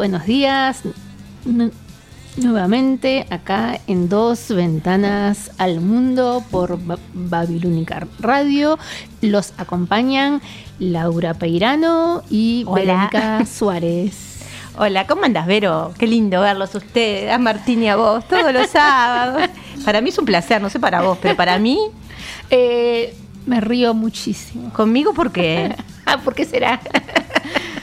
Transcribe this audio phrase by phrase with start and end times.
[0.00, 0.80] Buenos días.
[1.44, 1.70] Nu-
[2.38, 8.78] nuevamente acá en Dos Ventanas al Mundo por Ba- Babilónica Radio.
[9.20, 10.40] Los acompañan
[10.78, 12.80] Laura Peirano y Hola.
[13.10, 14.38] Verónica Suárez.
[14.78, 15.92] Hola, ¿cómo andas, Vero?
[15.98, 19.50] Qué lindo verlos a ustedes, a Martín y a vos, todos los sábados.
[19.84, 21.78] Para mí es un placer, no sé para vos, pero para mí,
[22.48, 24.72] Eh, me río muchísimo.
[24.72, 25.76] conmigo, ¿por qué?
[26.06, 26.80] Ah, ¿por qué será?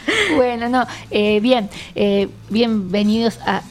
[0.35, 3.61] bueno, no, eh, bien, eh, bienvenidos a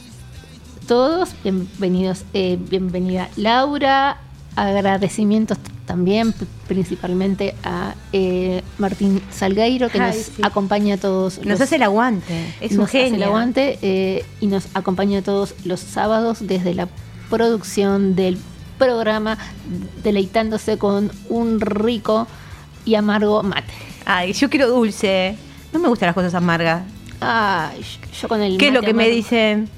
[0.87, 4.17] todos, bienvenidos, eh, bienvenida Laura,
[4.55, 6.33] agradecimientos también
[6.67, 10.41] principalmente a eh, Martín Salgueiro que Ay, nos sí.
[10.43, 13.27] acompaña todos Nos hace el aguante, es un nos hace el genio.
[13.27, 16.89] aguante eh, y nos acompaña todos los sábados desde la
[17.29, 18.37] producción del
[18.77, 19.37] programa
[20.03, 22.27] deleitándose con un rico
[22.85, 23.73] y amargo mate.
[24.05, 25.37] Ay, yo quiero dulce.
[25.73, 26.83] No me gustan las cosas amargas.
[27.19, 27.81] Ay,
[28.21, 29.69] yo con el ¿Qué es lo que me dicen?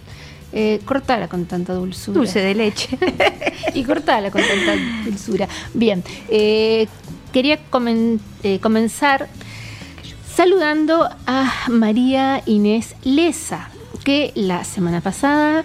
[0.52, 2.16] Eh, cortala con tanta dulzura.
[2.18, 2.98] Dulce de leche.
[3.74, 5.48] y cortala con tanta dulzura.
[5.74, 6.88] Bien, eh,
[7.32, 9.28] quería comen- eh, comenzar
[10.36, 13.70] saludando a María Inés Leza,
[14.04, 15.64] que la semana pasada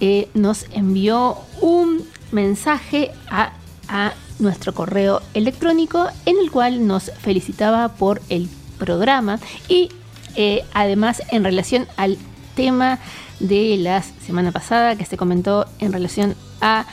[0.00, 3.52] eh, nos envió un mensaje a,
[3.88, 8.48] a nuestro correo electrónico en el cual nos felicitaba por el
[8.78, 9.38] programa
[9.68, 9.90] y
[10.36, 12.18] eh, además en relación al
[12.54, 12.98] tema
[13.40, 16.86] de la semana pasada que se comentó en relación a,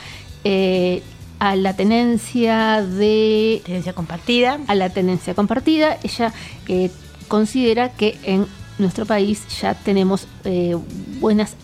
[0.44, 1.02] eh,
[1.40, 4.60] a la tenencia de Tenencia compartida.
[4.68, 5.98] a la tenencia compartida.
[6.04, 6.34] Ella
[6.68, 6.92] eh,
[7.28, 8.46] considera que en
[8.78, 10.78] nuestro país ya tenemos eh,
[11.20, 11.56] buenas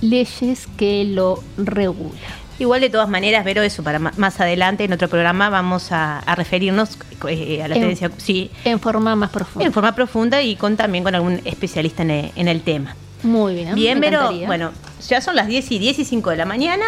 [0.00, 2.41] leyes que lo regulan.
[2.58, 6.34] Igual de todas maneras, Vero, eso para más adelante en otro programa vamos a, a
[6.34, 6.98] referirnos
[7.28, 9.66] eh, a la En- tenencia, sí, En forma más profunda.
[9.66, 12.94] en forma profunda y con también con algún especialista en el, en el tema.
[13.22, 13.74] Muy bien.
[13.74, 14.46] Bien, encantaría.
[14.46, 14.72] bueno,
[15.08, 16.84] ya son las 10 y 10 y 5 de la mañana.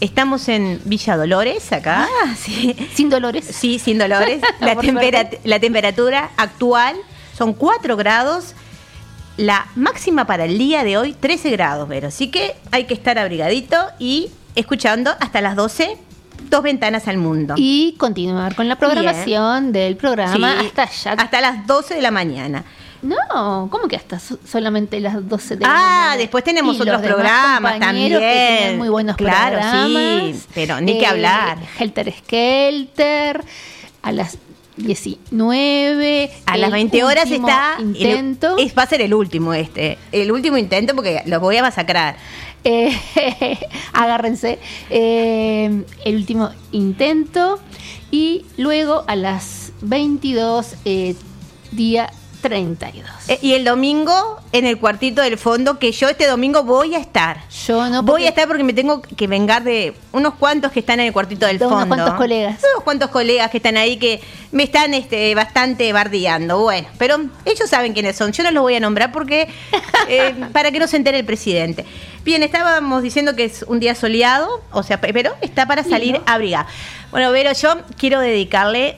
[0.00, 2.08] Estamos en Villa Dolores, acá.
[2.38, 2.76] sí.
[2.94, 3.44] Sin dolores.
[3.46, 4.40] Sí, sin dolores.
[4.60, 4.76] la,
[5.44, 6.96] la temperatura actual
[7.36, 8.54] son 4 grados.
[9.36, 12.08] La máxima para el día de hoy, 13 grados, Vero.
[12.08, 15.96] Así que hay que estar abrigadito y escuchando hasta las 12,
[16.50, 17.54] dos ventanas al mundo.
[17.56, 21.22] Y continuar con la programación del programa Sí, hasta allá.
[21.22, 22.64] Hasta las 12 de la mañana.
[23.02, 26.16] No, ¿cómo que hasta so- solamente las 12 de la Ah, mañana?
[26.16, 28.08] después tenemos Y otros programas también.
[28.18, 29.86] Que tienen muy buenos Claro, programas.
[30.36, 31.58] sí, pero ni que hablar.
[31.78, 33.44] Helter Skelter,
[34.02, 34.38] a las
[34.76, 36.30] 19.
[36.46, 37.76] A las 20 horas está.
[37.80, 38.56] Intento.
[38.58, 39.98] Es, va a ser el último este.
[40.12, 42.16] El último intento porque los voy a masacrar.
[42.64, 42.96] Eh,
[43.92, 44.58] agárrense.
[44.90, 47.60] Eh, el último intento.
[48.10, 51.14] Y luego a las 22, eh,
[51.72, 52.10] día
[52.40, 53.04] 32.
[53.28, 56.98] Eh, y el domingo en el cuartito del fondo, que yo este domingo voy a
[56.98, 57.40] estar.
[57.66, 61.00] Yo no Voy a estar porque me tengo que vengar de unos cuantos que están
[61.00, 61.96] en el cuartito del De unos fondo.
[61.96, 62.60] cuantos colegas.
[62.72, 64.20] Unos cuantos colegas que están ahí que
[64.52, 66.60] me están este, bastante bardeando.
[66.60, 68.30] Bueno, pero ellos saben quiénes son.
[68.32, 69.48] Yo no los voy a nombrar porque
[70.08, 71.84] eh, para que no se entere el presidente.
[72.26, 76.20] Bien, estábamos diciendo que es un día soleado, o sea, pe- pero está para salir
[76.26, 76.66] abrigado.
[77.12, 78.96] Bueno, Vero, yo quiero dedicarle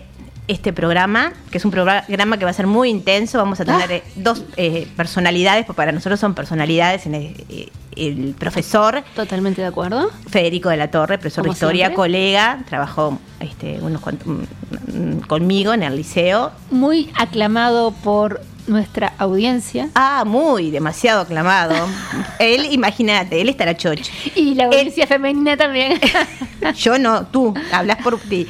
[0.49, 3.37] este programa, que es un programa que va a ser muy intenso.
[3.37, 3.95] Vamos a tener Ah.
[3.97, 7.05] eh, dos eh, personalidades, porque para nosotros son personalidades.
[7.05, 10.11] en el, eh, el profesor Totalmente de acuerdo.
[10.31, 11.97] Federico de la Torre, profesor de historia, siempre.
[11.97, 16.53] colega, trabajó este, unos cuantos, mm, conmigo en el liceo.
[16.71, 19.89] Muy aclamado por nuestra audiencia.
[19.95, 21.75] Ah, muy, demasiado aclamado.
[22.39, 24.13] él, imagínate, él estará chocho.
[24.35, 25.99] Y la audiencia femenina también.
[26.77, 28.47] Yo no, tú, hablas por ti.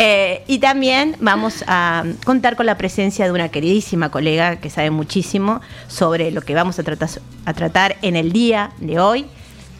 [0.00, 4.90] Eh, y también vamos a contar con la presencia de una queridísima colega que sabe
[4.90, 7.08] muchísimo sobre lo que vamos a tratar,
[7.44, 9.26] a tratar en el día de hoy,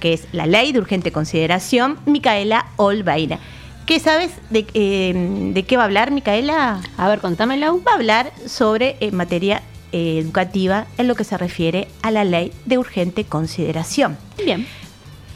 [0.01, 3.39] que es la ley de urgente consideración, Micaela Olvaira.
[3.87, 5.13] ¿Qué sabes de, eh,
[5.53, 6.81] de qué va a hablar, Micaela?
[6.97, 7.83] A ver, contámelo.
[7.87, 9.63] Va a hablar sobre eh, materia
[9.95, 14.19] eh, educativa en lo que se refiere a la ley de urgente consideración.
[14.45, 14.67] Bien.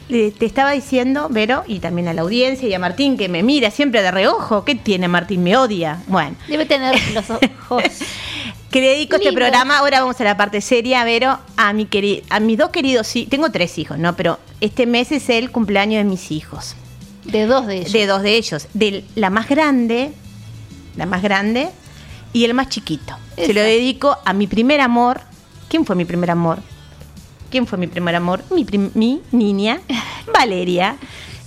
[0.09, 3.41] Eh, te estaba diciendo, Vero, y también a la audiencia y a Martín, que me
[3.41, 4.65] mira siempre de reojo.
[4.65, 5.43] ¿Qué tiene Martín?
[5.43, 6.01] Me odia.
[6.07, 7.83] Bueno, Debe tener los ojos.
[8.71, 12.39] que dedico este programa, ahora vamos a la parte seria, Vero, a, mi queri- a
[12.41, 13.29] mis dos queridos hijos.
[13.29, 14.15] Tengo tres hijos, ¿no?
[14.17, 16.75] Pero este mes es el cumpleaños de mis hijos.
[17.23, 17.93] De dos de ellos.
[17.93, 18.67] De dos de ellos.
[18.73, 20.11] De la más grande,
[20.97, 21.69] la más grande,
[22.33, 23.15] y el más chiquito.
[23.45, 25.21] Se lo dedico a mi primer amor.
[25.69, 26.59] ¿Quién fue mi primer amor?
[27.49, 28.43] ¿Quién fue mi primer amor?
[28.53, 29.81] Mi, prim- mi niña,
[30.33, 30.97] Valeria.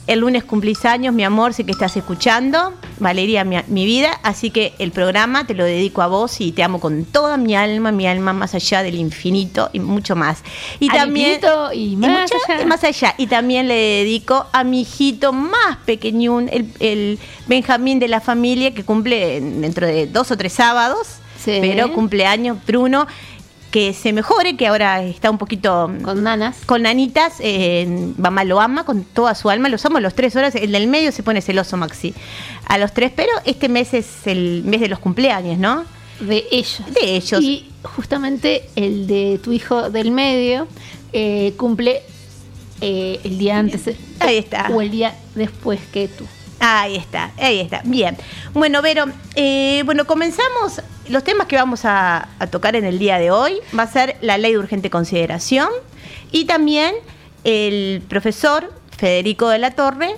[0.09, 2.75] El lunes cumplís años, mi amor, sé que estás escuchando.
[2.99, 4.19] Valeria, mi, mi vida.
[4.25, 7.55] Así que el programa te lo dedico a vos y te amo con toda mi
[7.55, 10.43] alma, mi alma más allá del infinito y mucho más.
[10.81, 11.41] Y Al también.
[11.73, 12.67] y más mucho- allá.
[12.67, 13.15] más allá.
[13.17, 18.75] Y también le dedico a mi hijito más pequeñún, el, el Benjamín de la familia,
[18.75, 21.07] que cumple dentro de dos o tres sábados.
[21.45, 21.59] Sí.
[21.61, 23.07] Pero cumpleaños, Bruno,
[23.73, 26.59] que se mejore, que ahora está un poquito Con nanas.
[26.67, 30.55] con nanitas, eh, mamá lo ama con toda su alma, los amo los tres horas,
[30.55, 32.15] el del medio se pone celoso Maxi,
[32.67, 35.85] a los tres, pero este mes es el mes de los cumpleaños, ¿no?
[36.21, 36.83] De ellos.
[36.93, 37.43] De ellos.
[37.43, 40.69] Y justamente el de tu hijo del medio
[41.15, 42.03] eh, cumple
[42.83, 43.83] eh, el día antes.
[44.21, 44.69] Ahí está.
[44.71, 46.27] O el día después que tú.
[46.65, 47.81] Ahí está, ahí está.
[47.83, 48.17] Bien.
[48.55, 50.81] Bueno, Vero, eh, bueno, comenzamos.
[51.09, 54.17] Los temas que vamos a, a tocar en el día de hoy va a ser
[54.21, 55.69] la ley de urgente consideración
[56.31, 56.95] y también
[57.43, 60.15] el profesor Federico de la Torre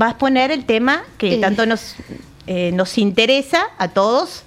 [0.00, 1.96] va a exponer el tema que tanto nos,
[2.46, 4.44] eh, nos interesa a todos.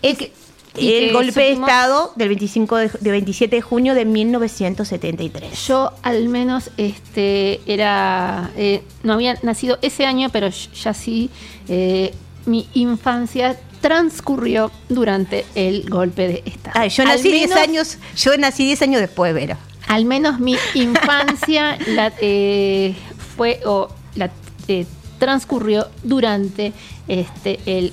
[0.00, 0.30] Es
[0.78, 5.66] el que golpe de Estado del 25 de, de 27 de junio de 1973.
[5.66, 11.30] Yo al menos este era eh, no había nacido ese año, pero ya sí
[11.68, 12.12] eh,
[12.46, 16.86] mi infancia transcurrió durante el golpe de Estado.
[16.88, 19.56] Yo nací 10 menos- años, yo nací 10 años después, Vero.
[19.88, 22.94] Al menos mi infancia la, eh,
[23.36, 24.30] fue o la
[24.68, 24.86] eh,
[25.18, 26.72] transcurrió durante
[27.08, 27.92] este el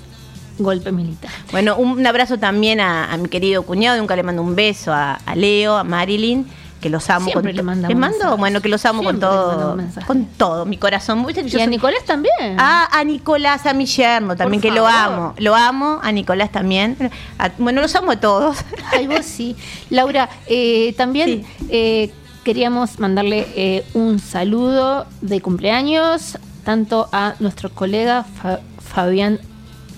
[0.60, 1.31] golpe militar.
[1.51, 5.13] Bueno, un abrazo también a, a mi querido cuñado, nunca le mando un beso a,
[5.15, 6.45] a Leo, a Marilyn,
[6.81, 8.38] que los amo Siempre con le to- mandamos ¿Les mando?
[8.38, 11.25] Bueno, que los amo con Siempre todo, con todo, mi corazón.
[11.25, 12.57] ¿Viste que yo y a Nicolás también.
[12.57, 15.33] Ah, a Nicolás, a mi yerno también, Por que lo amo.
[15.38, 16.98] Lo amo, a Nicolás también.
[17.39, 18.57] A- bueno, los amo a todos.
[18.91, 19.55] Ay, vos sí.
[19.89, 22.12] Laura, eh, también eh,
[22.43, 29.39] queríamos mandarle eh, un saludo de cumpleaños tanto a nuestro colega Fa- Fabián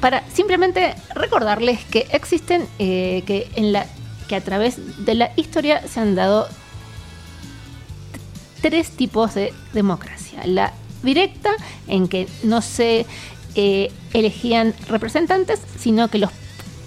[0.01, 3.87] para simplemente recordarles que existen, eh, que en la
[4.31, 6.47] que a través de la historia se han dado
[8.63, 10.47] tres tipos de democracia.
[10.47, 10.73] La
[11.03, 11.51] directa,
[11.89, 13.07] en que no se
[13.57, 16.31] eh, elegían representantes, sino que los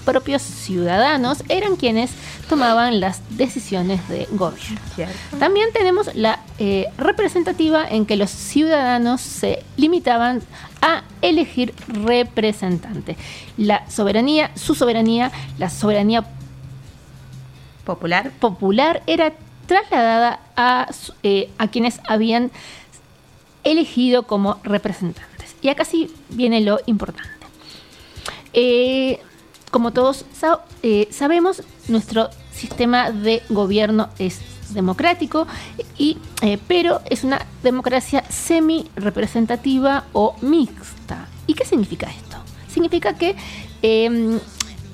[0.06, 2.12] propios ciudadanos eran quienes
[2.48, 5.14] tomaban las decisiones de gobierno.
[5.38, 10.42] También tenemos la eh, representativa en que los ciudadanos se limitaban
[10.82, 13.18] a elegir representantes.
[13.58, 16.24] La soberanía, su soberanía, la soberanía
[17.86, 18.32] Popular.
[18.40, 19.34] popular era
[19.66, 20.88] trasladada a,
[21.24, 22.52] eh, a quienes habían
[23.64, 25.56] elegido como representantes.
[25.62, 27.30] Y acá sí viene lo importante.
[28.54, 29.20] Eh,
[29.72, 30.26] como todos
[30.84, 35.48] eh, sabemos, nuestro sistema de gobierno es democrático,
[35.98, 36.18] y,
[36.68, 41.28] pero es una democracia semi-representativa o mixta.
[41.48, 42.38] ¿Y qué significa esto?
[42.68, 43.36] Significa que
[43.82, 44.40] eh,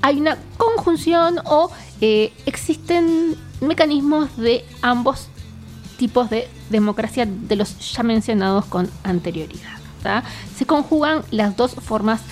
[0.02, 5.28] hay una conjunción o eh, existen mecanismos de ambos
[5.98, 9.80] tipos de democracia de los ya mencionados con anterioridad.
[10.56, 12.22] Se conjugan las dos formas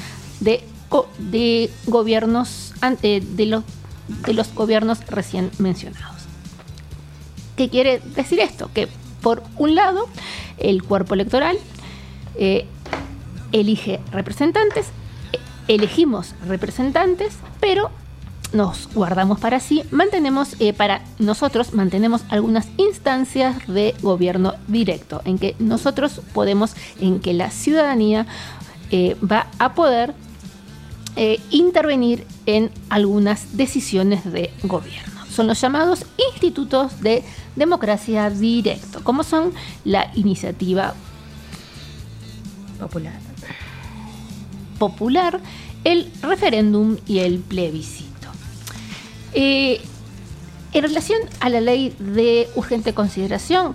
[0.40, 0.64] de,
[1.18, 2.72] de gobiernos
[3.02, 3.64] eh, de, los,
[4.24, 6.22] de los gobiernos recién mencionados.
[7.56, 8.70] ¿Qué quiere decir esto?
[8.72, 8.88] Que
[9.20, 10.08] por un lado
[10.56, 11.58] el cuerpo electoral
[12.36, 12.66] eh,
[13.52, 14.86] elige representantes,
[15.68, 17.90] elegimos representantes, pero
[18.52, 25.38] nos guardamos para sí, mantenemos eh, para nosotros mantenemos algunas instancias de gobierno directo en
[25.38, 28.26] que nosotros podemos, en que la ciudadanía
[28.90, 30.14] eh, va a poder
[31.16, 35.26] eh, intervenir en algunas decisiones de gobierno.
[35.30, 37.22] Son los llamados institutos de
[37.54, 39.52] democracia directo, como son
[39.84, 40.94] la iniciativa
[42.78, 43.27] Popular.
[44.78, 45.40] Popular,
[45.84, 48.28] el referéndum y el plebiscito.
[49.34, 49.80] Eh,
[50.72, 53.74] en relación a la ley de urgente consideración,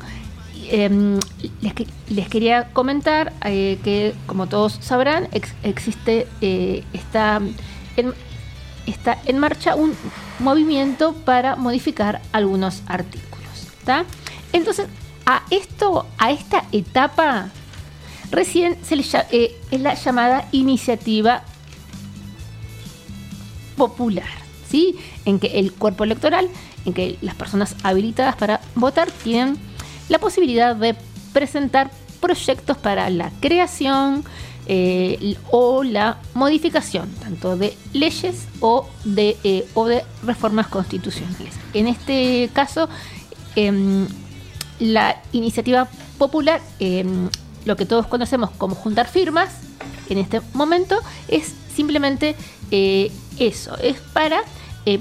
[0.69, 1.19] em,
[1.61, 7.41] les, que- les quería comentar eh, que, como todos sabrán, ex- existe, eh, está,
[7.97, 8.13] en,
[8.85, 9.93] está en marcha un
[10.39, 13.33] movimiento para modificar algunos artículos.
[14.53, 14.87] Entonces,
[15.25, 17.49] a esto, a esta etapa,
[18.33, 21.43] recién se le lla- eh, es la llamada iniciativa
[23.77, 24.27] popular,
[24.69, 24.95] ¿sí?
[25.25, 26.47] En que el cuerpo electoral,
[26.85, 29.57] en que las personas habilitadas para votar tienen
[30.09, 30.95] la posibilidad de
[31.31, 34.23] presentar proyectos para la creación
[34.65, 39.65] eh, o la modificación tanto de leyes o de, eh,
[40.23, 41.53] reformas constitucionales.
[41.73, 42.87] En este caso,
[43.57, 44.07] em,
[44.79, 47.27] la iniciativa popular, em,
[47.65, 49.49] lo que todos conocemos como juntar firmas,
[50.09, 52.35] en este momento es simplemente
[52.71, 54.41] eh, eso, es para
[54.85, 54.99] eh,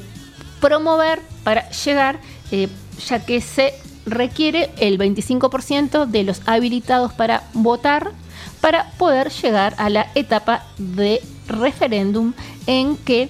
[0.61, 2.69] promover, para llegar, eh,
[3.07, 3.75] ya que se
[4.07, 8.12] requiere el 25% de los habilitados para votar
[8.61, 12.33] para poder llegar a la etapa de referéndum
[12.66, 13.28] en que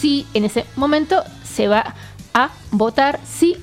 [0.00, 1.94] si en ese momento se va
[2.32, 3.56] a votar si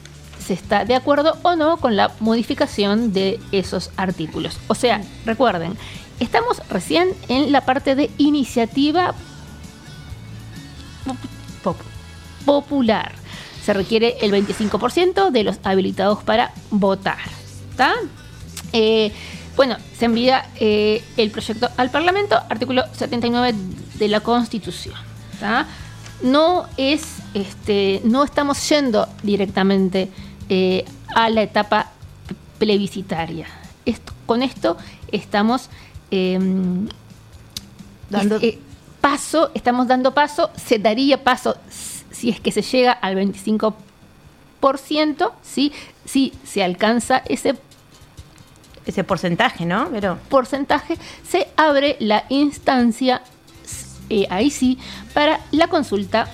[0.53, 4.57] está de acuerdo o no con la modificación de esos artículos.
[4.67, 5.77] O sea, recuerden,
[6.19, 9.13] estamos recién en la parte de iniciativa
[11.63, 11.77] pop-
[12.45, 13.11] popular.
[13.63, 17.17] Se requiere el 25% de los habilitados para votar.
[18.73, 19.11] Eh,
[19.55, 23.53] bueno, se envía eh, el proyecto al Parlamento, artículo 79
[23.95, 24.95] de la Constitución.
[26.21, 27.03] No es,
[27.33, 30.09] este, no estamos yendo directamente
[30.49, 30.83] eh,
[31.15, 31.91] a la etapa
[32.57, 33.47] plebiscitaria.
[33.85, 34.77] Esto- con esto
[35.11, 35.69] estamos
[36.11, 36.87] em,
[38.09, 38.57] Dando- eh,
[39.01, 41.55] paso, estamos dando paso, se daría paso
[42.11, 45.71] si es que se llega al 25%, ¿sí?
[46.05, 47.55] si se alcanza ese
[48.85, 49.87] Ese porcentaje, ¿no?
[49.91, 53.21] Pero porcentaje, se abre la instancia,
[54.09, 54.79] eh, ahí sí,
[55.13, 56.27] para la consulta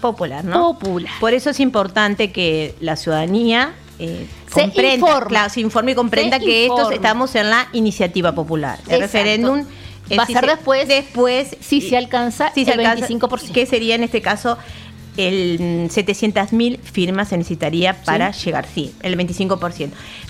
[0.00, 0.78] popular, ¿no?
[0.78, 1.12] popular.
[1.20, 5.28] Por eso es importante que la ciudadanía eh, Se comprenda, informe.
[5.28, 8.78] claro, se informe y comprenda Se que estos estamos en la iniciativa popular.
[8.88, 9.00] El Exacto.
[9.02, 9.64] referéndum
[10.08, 13.06] eh, Va a si ser se- después, después si se alcanza si se el alcanza,
[13.08, 13.52] 25%.
[13.52, 14.56] que sería en este caso
[15.28, 19.76] el 700.000 firmas se necesitaría para llegar, sí, el 25%.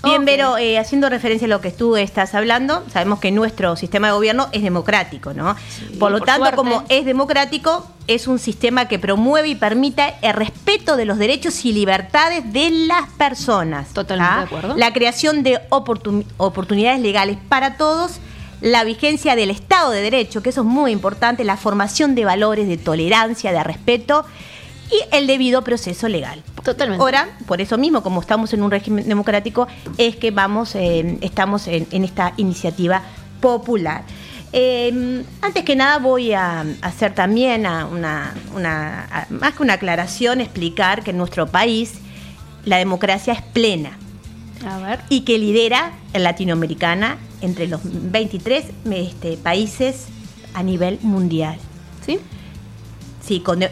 [0.03, 0.25] Bien, Ok.
[0.25, 4.13] Vero, eh, haciendo referencia a lo que tú estás hablando, sabemos que nuestro sistema de
[4.13, 5.55] gobierno es democrático, ¿no?
[5.99, 6.55] por lo por tanto, suerte.
[6.55, 11.63] como es democrático, es un sistema que promueve y permite el respeto de los derechos
[11.65, 13.89] y libertades de las personas.
[13.93, 14.39] Totalmente ¿ah?
[14.39, 14.75] de acuerdo.
[14.77, 18.19] La creación de oportun- oportunidades legales para todos,
[18.59, 22.67] la vigencia del Estado de Derecho, que eso es muy importante, la formación de valores
[22.67, 24.23] de tolerancia, de respeto
[24.91, 26.43] y el debido proceso legal.
[26.63, 27.01] Totalmente.
[27.01, 29.67] Ahora, por eso mismo, como estamos en un régimen democrático,
[29.97, 33.01] es que vamos, eh, estamos en, en esta iniciativa
[33.39, 34.03] popular.
[34.53, 39.73] Eh, antes que nada voy a hacer también a una, una- a- más que una
[39.75, 41.93] aclaración, explicar que en nuestro país
[42.65, 43.97] la democracia es plena
[44.67, 44.99] A ver.
[45.09, 50.07] y que lidera en Latinoamericana entre los 23 este, países
[50.53, 51.57] a nivel mundial.
[52.05, 52.19] ¿Sí?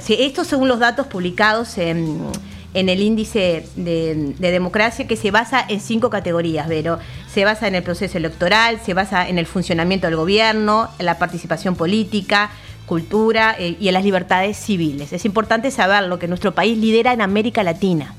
[0.07, 2.27] Esto según los datos publicados en,
[2.73, 6.99] el índice de, de democracia que se basa en cinco categorías, Vero.
[7.33, 11.17] Se basa en el proceso electoral, se basa en el funcionamiento del gobierno, en la
[11.17, 12.51] participación política,
[12.89, 15.13] cultura eh, y en las libertades civiles.
[15.13, 18.15] Es importante saberlo que nuestro país lidera en América Latina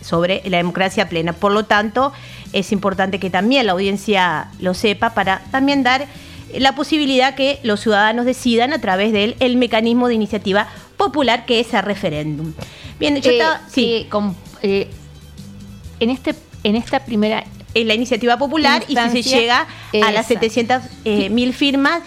[0.00, 1.32] sobre la democracia plena.
[1.32, 2.12] Por lo tanto,
[2.52, 6.06] es importante que también la audiencia lo sepa para también dar
[6.58, 11.60] la posibilidad que los ciudadanos decidan a través del el mecanismo de iniciativa popular que
[11.60, 12.52] es el referéndum.
[12.98, 14.88] Bien, yo Eh, estaba- sí, eh, con- eh,
[16.00, 16.34] en, este,
[16.64, 20.48] en esta primera en la iniciativa popular y si se llega a las exacto.
[20.48, 22.00] 700 eh, mil firmas,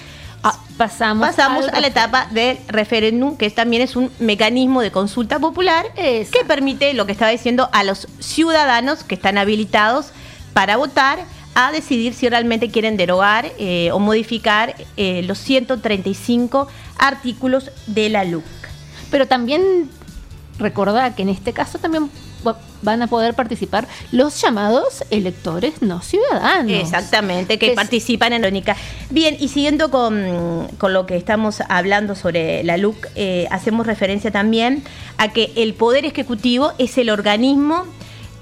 [0.43, 5.39] ah, pasamos, pasamos a la etapa del referéndum, que también es un mecanismo de consulta
[5.39, 10.07] popular que permite, lo que estaba diciendo, a los ciudadanos que están habilitados
[10.53, 11.19] para votar
[11.55, 18.23] a decidir si realmente quieren derogar eh, o modificar eh, los 135 artículos de la
[18.23, 18.43] LUC.
[19.11, 19.89] Pero también
[20.57, 22.09] recordá que en este caso también
[22.45, 26.71] va- van a poder participar los llamados electores no ciudadanos.
[26.71, 28.75] Exactamente, que participan en la única.
[29.09, 34.31] Bien, y siguiendo con, con lo que estamos hablando sobre la LUC, eh, hacemos referencia
[34.31, 34.83] también
[35.17, 37.85] a que el Poder Ejecutivo es el organismo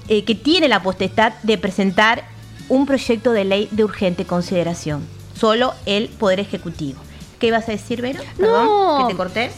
[0.08, 2.24] eh, que tiene la potestad de presentar
[2.68, 5.06] un proyecto de ley de urgente consideración.
[5.38, 7.00] Solo el Poder Ejecutivo.
[7.38, 8.20] ¿Qué ibas a decir, Vero?
[8.36, 8.98] Perdón, No.
[9.06, 9.50] que te corté.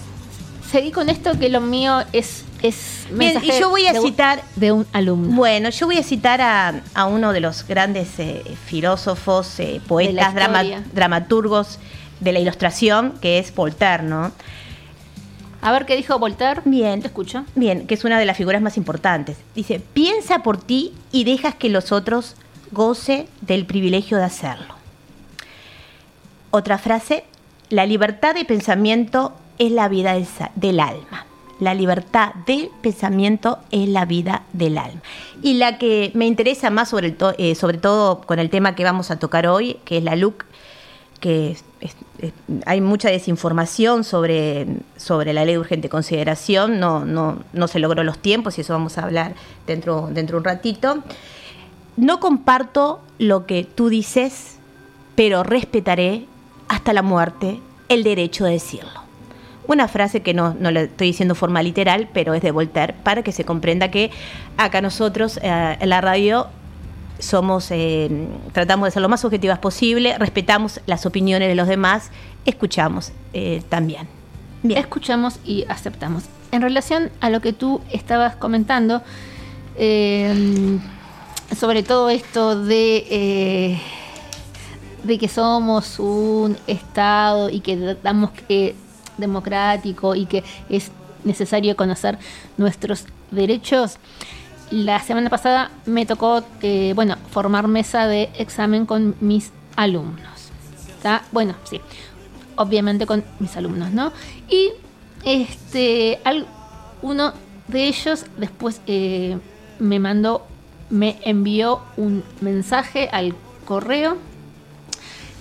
[0.70, 4.06] Seguí con esto que lo mío es, es Bien, y yo voy a de un-
[4.06, 5.36] citar- de un alumno.
[5.36, 10.34] Bueno, yo voy a citar a, a uno de los grandes eh, filósofos, eh, poetas,
[10.34, 11.78] drama- dramaturgos
[12.20, 14.32] de la ilustración, que es Voltaire, ¿no?
[15.60, 16.62] A ver qué dijo Voltaire.
[16.64, 17.00] Bien.
[17.00, 17.44] Te escucho.
[17.54, 19.36] Bien, que es una de las figuras más importantes.
[19.54, 22.34] Dice, piensa por ti y dejas que los otros
[22.70, 24.74] goce del privilegio de hacerlo.
[26.50, 27.24] Otra frase,
[27.68, 31.26] la libertad de pensamiento es la vida del, del alma.
[31.60, 35.00] La libertad de pensamiento es la vida del alma.
[35.42, 39.10] Y la que me interesa más sobre, eh, sobre todo con el tema que vamos
[39.10, 40.44] a tocar hoy, que es la LUC,
[41.20, 41.56] que
[42.66, 48.02] hay mucha desinformación sobre, sobre la ley de urgente consideración, no, no, no se logró
[48.04, 49.34] los tiempos y eso vamos a hablar
[49.66, 51.02] dentro, dentro de un ratito.
[51.96, 54.58] No comparto lo que tú dices,
[55.14, 56.26] pero respetaré
[56.68, 59.04] hasta la muerte el derecho de decirlo.
[59.66, 63.22] Una frase que no, no la estoy diciendo forma literal, pero es de Voltaire, para
[63.22, 64.10] que se comprenda que
[64.56, 66.48] acá nosotros eh, en la radio
[67.18, 72.10] somos, eh, tratamos de ser lo más objetivas posible, respetamos las opiniones de los demás,
[72.44, 74.06] escuchamos eh, también.
[74.62, 74.78] Bien.
[74.78, 76.24] Escuchamos y aceptamos.
[76.50, 79.02] En relación a lo que tú estabas comentando,
[79.76, 80.78] eh,
[81.56, 83.80] sobre todo esto de, eh,
[85.02, 88.74] de que somos un Estado y que damos eh,
[89.18, 90.90] democrático y que es
[91.24, 92.18] necesario conocer
[92.56, 93.98] nuestros derechos.
[94.70, 100.50] La semana pasada me tocó, eh, bueno, formar mesa de examen con mis alumnos.
[100.88, 101.22] ¿Está?
[101.32, 101.80] Bueno, sí,
[102.56, 104.12] obviamente con mis alumnos, ¿no?
[104.48, 104.70] Y
[105.24, 106.20] este,
[107.02, 107.32] uno
[107.68, 109.38] de ellos después eh,
[109.78, 110.46] me mandó,
[110.90, 114.16] me envió un mensaje al correo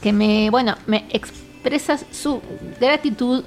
[0.02, 1.32] que me, bueno, me, ex-
[1.64, 2.42] expresa su
[2.82, 3.42] gratitud.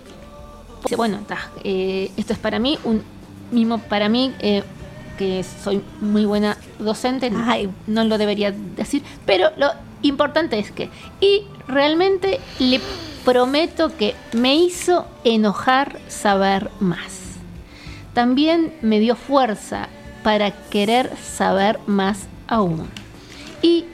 [0.82, 3.02] Dice, bueno, ta, eh, esto es para mí, un
[3.50, 4.62] mimo para mí, eh,
[5.18, 7.68] que soy muy buena docente, Ay.
[7.86, 9.68] no lo debería decir, pero lo
[10.00, 10.88] importante es que,
[11.20, 12.80] y realmente le
[13.22, 17.12] prometo que me hizo enojar saber más.
[18.14, 19.90] También me dio fuerza
[20.26, 22.88] para querer saber más aún
[23.62, 23.84] y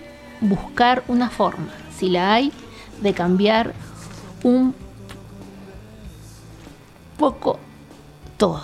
[0.40, 2.50] buscar una forma, si la hay,
[3.02, 3.74] de cambiar
[4.42, 4.74] un
[7.18, 7.58] poco
[8.38, 8.62] todo.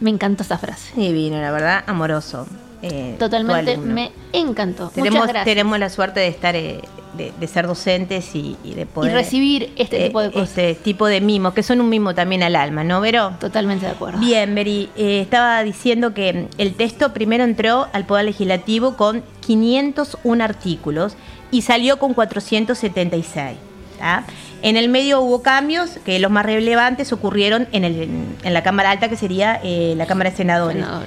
[0.00, 0.92] Me encantó esta frase.
[0.96, 2.48] Divino, la verdad, amoroso.
[2.82, 4.88] eh, Totalmente me encantó.
[4.88, 5.44] Tenemos, Muchas gracias.
[5.44, 6.80] tenemos la suerte de estar, eh,
[7.18, 10.48] de, de ser docentes y, y de y poder recibir este eh, tipo de cosas.
[10.48, 13.32] este tipo de mimos, que son un mimo también al alma, ¿no, Vero?
[13.38, 14.18] Totalmente de acuerdo.
[14.20, 20.42] Bien, Beri, eh, estaba diciendo que el texto primero entró al Poder Legislativo con 501
[20.44, 21.16] artículos
[21.50, 23.56] y salió con 476.
[23.98, 24.24] ¿tá?
[24.62, 28.08] En el medio hubo cambios, que los más relevantes ocurrieron en, el-
[28.42, 30.82] en la Cámara Alta, que sería eh, la Cámara de Senadores.
[30.82, 31.06] Senador.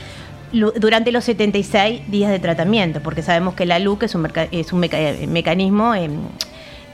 [0.52, 4.74] Durante los 76 días de tratamiento, porque sabemos que la LUC es un, merca- es
[4.74, 6.12] un meca- eh, mecanismo, em,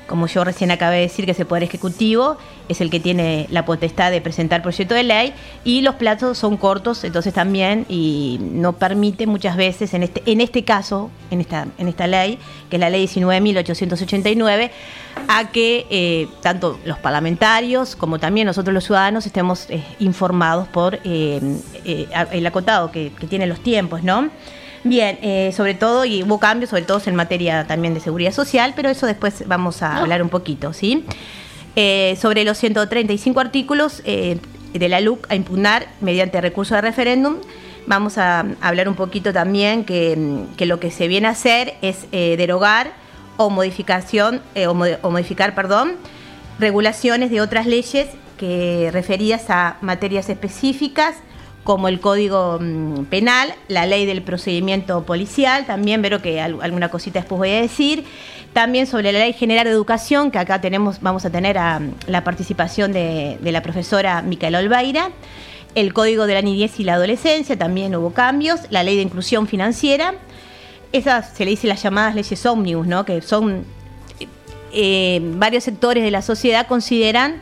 [0.08, 2.38] como yo recién acabé de decir, que es el Poder Ejecutivo,
[2.70, 6.58] es el que tiene la potestad de presentar proyecto de ley y los plazos son
[6.58, 11.68] cortos, entonces también y no permite muchas veces en este en este caso, en esta
[11.78, 12.40] en esta ley,
[12.70, 14.72] que es la ley 19.889,
[15.28, 21.00] a que eh, tanto los parlamentarios como también nosotros los ciudadanos estemos eh, informados por
[21.04, 21.42] eh,
[22.32, 24.30] el acotado que, que tienen los tiempos, ¿no?
[24.88, 28.74] Bien, eh, sobre todo, y hubo cambios, sobre todo en materia también de seguridad social,
[28.76, 30.00] pero eso después vamos a No.
[30.02, 31.04] hablar un poquito, ¿sí?
[31.76, 34.38] Eh, sobre los 135 artículos eh,
[34.74, 37.36] de la LUC a impugnar mediante recurso de referéndum,
[37.86, 40.18] vamos a hablar un poquito también que,
[40.58, 42.92] que lo que se viene a hacer es eh, derogar
[43.38, 45.94] o modificación eh, o, o modificar, perdón,
[46.60, 51.16] regulaciones de otras leyes que referidas a materias específicas
[51.68, 56.88] como el Código mm, Penal, la Ley del Procedimiento Policial, también veo que al- alguna
[56.88, 58.06] cosita después voy a decir,
[58.54, 62.94] también sobre la Ley General de Educación, que acá tenemos, vamos a tener la participación
[62.94, 65.10] de, la profesora Micaela Olvaira,
[65.76, 69.46] el Código de la Niñez y la Adolescencia, también hubo cambios, la Ley de Inclusión
[69.46, 70.14] Financiera,
[70.94, 73.04] esas se le dice las llamadas leyes ómnibus, ¿no?
[73.04, 73.66] que son
[74.72, 77.42] eh, varios sectores de la sociedad consideran,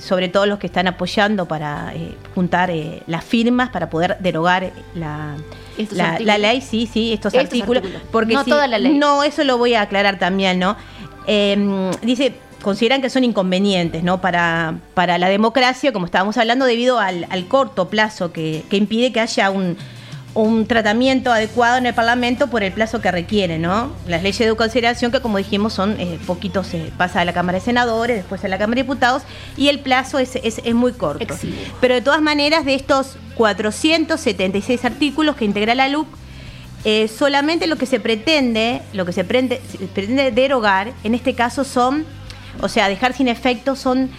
[0.00, 4.72] sobre todo los que están apoyando para eh, juntar eh, las firmas para poder derogar
[4.94, 5.36] la,
[6.20, 8.08] la, ley, sí, sí, estos, Estos artículos, artículos.
[8.10, 8.98] porque No si- toda la ley.
[8.98, 10.76] No, eso lo voy a aclarar también, ¿no?
[11.26, 14.20] Eh, dice, consideran que son inconvenientes, ¿no?
[14.20, 19.12] Para, para la democracia, como estábamos hablando, debido al, al corto plazo que, que impide
[19.12, 19.76] que haya un,
[20.32, 23.92] un tratamiento adecuado en el Parlamento por el plazo que requiere, ¿no?
[24.06, 27.58] Las leyes de consideración que, como dijimos, son eh, poquitos, eh, pasa a la Cámara
[27.58, 29.22] de Senadores, después a la Cámara de Diputados,
[29.56, 31.34] y el plazo es, es- es muy corto.
[31.80, 36.06] Pero de todas maneras, de estos 476 artículos que integra la LUC,
[36.84, 41.34] eh, solamente lo que se pretende, lo que se pretende, se pretende derogar, en este
[41.34, 42.06] caso son,
[42.62, 44.10] o sea, dejar sin efecto son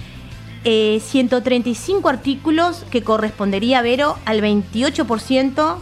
[0.63, 5.77] eh, 135 artículos que correspondería, Vero, al 28%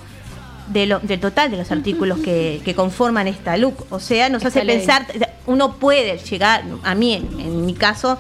[0.70, 3.92] de lo- del total de los artículos que, que conforman esta LUC.
[3.92, 4.78] O sea, nos Esta hace ley.
[4.78, 5.06] pensar,
[5.46, 8.18] uno puede llegar, a mí en, en mi caso,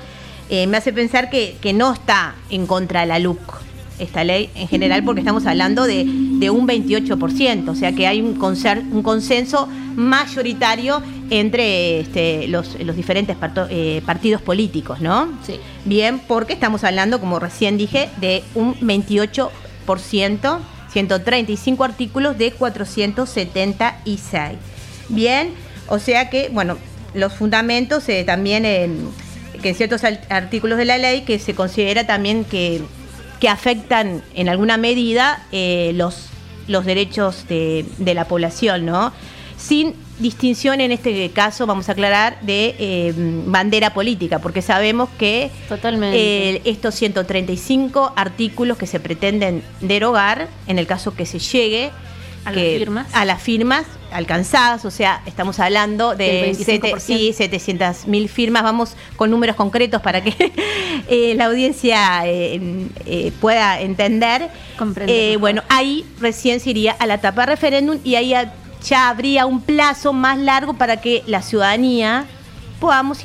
[0.49, 3.39] eh, me hace pensar que, que no está en contra de la LUC
[3.99, 8.21] esta ley en general porque estamos hablando de, de un 28%, o sea que hay
[8.21, 15.27] un, conser- un consenso mayoritario entre este, los, los diferentes parto- eh, partidos políticos, ¿no?
[15.45, 15.59] Sí.
[15.83, 20.59] Bien, porque estamos hablando, como recién dije, de un 28%,
[20.91, 24.57] 135 artículos de 476.
[25.09, 25.53] Bien,
[25.87, 26.77] o sea que, bueno,
[27.13, 28.89] los fundamentos eh, también, eh,
[29.61, 32.81] que en ciertos artículos de la ley que se considera también que,
[33.39, 36.29] que afectan en alguna medida eh, los,
[36.67, 39.11] los derechos de, de la población, ¿no?
[39.57, 45.49] Sin distinción en este caso, vamos a aclarar, de eh, bandera política, porque sabemos que
[46.13, 51.91] eh, estos 135 artículos que se pretenden derogar, en el caso que se llegue
[52.45, 53.07] A las firmas.
[53.13, 56.99] a las firmas alcanzadas, o sea, estamos hablando de Del 25%.
[56.99, 60.33] sí, 700 mil firmas, vamos con números concretos para que
[61.07, 64.49] eh, la audiencia eh, pueda entender.
[65.39, 68.53] Bueno, ahí recién se iría a la etapa referéndum y ahí ya-
[68.83, 72.25] ya habría un plazo más largo para que la ciudadanía
[72.79, 73.19] podamos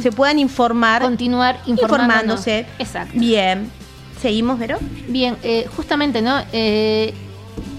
[0.00, 2.66] se puedan informar Continuar informándose.
[2.78, 3.18] Exacto.
[3.18, 3.70] Bien.
[4.20, 4.78] ¿Seguimos, Vero?
[5.08, 6.42] Bien, eh, justamente, ¿no?
[6.52, 7.14] Eh,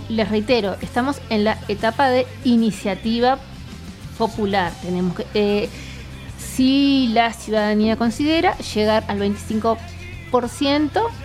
[0.08, 3.38] les reitero, estamos en la etapa de iniciativa
[4.17, 4.72] popular.
[4.82, 5.26] Tenemos que.
[5.34, 5.69] eh,
[6.38, 9.78] si la ciudadanía considera llegar al 25%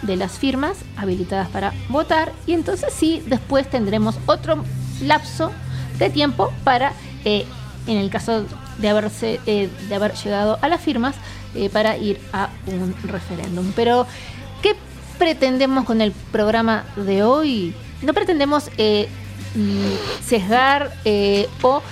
[0.02, 4.64] de las firmas habilitadas para votar y entonces sí, después tendremos otro
[5.02, 5.50] lapso
[5.98, 6.92] de tiempo para,
[7.24, 7.46] eh,
[7.86, 8.44] en el caso
[8.78, 11.16] de, haberse, eh, de haber llegado a las firmas,
[11.54, 13.72] eh, para ir a un referéndum.
[13.76, 14.06] Pero,
[14.62, 14.74] ¿qué
[15.18, 17.74] pretendemos con el programa de hoy?
[18.02, 20.92] No pretendemos mm, sesgar
[21.62, 21.82] o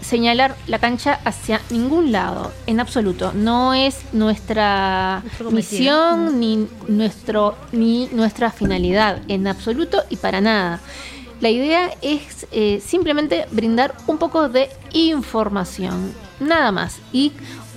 [0.00, 3.32] señalar la cancha hacia ningún lado, en absoluto.
[3.34, 10.80] No es nuestra misión ni, nuestro, ni nuestra finalidad, en absoluto y para nada.
[11.40, 16.98] La idea es eh, simplemente brindar un poco de información, nada más.
[17.12, 17.32] Y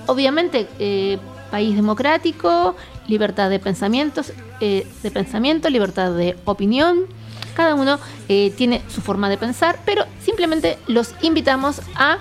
[0.08, 1.19] obviamente, eh,
[1.52, 2.76] país democrático,
[3.08, 7.06] libertad de pensamientos, eh, de pensamiento, libertad de opinión
[7.54, 12.17] cada uno tiene su forma de pensar, pero simplemente los invitamos a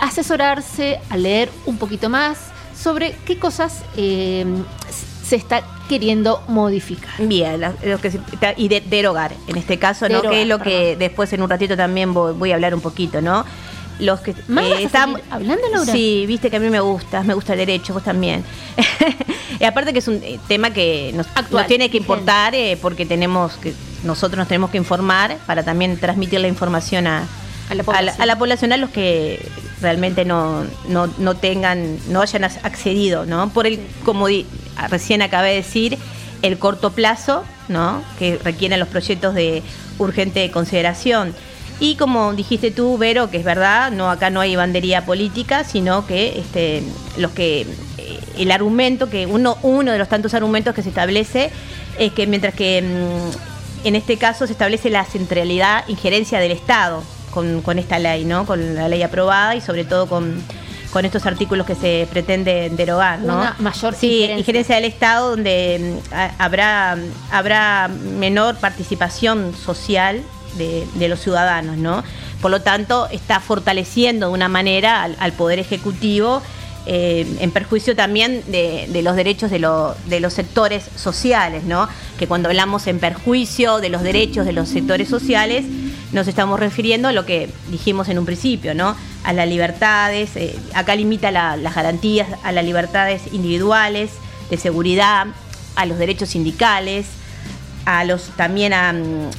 [0.00, 2.38] asesorarse, a leer un poquito más
[2.72, 3.82] sobre qué cosas
[5.32, 7.10] se está queriendo modificar.
[7.16, 8.20] Bien, lo que
[8.58, 10.20] y de, derogar, en este caso, ¿no?
[10.20, 13.46] que es lo que después en un ratito también voy, a hablar un poquito, ¿no?
[13.98, 14.34] los que
[14.80, 18.02] están hablando Laura sí viste que a mí me gusta me gusta el derecho vos
[18.02, 18.42] también
[19.60, 23.74] y aparte que es un tema que nos, nos tiene que importar porque tenemos que
[24.02, 27.26] nosotros nos tenemos que informar para también transmitir la información a,
[27.74, 28.72] la, población.
[28.72, 29.46] a, los que
[29.80, 33.50] realmente no, no, tengan, no hayan accedido, ¿no?
[33.50, 34.26] Por el, como
[34.88, 35.98] recién acabé de decir,
[36.42, 38.02] el corto plazo, ¿no?
[38.18, 39.62] Que requieren los proyectos de
[39.98, 41.34] urgente consideración.
[41.80, 46.06] Y como dijiste tú, Vero, que es verdad, no acá no hay bandería política, sino
[46.06, 46.82] que este,
[47.16, 51.50] los que eh, el argumento que uno uno de los tantos argumentos que se establece
[51.98, 57.02] es que mientras que mm, en este caso se establece la centralidad, injerencia del Estado
[57.32, 58.46] con, esta ley, ¿no?
[58.46, 60.40] Con la ley aprobada y sobre todo con,
[61.04, 63.38] estos artículos que se pretende derogar, ¿no?
[63.38, 64.76] Una mayor sí, injerencia.
[64.76, 66.98] del Estado donde mm, habrá,
[67.30, 70.22] habrá menor participación social
[70.56, 72.04] de, los ciudadanos, ¿no?
[72.40, 76.42] Por lo tanto, está fortaleciendo de una manera al Poder Ejecutivo
[76.84, 81.88] eh, en perjuicio también de, los derechos de, los sectores sociales, ¿no?
[82.18, 85.64] Que cuando hablamos en perjuicio de los derechos de los sectores sociales,
[86.12, 88.94] nos estamos refiriendo a lo que dijimos en un principio, ¿no?
[89.24, 94.12] A las libertades, eh, acá limita las garantías a las libertades individuales,
[94.50, 95.28] de seguridad,
[95.74, 97.06] a los derechos sindicales,
[97.86, 98.92] a los, también a,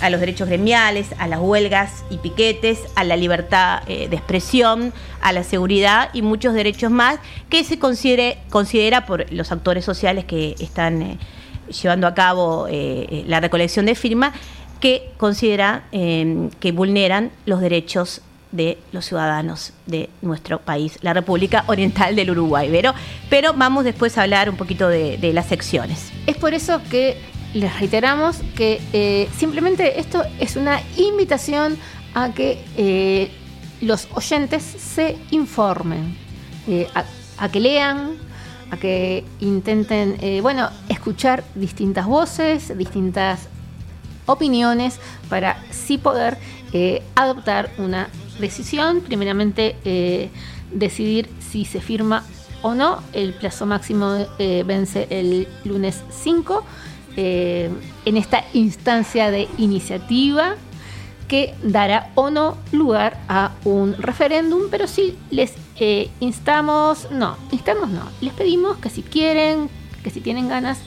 [0.10, 5.32] los derechos gremiales, a las huelgas y piquetes, a la libertad eh, de expresión, a
[5.32, 10.56] la seguridad y muchos derechos más que se considere, considera por los actores sociales que
[10.60, 11.18] están eh,
[11.82, 14.34] llevando a cabo la recolección de firmas,
[14.84, 22.18] que considera que vulneran los derechos de los ciudadanos de nuestro país, la República Oriental
[22.18, 22.68] del Uruguay.
[22.70, 22.94] Pero,
[23.30, 26.12] pero vamos después a hablar un poquito de, las secciones.
[26.28, 27.16] Es por eso que
[27.54, 31.78] les reiteramos que eh, simplemente esto es una invitación
[32.14, 33.32] a que eh,
[33.80, 36.18] los oyentes se informen,
[36.68, 36.90] eh,
[37.38, 38.18] a, que lean,
[38.70, 43.48] a que intenten, bueno, escuchar distintas voces, distintas
[44.26, 46.38] opiniones para sí poder
[47.16, 48.10] adoptar una
[48.40, 49.02] decisión.
[49.02, 50.30] Primeramente,
[50.72, 52.24] decidir si se firma
[52.62, 53.04] o no.
[53.14, 56.66] El plazo máximo vence el lunes 5
[57.16, 57.70] eh,
[58.06, 60.56] en esta instancia de iniciativa
[61.28, 67.90] que dará o no lugar a un referéndum, pero sí les eh, instamos, no, instamos
[67.90, 69.70] no, les pedimos que si quieren,
[70.04, 70.80] que si tienen ganas,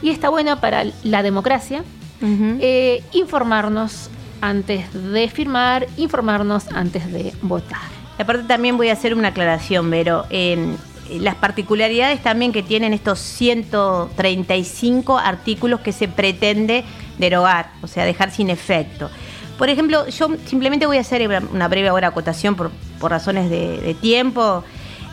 [0.00, 1.84] y está bueno para la democracia,
[2.22, 7.94] eh, informarnos antes de firmar, informarnos antes de votar.
[8.18, 10.26] Aparte también voy a hacer una aclaración, Vero.
[10.30, 10.76] Eh,
[11.10, 16.84] las particularidades también que tienen estos 135 artículos que se pretende
[17.18, 19.10] derogar, o sea, dejar sin efecto.
[19.58, 22.70] Por ejemplo, yo simplemente voy a hacer una breve ahora acotación por,
[23.02, 24.64] razones de, tiempo.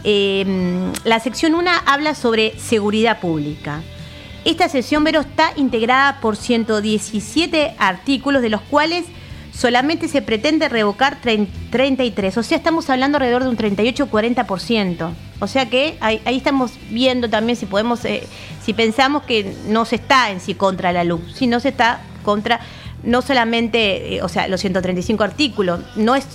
[0.04, 3.82] Eh, la sección 1 habla sobre seguridad pública.
[4.44, 9.06] Esta sección, Vero, está integrada por 117 artículos, de los cuales
[9.54, 12.38] solamente se pretende revocar 33.
[12.38, 15.12] O sea, estamos hablando alrededor de un 38-40%.
[15.40, 18.24] O sea que ahí, estamos viendo también si podemos, eh,
[18.64, 22.62] si pensamos que no se está en sí contra la luz, sino se está contra
[23.04, 26.26] no solamente, eh, o sea, los 135 artículos, no es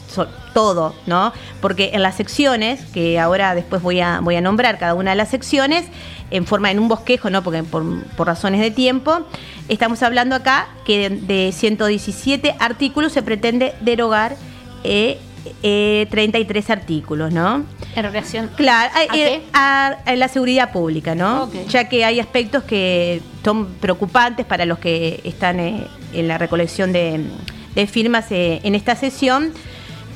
[0.53, 1.33] todo, ¿no?
[1.61, 5.17] Porque en las secciones, que ahora después voy a, voy a nombrar cada una de
[5.17, 5.85] las secciones,
[6.31, 7.43] en forma, en un bosquejo, ¿no?
[7.43, 7.85] Porque por,
[8.19, 9.21] razones de tiempo,
[9.69, 14.37] estamos hablando acá que de, 117 artículos se pretende derogar
[14.83, 15.19] eh,
[15.63, 17.65] eh, 33 artículos, ¿no?
[17.95, 18.51] En relación.
[18.57, 19.43] Claro, ¿A eh, qué?
[19.53, 21.51] a, a la seguridad pública, ¿no?
[21.69, 26.93] Ya que hay aspectos que son preocupantes para los que están eh, en la recolección
[26.93, 27.25] de,
[27.87, 29.53] firmas eh, en esta sesión,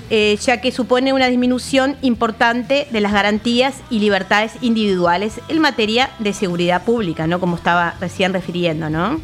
[0.08, 6.10] eh, ya que supone una disminución importante de las garantías y libertades individuales en materia
[6.18, 7.38] de seguridad pública, ¿no?
[7.38, 9.20] Como estaba recién refiriendo, ¿no?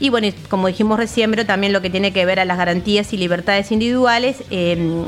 [0.00, 3.12] Y bueno, como dijimos recién, pero también lo que tiene que ver a las garantías
[3.12, 5.04] y libertades individuales eh,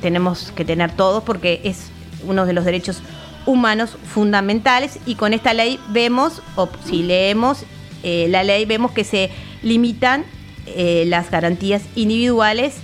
[0.00, 1.90] tenemos que tener todos porque es
[2.26, 3.02] uno de los derechos
[3.44, 7.64] humanos fundamentales y con esta ley vemos, o si leemos
[8.02, 9.30] eh, la ley, vemos que se
[9.62, 10.24] limitan
[10.66, 12.76] eh, las garantías individuales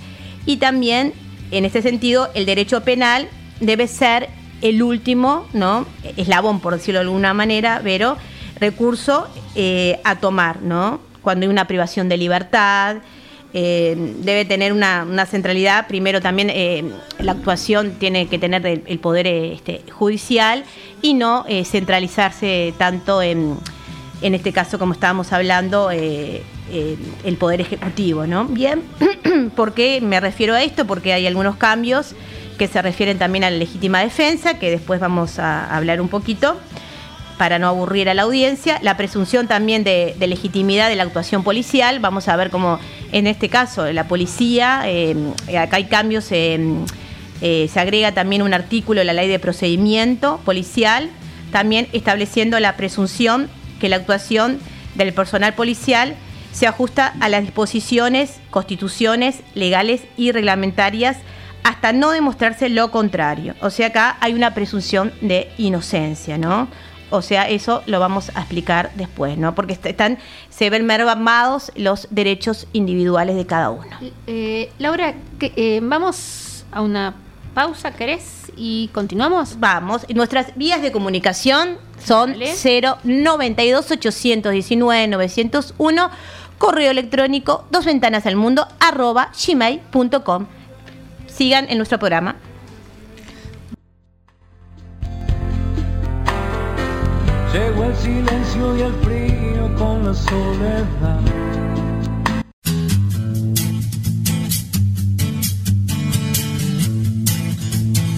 [0.45, 1.13] y también
[1.51, 3.27] en este sentido el derecho penal
[3.59, 4.29] debe ser
[4.61, 5.85] el último, ¿no?
[6.17, 8.17] Eslabón, por decirlo de alguna manera, pero
[8.59, 10.99] recurso eh, a tomar, ¿no?
[11.21, 12.97] Cuando hay una privación de libertad,
[13.53, 15.87] debe tener una, centralidad.
[15.87, 16.51] Primero también
[17.17, 20.63] la actuación tiene que tener el, poder este, judicial
[21.01, 23.57] y no centralizarse tanto en,
[24.21, 28.45] en este caso, como estábamos hablando, eh, eh, el poder ejecutivo, ¿no?
[28.45, 28.81] Bien,
[29.55, 30.85] ¿por qué me refiero a esto?
[30.85, 32.15] Porque hay algunos cambios
[32.57, 36.57] que se refieren también a la legítima defensa, que después vamos a hablar un poquito
[37.37, 41.99] para no aburrir a la audiencia, la presunción también de, legitimidad de la actuación policial,
[41.99, 42.79] vamos a ver cómo
[43.11, 45.15] en este caso la policía, eh,
[45.55, 51.11] acá hay cambios, se agrega también un artículo de la ley de procedimiento policial,
[51.51, 54.59] también estableciendo la presunción que la actuación
[54.95, 56.15] del personal policial
[56.51, 61.17] se ajusta a las disposiciones, constituciones legales y reglamentarias
[61.63, 63.53] hasta no demostrarse lo contrario.
[63.61, 66.67] O sea, acá hay una presunción de inocencia, ¿no?
[67.09, 69.53] O sea, eso lo vamos a explicar después, ¿no?
[69.55, 70.17] Porque est- están,
[70.49, 73.97] se ven mermados los derechos individuales de cada uno.
[74.27, 77.15] Eh, Laura, que- eh, vamos a una
[77.57, 78.51] pausa, ¿querés?
[78.55, 79.59] Y continuamos.
[79.59, 82.53] Vamos, nuestras vías de comunicación son Dale.
[83.03, 86.11] 092 819 901,
[86.59, 90.45] correo electrónico, dos ventanas al mundo, arroba gmail.com.
[91.25, 92.35] Sigan en nuestro programa.
[97.51, 101.21] Llegó el silencio y el frío con la soledad.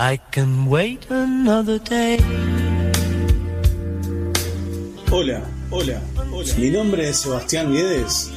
[0.00, 2.18] I can wait another day.
[5.10, 6.54] Hola, hola, hola.
[6.56, 8.30] Mi nombre es Sebastián Guedes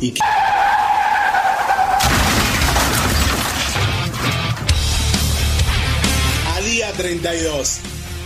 [0.00, 0.14] y
[6.46, 7.78] a día 32,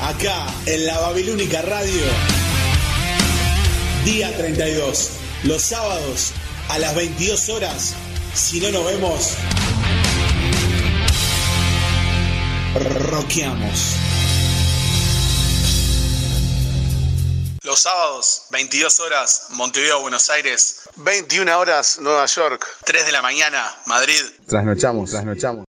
[0.02, 2.04] acá en la Babilónica Radio.
[4.04, 5.12] Día 32,
[5.44, 6.32] los sábados
[6.68, 7.94] a las 22 horas.
[8.34, 9.38] Si no nos vemos,
[13.10, 13.96] roqueamos.
[17.64, 20.88] Los sábados, 22 horas, Montevideo, Buenos Aires.
[20.96, 22.66] 21 horas, Nueva York.
[22.84, 24.20] 3 de la mañana, Madrid.
[24.46, 25.64] Trasnochamos, trasnochamos.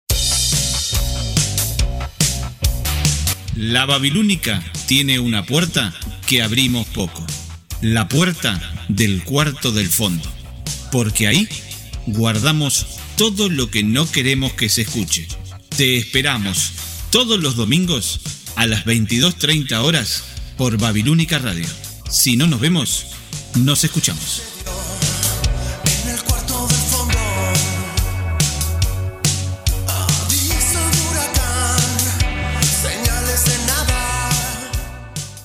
[3.55, 5.95] La Babilónica tiene una puerta
[6.27, 7.25] que abrimos poco.
[7.81, 10.29] La puerta del cuarto del fondo.
[10.93, 11.49] Porque ahí
[12.07, 15.27] guardamos todo lo que no queremos que se escuche.
[15.77, 16.73] Te esperamos
[17.11, 18.21] todos los domingos
[18.57, 20.25] a las 22.30 horas
[20.57, 21.67] por Babilónica Radio.
[22.11, 23.07] Si no nos vemos,
[23.57, 24.43] nos escuchamos.
[26.07, 27.19] El cuarto del fondo.
[29.87, 31.79] Aviso de huracán.
[32.83, 34.71] Señales de nada.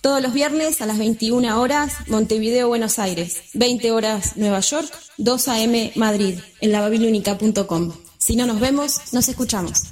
[0.00, 3.42] Todos los viernes a las 21 horas, Montevideo, Buenos Aires.
[3.54, 4.88] 20 horas, Nueva York.
[5.16, 5.92] 2 a.m.
[5.96, 6.38] Madrid.
[6.60, 7.92] En lababilúnica.com.
[8.16, 9.82] Si no nos vemos, nos escuchamos.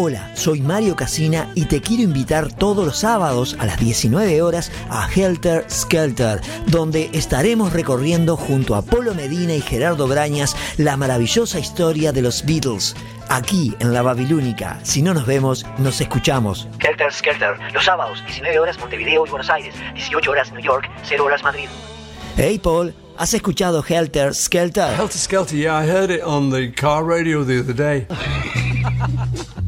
[0.00, 4.70] Hola, soy Mario Casina y te quiero invitar todos los sábados a las 19 horas
[4.90, 11.58] a Helter Skelter, donde estaremos recorriendo junto a Polo Medina y Gerardo Brañas la maravillosa
[11.58, 12.94] historia de los Beatles.
[13.28, 16.68] Aquí en la Babilónica, si no nos vemos, nos escuchamos.
[16.78, 21.24] Helter Skelter, los sábados, 19 horas Montevideo y Buenos Aires, 18 horas New York, 0
[21.24, 21.66] horas Madrid.
[22.36, 24.94] Hey Paul, ¿has escuchado Helter Skelter?
[24.94, 28.06] Helter Skelter, yeah, I heard it on the car radio the other day.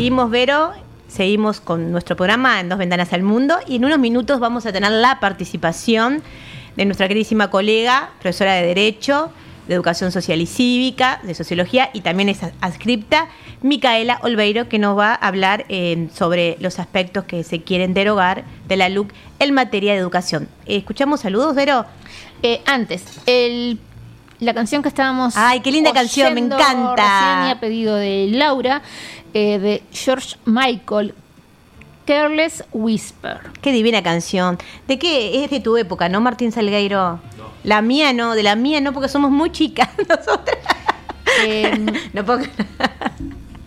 [0.00, 0.72] Seguimos, Vero,
[1.08, 4.72] seguimos con nuestro programa en Dos Ventanas al Mundo y en unos minutos vamos a
[4.72, 6.22] tener la participación
[6.74, 9.30] de nuestra queridísima colega, profesora de Derecho,
[9.68, 13.28] de Educación Social y Cívica, de Sociología y también es adscripta,
[13.60, 18.44] Micaela Olveiro, que nos va a hablar eh, sobre los aspectos que se quieren derogar
[18.68, 20.48] de la LUC en materia de educación.
[20.64, 21.84] Eh, ¿Escuchamos saludos, Vero?
[22.42, 23.78] Eh, antes, el,
[24.40, 25.36] la canción que estábamos.
[25.36, 26.94] Ay, qué linda canción, me encanta.
[26.96, 28.82] recién y a pedido de Laura,
[29.34, 31.14] eh, de George Michael,
[32.06, 33.38] Careless Whisper.
[33.60, 34.58] Qué divina canción.
[34.88, 35.44] ¿De qué?
[35.44, 37.20] Es de tu época, ¿no, Martín Salgueiro?
[37.62, 40.58] La mía no, de la mía no, porque somos muy chicas nosotras.
[41.46, 42.44] Em, no puedo-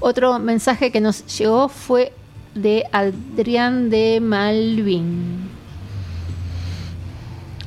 [0.00, 2.12] Otro mensaje que nos llegó fue
[2.54, 5.50] de Adrián de Malvin.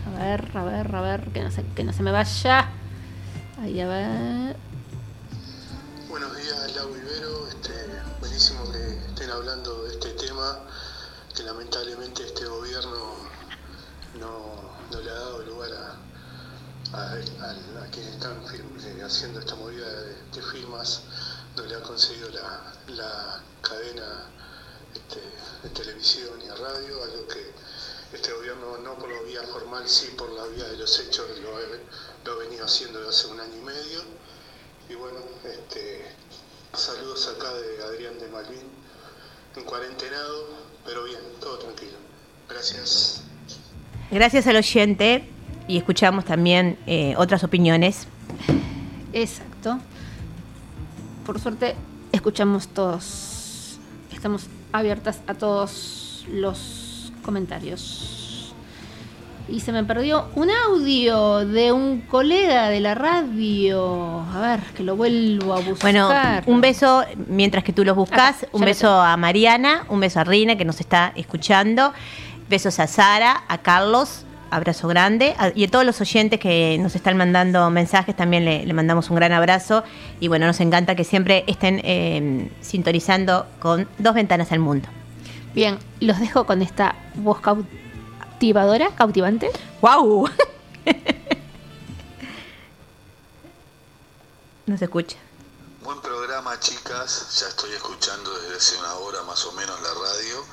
[0.05, 2.69] A ver, a ver, a ver, que no se, que no se me vaya.
[3.61, 4.55] Ahí, a ver.
[6.09, 7.47] Buenos días, Lau Vivero.
[7.49, 7.73] Este,
[8.19, 10.59] buenísimo que estén hablando de este tema
[11.35, 13.15] que lamentablemente este gobierno
[14.19, 14.55] no,
[14.91, 20.15] no le ha dado lugar a, a, a- quienes están eh, haciendo esta movida de,
[20.33, 21.03] de firmas,
[21.55, 24.25] no le ha conseguido la, la cadena
[24.93, 25.21] este,
[25.63, 27.51] de televisión y radio, algo que
[28.13, 31.55] este gobierno no por la vía formal, sí por la vía de los hechos lo,
[31.57, 34.01] ha- lo ha venido haciendo desde hace un año y medio.
[34.89, 36.05] Y bueno, este,
[36.73, 38.61] saludos acá de Adrián de Malvin,
[39.55, 40.47] en cuarentenado,
[40.85, 41.97] pero bien, todo tranquilo.
[42.49, 43.23] Gracias.
[44.09, 45.29] Gracias al oyente
[45.67, 48.07] y escuchamos también eh, otras opiniones.
[49.11, 49.79] Exacto.
[51.25, 51.75] Por suerte,
[52.13, 53.77] escuchamos todos.
[54.13, 58.53] Estamos abiertas a todos los comentarios.
[59.49, 64.19] Y se me perdió un audio de un colega de la radio.
[64.33, 65.81] A ver, que lo vuelvo a buscar.
[65.81, 66.09] Bueno,
[66.47, 68.43] un beso mientras que tú los buscas.
[68.43, 71.93] Acá, un beso a Mariana, un beso a Rina que nos está escuchando.
[72.49, 75.35] Besos a Sara, a Carlos, abrazo grande.
[75.55, 79.15] y a todos los oyentes que nos están mandando mensajes también le, le mandamos un
[79.15, 79.83] gran abrazo.
[80.19, 84.87] Y bueno, nos encanta que siempre estén eh, sintonizando con dos ventanas al mundo.
[85.53, 89.49] Bien, los dejo con esta voz cautivadora, cautivante.
[89.81, 90.29] ¡Wow!
[94.67, 95.15] No se escucha.
[95.81, 97.39] Buen programa, chicas.
[97.39, 100.45] Ya estoy escuchando desde hace una hora más o menos la radio.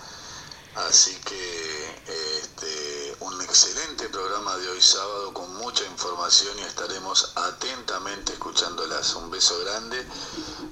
[0.88, 2.93] Así que este,
[3.24, 9.14] un excelente programa de hoy sábado con mucha información y estaremos atentamente escuchándolas.
[9.16, 9.96] Un beso grande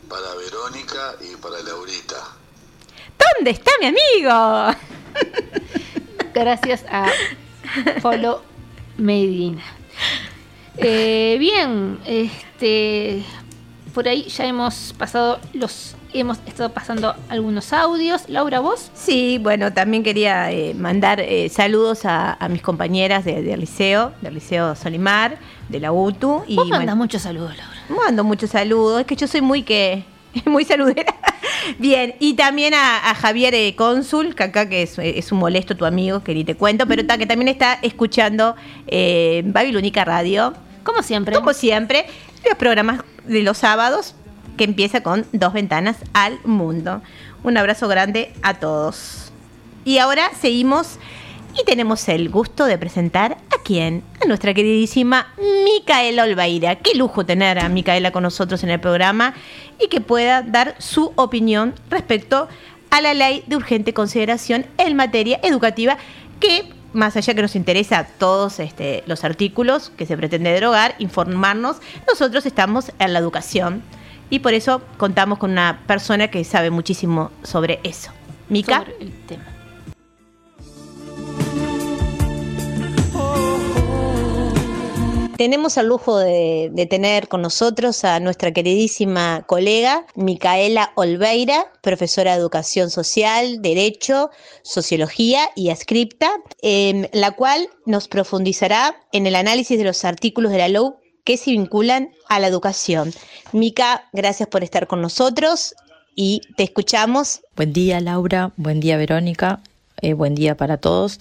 [0.07, 2.17] para Verónica y para Laurita.
[3.19, 4.79] ¿Dónde está mi amigo?
[6.35, 7.11] Gracias a
[8.03, 8.43] Polo
[8.99, 9.63] Medina.
[10.77, 13.25] Eh, bien, este
[13.95, 18.29] por ahí ya hemos pasado los hemos estado pasando algunos audios.
[18.29, 18.91] Laura, vos?
[18.95, 24.13] Sí, bueno, también quería eh, mandar eh, saludos a, a mis compañeras de- del liceo,
[24.21, 25.39] del liceo Solimar,
[25.69, 26.45] de la UTU.
[26.47, 27.73] Y Vos bueno, muchos saludos, Laura.
[28.05, 30.05] Mando muchos saludos, es que yo soy muy que
[30.47, 31.15] muy saludera.
[31.79, 35.77] Bien, y también a, a Javier eh, Cónsul, que acá que es, es un molesto
[35.77, 38.57] tu amigo, que ni te cuento, pero ta- que también está escuchando
[39.45, 40.55] Babilónica Radio.
[40.83, 41.35] Como siempre.
[41.37, 42.07] Como siempre,
[42.49, 44.15] los programas de los sábados,
[44.57, 47.03] que empieza con dos ventanas al mundo.
[47.43, 49.33] Un abrazo grande a todos.
[49.85, 50.99] Y ahora seguimos
[51.61, 54.03] y tenemos el gusto de presentar a quién?
[54.23, 55.35] A nuestra queridísima
[55.65, 56.77] Micaela Olvaira.
[56.77, 59.35] Qué lujo tener a Micaela con nosotros en el programa
[59.81, 62.49] y que pueda dar su opinión respecto
[62.91, 65.99] a la ley de urgente consideración en materia educativa
[66.41, 71.79] que más allá que nos interesa todos este, los artículos que se pretende derogar, informarnos,
[72.07, 73.83] nosotros estamos en la educación
[74.33, 78.11] y por eso contamos con una persona que sabe muchísimo sobre eso.
[78.49, 78.79] Mica.
[78.79, 79.45] Sobre el tema.
[85.37, 92.33] Tenemos el lujo de, de tener con nosotros a nuestra queridísima colega Micaela Olveira, profesora
[92.33, 94.31] de Educación Social, Derecho,
[94.63, 96.31] Sociología y Escripta,
[96.63, 101.37] em, la cual nos profundizará en el análisis de los artículos de la LOU que
[101.37, 103.13] se vinculan a la educación.
[103.53, 105.75] Mica, gracias por estar con nosotros
[106.17, 107.41] y te escuchamos.
[107.57, 109.61] Buen día Laura, buen día Verónica,
[110.01, 111.19] eh, buen día para todos.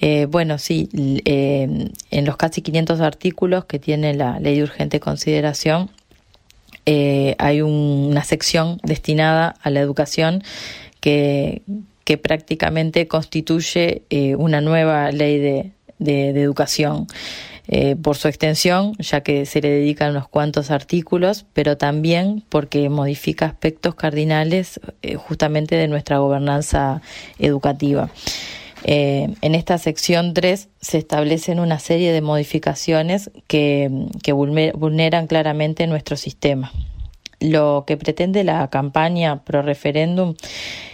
[0.00, 0.88] Eh, bueno, sí,
[1.24, 5.90] eh, en los casi 500 artículos que tiene la ley de urgente consideración,
[6.86, 10.42] eh, hay un- una sección destinada a la educación
[11.00, 11.62] que,
[12.04, 14.02] que prácticamente constituye
[14.38, 17.06] una nueva ley de- de educación.
[17.68, 22.88] Eh, por su extensión, ya que se le dedican unos cuantos artículos, pero también porque
[22.88, 27.02] modifica aspectos cardinales eh, justamente de nuestra gobernanza
[27.38, 28.08] educativa.
[28.84, 33.90] Eh, en esta sección 3 se establecen una serie de modificaciones que,
[34.22, 36.72] que vulne- vulneran claramente nuestro sistema.
[37.40, 40.34] Lo que pretende la campaña pro referéndum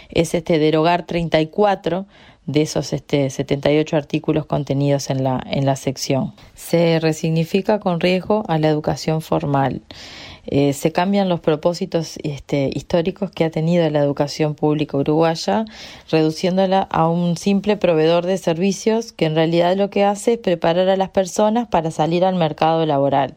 [0.09, 2.05] es este derogar 34
[2.47, 6.33] de esos este, 78 artículos contenidos en la, en la sección.
[6.53, 9.81] Se resignifica con riesgo a la educación formal.
[10.47, 15.65] Eh, se cambian los propósitos este, históricos que ha tenido la educación pública uruguaya,
[16.11, 20.87] reduciéndola a un simple proveedor de servicios que en realidad lo que hace es preparar
[20.89, 23.33] a las personas para salir al mercado laboral.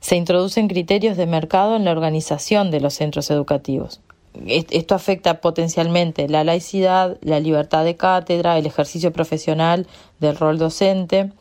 [0.00, 4.00] Se introducen criterios de mercado en la organización de los centros educativos.
[4.46, 9.86] Est- Esto afecta potencialmente la laicidad, la libertad de cátedra, el ejercicio profesional
[10.20, 11.32] del rol docente.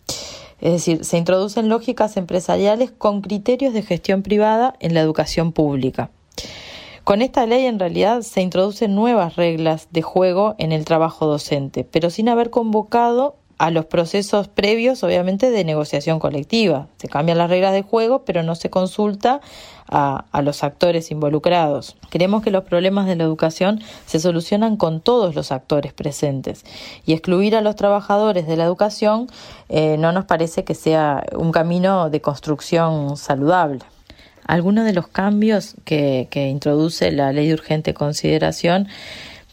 [0.61, 6.09] Es decir, se introducen lógicas empresariales con criterios de gestión privada en la educación pública.
[7.03, 11.83] Con esta ley en realidad se introducen nuevas reglas de juego en el trabajo docente,
[11.83, 16.87] pero sin haber convocado a los procesos previos, obviamente, de negociación colectiva.
[16.97, 19.39] Se cambian las reglas de juego, pero no se consulta
[19.87, 21.95] a, a los actores involucrados.
[22.09, 26.63] Creemos que los problemas de la educación se solucionan con todos los actores presentes
[27.05, 29.27] y excluir a los trabajadores de la educación
[29.69, 33.79] eh, no nos parece que sea un camino de construcción saludable.
[34.45, 38.87] Algunos de los cambios que, que introduce la ley de urgente consideración,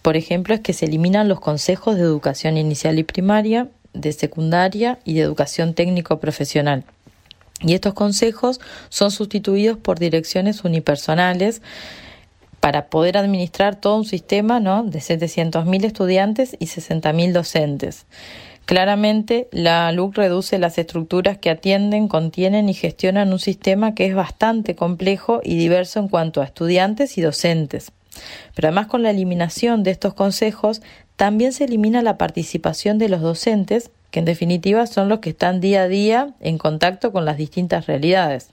[0.02, 4.98] por ejemplo, es que se eliminan los consejos de educación inicial y primaria, de secundaria
[5.04, 6.84] y de educación técnico profesional.
[7.60, 11.62] Y estos consejos son sustituidos por direcciones unipersonales
[12.60, 14.84] para poder administrar todo un sistema ¿no?
[14.84, 18.06] de 700.000 estudiantes y 60.000 docentes.
[18.64, 24.14] Claramente, la LUC reduce las estructuras que atienden, contienen y gestionan un sistema que es
[24.14, 27.90] bastante complejo y diverso en cuanto a estudiantes y docentes.
[28.54, 30.82] Pero además con la eliminación de estos consejos,
[31.22, 35.60] también se elimina la participación de los docentes, que en definitiva son los que están
[35.60, 38.50] día a día en contacto con las distintas realidades.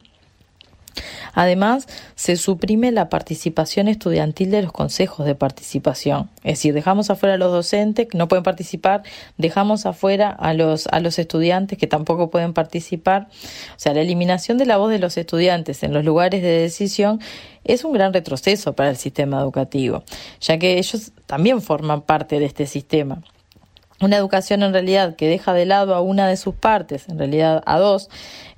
[1.34, 6.30] Además, se suprime la participación estudiantil de los consejos de participación.
[6.44, 9.04] Es decir, dejamos afuera a los docentes que no pueden participar,
[9.38, 13.28] dejamos afuera a los, a los estudiantes que tampoco pueden participar.
[13.76, 17.20] O sea, la eliminación de la voz de los estudiantes en los lugares de decisión
[17.64, 20.04] es un gran retroceso para el sistema educativo,
[20.42, 23.22] ya que ellos también forman parte de este sistema.
[24.02, 27.62] Una educación en realidad que deja de lado a una de sus partes, en realidad
[27.66, 28.10] a dos,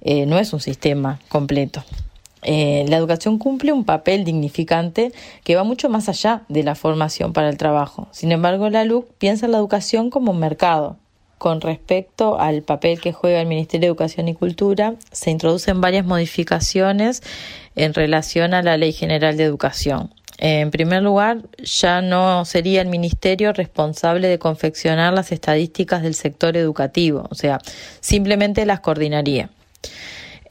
[0.01, 1.83] eh, no es un sistema completo.
[2.43, 5.11] Eh, la educación cumple un papel dignificante
[5.43, 8.07] que va mucho más allá de la formación para el trabajo.
[8.11, 10.97] Sin embargo, la LUC piensa en la educación como un mercado.
[11.37, 16.05] Con respecto al papel que juega el Ministerio de Educación y Cultura, se introducen varias
[16.05, 17.23] modificaciones
[17.75, 20.13] en relación a la Ley General de Educación.
[20.37, 26.57] En primer lugar, ya no sería el Ministerio responsable de confeccionar las estadísticas del sector
[26.57, 27.59] educativo, o sea,
[27.99, 29.49] simplemente las coordinaría.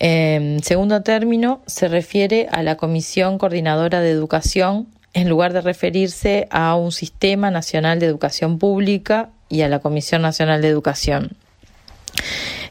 [0.01, 6.49] En segundo término, se refiere a la Comisión Coordinadora de Educación en lugar de referirse
[6.51, 11.33] a un Sistema Nacional de Educación Pública y a la Comisión Nacional de Educación.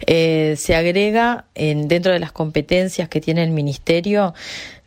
[0.08, 4.34] Eh, se agrega en, dentro de las competencias que tiene el Ministerio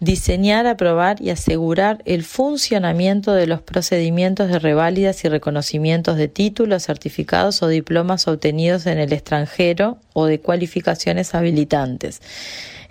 [0.01, 6.87] diseñar, aprobar y asegurar el funcionamiento de los procedimientos de reválidas y reconocimientos de títulos,
[6.87, 12.21] certificados o diplomas obtenidos en el extranjero o de cualificaciones habilitantes.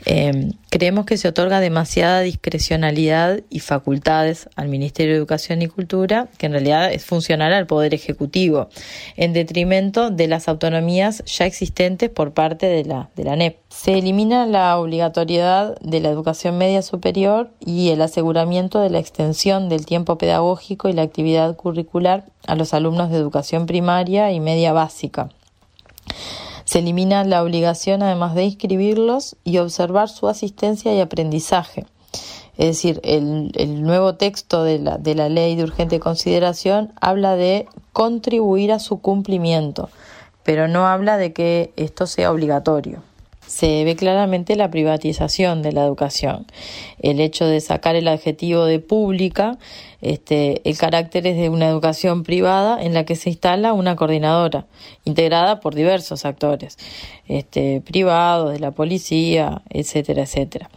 [0.05, 6.27] Eh, creemos que se otorga demasiada discrecionalidad y facultades al Ministerio de Educación y Cultura,
[6.37, 8.69] que en realidad es funcional al Poder Ejecutivo,
[9.15, 13.57] en detrimento de las autonomías ya existentes por parte de la, de la NEP.
[13.69, 19.69] Se elimina la obligatoriedad de la educación media superior y el aseguramiento de la extensión
[19.69, 24.73] del tiempo pedagógico y la actividad curricular a los alumnos de educación primaria y media
[24.73, 25.29] básica.
[26.71, 31.85] Se elimina la obligación además de inscribirlos y observar su asistencia y aprendizaje.
[32.57, 37.67] Es decir, el, nuevo texto de la, de la ley de urgente consideración habla de
[37.91, 39.89] contribuir a su cumplimiento,
[40.43, 43.03] pero no habla de que esto sea obligatorio
[43.51, 46.45] se ve claramente la privatización de la educación.
[46.99, 49.57] El hecho de sacar el adjetivo de pública,
[49.99, 54.67] este, el carácter es de una educación privada en la que se instala una coordinadora,
[55.03, 56.77] integrada por diversos actores,
[57.27, 60.69] este, privados, de la policía, etcétera, etcétera.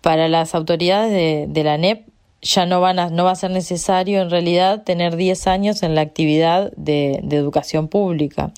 [0.00, 2.08] Para las autoridades de, de la NEP
[2.42, 5.94] ya no, van a, no va a ser necesario en realidad tener 10 años en
[5.94, 8.52] la actividad de, de educación pública,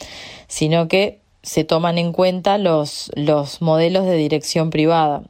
[0.48, 5.22] sino que se toman en cuenta los, los modelos de dirección privada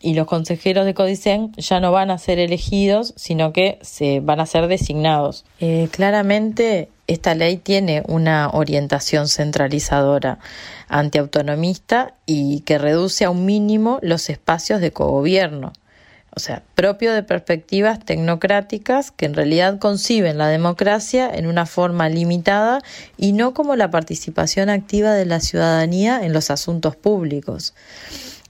[0.00, 4.40] y los consejeros de Codicen ya no van a ser elegidos, sino que se van
[4.40, 5.46] a ser designados.
[5.60, 10.40] Eh, claramente esta ley tiene una orientación centralizadora,
[10.88, 15.72] antiautonomista y que reduce a un mínimo los espacios de cogobierno
[16.34, 22.08] o sea, propio de perspectivas tecnocráticas que en realidad conciben la democracia en una forma
[22.08, 22.80] limitada
[23.18, 27.74] y no como la participación activa de la ciudadanía en los asuntos públicos.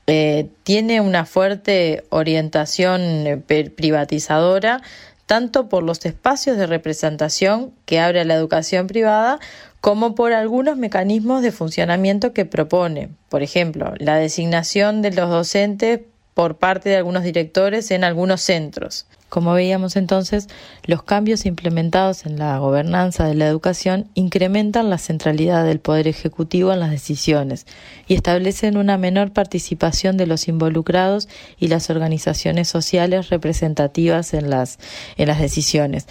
[0.06, 4.82] Eh, tiene una fuerte orientación eh, privatizadora
[5.26, 9.38] tanto por los espacios de representación que abre la educación privada
[9.80, 13.08] como por algunos mecanismos de funcionamiento que propone.
[13.28, 16.00] Por ejemplo, la designación de los docentes
[16.34, 19.06] por parte de algunos directores en algunos centros.
[19.32, 20.48] Como veíamos entonces,
[20.84, 26.70] los cambios implementados en la gobernanza de la educación incrementan la centralidad del Poder Ejecutivo
[26.70, 27.66] en las decisiones
[28.06, 34.78] y establecen una menor participación de los involucrados y las organizaciones sociales representativas en las,
[35.16, 36.08] en las decisiones,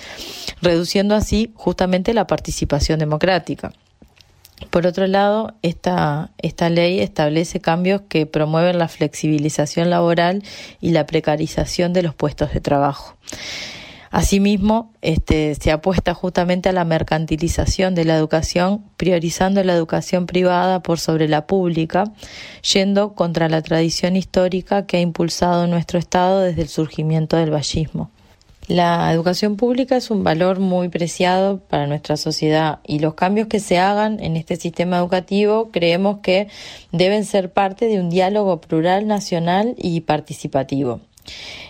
[0.59, 3.71] reduciendo así justamente la participación democrática.
[4.69, 6.29] Por otro lado, esta,
[6.69, 10.43] ley establece cambios que promueven la flexibilización laboral
[10.79, 13.17] y la precarización de los puestos de trabajo.
[14.11, 20.83] Asimismo, este, se apuesta justamente a la mercantilización de la educación, priorizando la educación privada
[20.83, 22.03] por sobre la pública,
[22.73, 28.11] yendo contra la tradición histórica que ha impulsado nuestro Estado desde el surgimiento del vallismo.
[28.71, 33.59] La educación pública es un valor muy preciado para nuestra sociedad y los cambios que
[33.59, 36.47] se hagan en este sistema educativo creemos que
[36.93, 41.01] deben ser parte de un diálogo plural, nacional y participativo.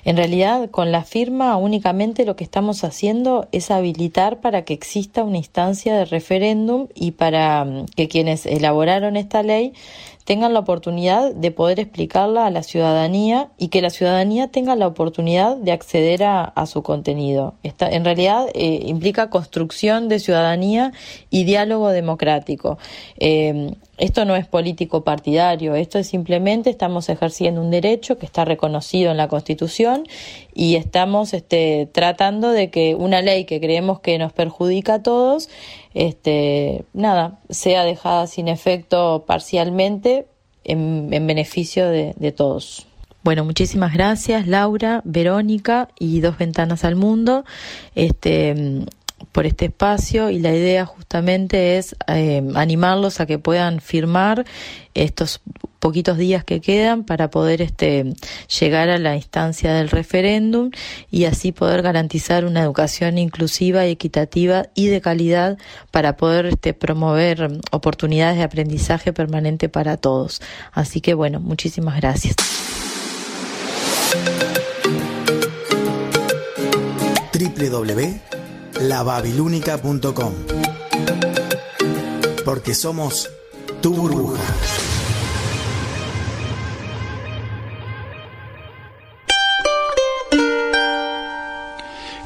[0.06, 5.24] En realidad, con la firma únicamente lo que estamos haciendo es habilitar para que exista
[5.24, 9.74] una instancia de referéndum y para mm, que quienes elaboraron esta ley
[10.26, 14.88] tengan la oportunidad de poder explicarla a la ciudadanía y que la ciudadanía tenga la
[14.88, 17.56] oportunidad de acceder a, su contenido.
[17.64, 20.94] en realidad eh, implica construcción de ciudadanía
[21.30, 22.78] y diálogo democrático.
[23.18, 28.46] Eh, esto no es político partidario, esto es simplemente estamos ejerciendo un derecho que está
[28.46, 30.06] reconocido en la Constitución
[30.56, 35.50] y estamos este, tratando de que una ley que creemos que nos perjudica a todos,
[35.94, 40.28] este, nada, sea dejada sin efecto parcialmente
[40.64, 42.88] en, beneficio de, de todos.
[43.24, 47.46] Bueno, muchísimas gracias Laura, Verónica y Dos Ventanas al Mundo.
[47.94, 48.86] Este,
[49.32, 54.46] por este espacio y la idea justamente es eh, animarlos a que puedan firmar
[54.94, 55.42] estos
[55.82, 58.14] poquitos días que quedan para poder este,
[58.60, 60.72] llegar a la instancia del referéndum
[61.12, 65.58] y así poder garantizar una educación inclusiva y equitativa y de calidad
[65.92, 70.42] para poder este, promover oportunidades de aprendizaje permanente para todos.
[70.72, 72.38] Así que bueno, muchísimas gracias.
[77.34, 78.32] www
[78.82, 80.34] lababilúnica.com.
[82.44, 83.30] Porque somos
[83.82, 84.42] tu burbuja.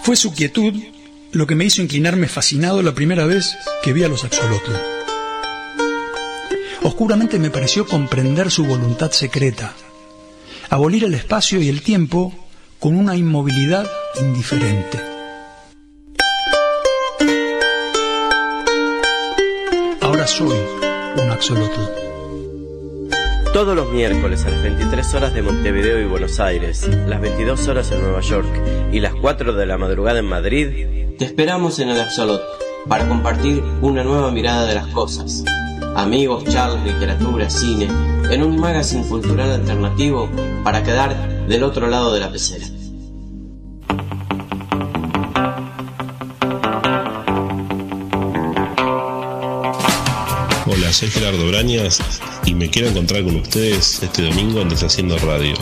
[0.05, 0.73] Fue su quietud
[1.31, 4.71] lo que me hizo inclinarme fascinado la primera vez que vi a los axolotl.
[6.83, 9.73] Oscuramente me pareció comprender su voluntad secreta,
[10.69, 12.33] abolir el espacio y el tiempo
[12.79, 13.89] con una inmovilidad
[14.21, 15.15] indiferente.
[20.27, 20.57] soy
[21.17, 22.04] un axolotl.
[23.55, 27.89] Todos los miércoles a las 23 horas de Montevideo y Buenos Aires, las 22 horas
[27.89, 28.49] en Nueva York
[28.91, 32.41] y las 4 de la madrugada en Madrid, te esperamos en el Absolut
[32.89, 35.45] para compartir una nueva mirada de las cosas.
[35.95, 37.87] Amigos, charlas, literatura, cine,
[38.29, 40.29] en un magazine cultural alternativo
[40.65, 42.65] para quedar del otro lado de la pecera.
[50.95, 51.99] Soy Gerardo Brañas
[52.45, 55.53] y me quiero encontrar con ustedes este domingo en Deshaciendo Radio,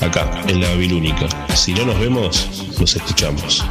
[0.00, 1.26] acá, en la Babilónica.
[1.56, 2.48] Si no nos vemos,
[2.78, 3.64] nos escuchamos.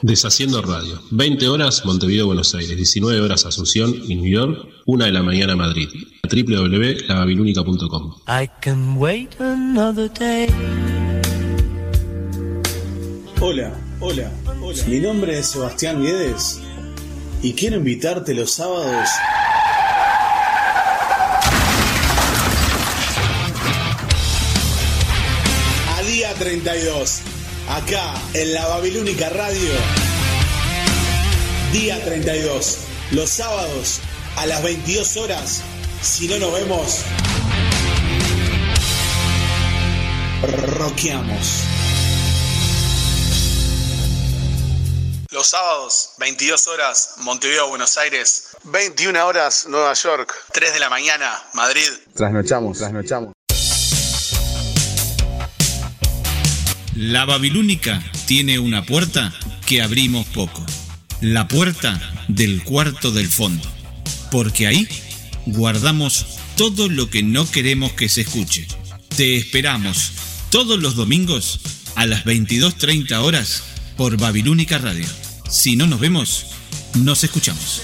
[0.00, 0.98] Deshaciendo Radio.
[1.10, 2.74] 20 horas Montevideo, Buenos Aires.
[2.74, 4.66] 19 horas Asunción y New York.
[4.86, 5.90] 1 de la mañana Madrid.
[6.22, 8.14] www.lababilúnica.com.
[8.26, 10.48] I can wait another day.
[13.42, 14.30] Hola, hola,
[14.60, 14.84] hola.
[14.86, 16.60] Mi nombre es Sebastián Guedes
[17.42, 19.08] y quiero invitarte los sábados
[25.96, 27.20] a día 32,
[27.68, 29.72] acá en la Babilónica Radio.
[31.72, 32.78] Día 32,
[33.12, 34.00] los sábados
[34.36, 35.62] a las 22 horas.
[36.02, 37.04] Si no nos vemos,
[40.78, 41.79] roqueamos.
[45.40, 48.48] Los sábados, 22 horas, Montevideo, Buenos Aires.
[48.64, 50.34] 21 horas, Nueva York.
[50.52, 51.88] 3 de la mañana, Madrid.
[52.14, 53.32] Trasnochamos, trasnochamos.
[56.94, 59.32] La Babilónica tiene una puerta
[59.66, 60.62] que abrimos poco.
[61.22, 63.66] La puerta del cuarto del fondo.
[64.30, 64.86] Porque ahí
[65.46, 66.26] guardamos
[66.58, 68.68] todo lo que no queremos que se escuche.
[69.16, 70.12] Te esperamos
[70.50, 71.60] todos los domingos
[71.94, 73.62] a las 22.30 horas
[73.96, 75.06] por Babilónica Radio.
[75.50, 76.46] Si no nos vemos,
[76.94, 77.82] nos escuchamos.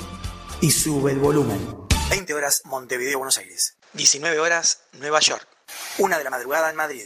[0.61, 1.59] y sube el volumen.
[2.09, 3.75] 20 horas Montevideo, Buenos Aires.
[3.93, 5.47] 19 horas Nueva York.
[5.97, 7.03] Una de la madrugada en Madrid.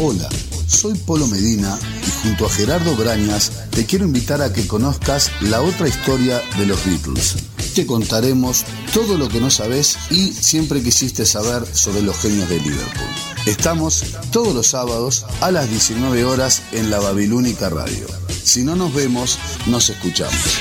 [0.00, 0.28] Hola,
[0.66, 5.60] soy Polo Medina y junto a Gerardo Brañas te quiero invitar a que conozcas la
[5.60, 7.36] otra historia de los Beatles.
[7.74, 12.60] Te contaremos todo lo que no sabes y siempre quisiste saber sobre los genios de
[12.60, 13.08] Liverpool.
[13.46, 18.23] Estamos todos los sábados a las 19 horas en la Babilónica Radio.
[18.44, 20.60] Si no nos vemos, nos escuchamos.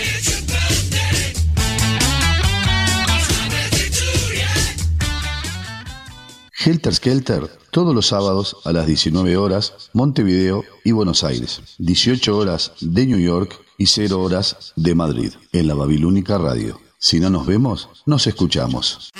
[6.65, 11.61] Helter Skelter, todos los sábados a las 19 horas, Montevideo y Buenos Aires.
[11.77, 16.79] 18 horas de New York y 0 horas de Madrid, en la Babilónica Radio.
[16.97, 19.11] Si no nos vemos, nos escuchamos.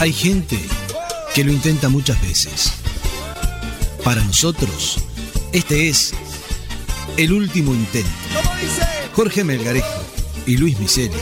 [0.00, 0.58] Hay gente
[1.34, 2.72] que lo intenta muchas veces.
[4.06, 4.98] Para nosotros,
[5.52, 6.14] este es
[7.16, 8.08] el último intento.
[9.16, 10.00] Jorge Melgarejo
[10.46, 11.16] y Luis Miseri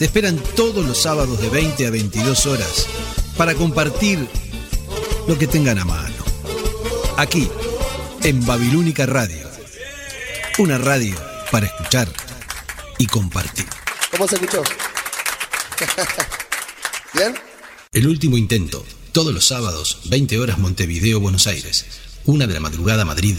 [0.00, 2.88] te esperan todos los sábados de 20 a 22 horas
[3.36, 4.18] para compartir
[5.28, 6.24] lo que tengan a mano.
[7.18, 7.48] Aquí,
[8.24, 9.48] en Babilónica Radio.
[10.58, 11.14] Una radio
[11.52, 12.08] para escuchar
[12.98, 13.66] y compartir.
[14.10, 14.64] ¿Cómo se escuchó?
[17.14, 17.38] ¿Bien?
[17.92, 21.84] El último intento, todos los sábados, 20 horas Montevideo, Buenos Aires,
[22.24, 23.36] 1 de la madrugada Madrid,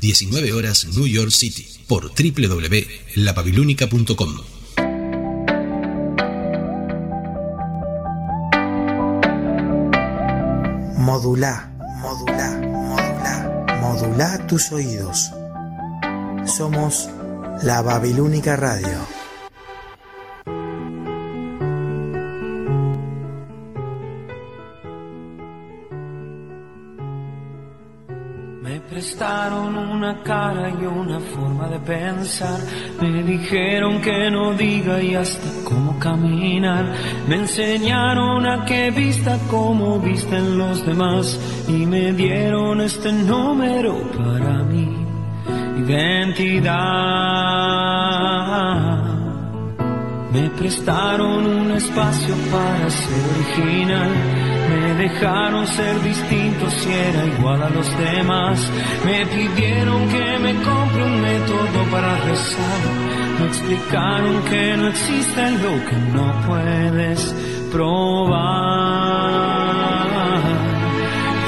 [0.00, 4.40] 19 horas New York City, por www.lababilónica.com.
[10.96, 15.30] Modula, modula, modula, modula tus oídos.
[16.46, 17.10] Somos
[17.62, 19.19] la Babilónica Radio.
[29.00, 32.60] Prestaron una cara y una forma de pensar.
[33.00, 36.84] Me dijeron que no diga y hasta cómo caminar.
[37.26, 41.40] Me enseñaron a que vista como visten los demás.
[41.66, 44.86] Y me dieron este número para mi
[45.86, 46.74] identidad.
[50.30, 54.49] Me prestaron un espacio para ser original.
[54.70, 58.70] Me dejaron ser distinto si era igual a los demás.
[59.04, 62.80] Me pidieron que me compre un método para rezar.
[63.40, 67.34] Me explicaron que no existe lo que no puedes
[67.72, 68.50] probar.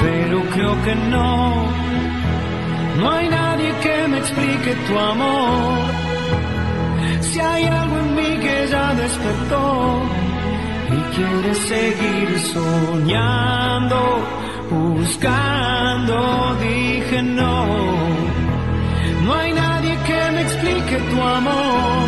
[0.01, 1.65] Pero creo que no.
[2.99, 5.91] No hay nadie que me explique tu amor.
[7.21, 10.03] Si hay algo en mí que ya despertó
[10.95, 13.99] y quiere seguir soñando,
[14.69, 16.15] buscando,
[16.61, 17.65] dije no.
[19.25, 22.07] No hay nadie que me explique tu amor.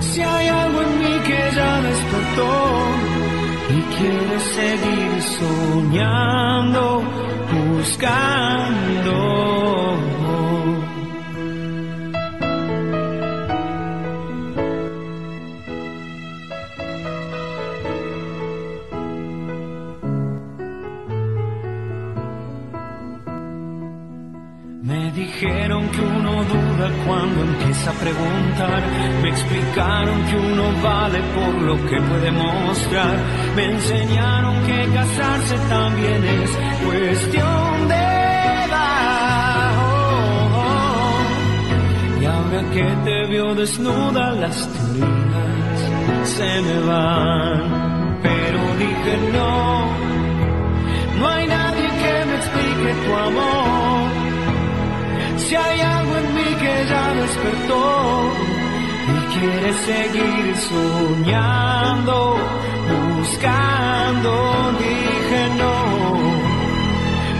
[0.00, 2.54] Si hay algo en mí que ya despertó
[3.76, 7.02] y quiere seguir soñando,
[7.52, 9.14] buscando.
[27.06, 28.82] Cuando empieza a preguntar.
[29.22, 33.16] Me explicaron que uno vale por lo que puede mostrar.
[33.56, 36.50] Me enseñaron que casarse también es
[36.86, 37.94] cuestión de
[38.66, 39.72] edad.
[42.20, 45.80] Y ahora que te veo desnuda, las teorías
[46.24, 48.18] se me van.
[48.22, 49.86] Pero dije no,
[51.18, 54.08] no hay nadie que me explique tu amor.
[55.38, 56.27] Si hay algo en
[56.68, 57.84] que ya despertó
[59.14, 62.16] y quiere seguir soñando,
[62.92, 64.32] buscando,
[64.82, 65.76] dije no.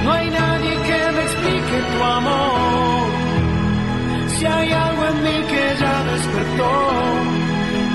[0.04, 3.08] No hay nadie que me explique tu amor.
[4.34, 6.72] Si hay algo en mí que ya despertó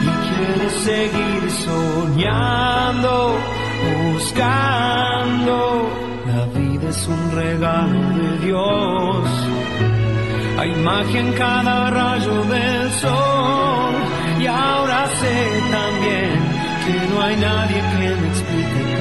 [0.09, 3.13] y quiere seguir soñando,
[4.13, 5.57] buscando.
[6.27, 9.92] La vida es un regalo de Dios.
[10.57, 13.93] Hay magia en cada rayo del sol.
[14.39, 16.39] Y ahora sé también
[16.85, 18.92] que no hay nadie que me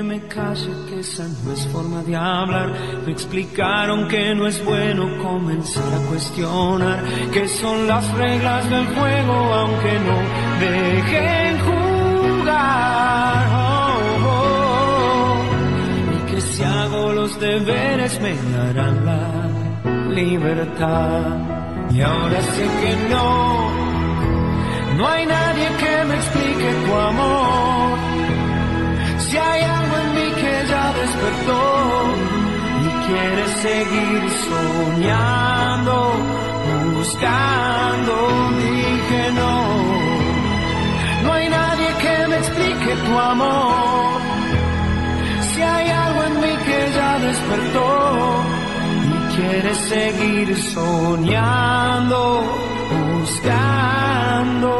[0.00, 2.72] me calle, que esa no es forma de hablar.
[3.04, 9.32] Me explicaron que no es bueno comenzar a cuestionar que son las reglas del juego,
[9.32, 10.16] aunque no
[10.60, 13.46] dejen jugar.
[13.52, 15.42] Oh, oh.
[16.14, 19.22] Y que si hago los deberes me darán la
[20.14, 21.90] libertad.
[21.90, 23.70] Y ahora sé que no,
[24.96, 28.11] no hay nadie que me explique tu amor.
[31.00, 31.62] Despertó
[32.84, 35.96] y quiere seguir soñando,
[36.94, 38.14] buscando,
[38.58, 39.54] dije no.
[41.24, 44.20] No hay nadie que me explique tu amor.
[45.48, 47.88] Si hay algo en mí que ya despertó
[49.08, 52.42] y quiere seguir soñando,
[53.20, 54.72] buscando.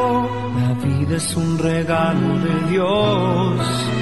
[0.61, 4.02] La vida es un regalo de Dios.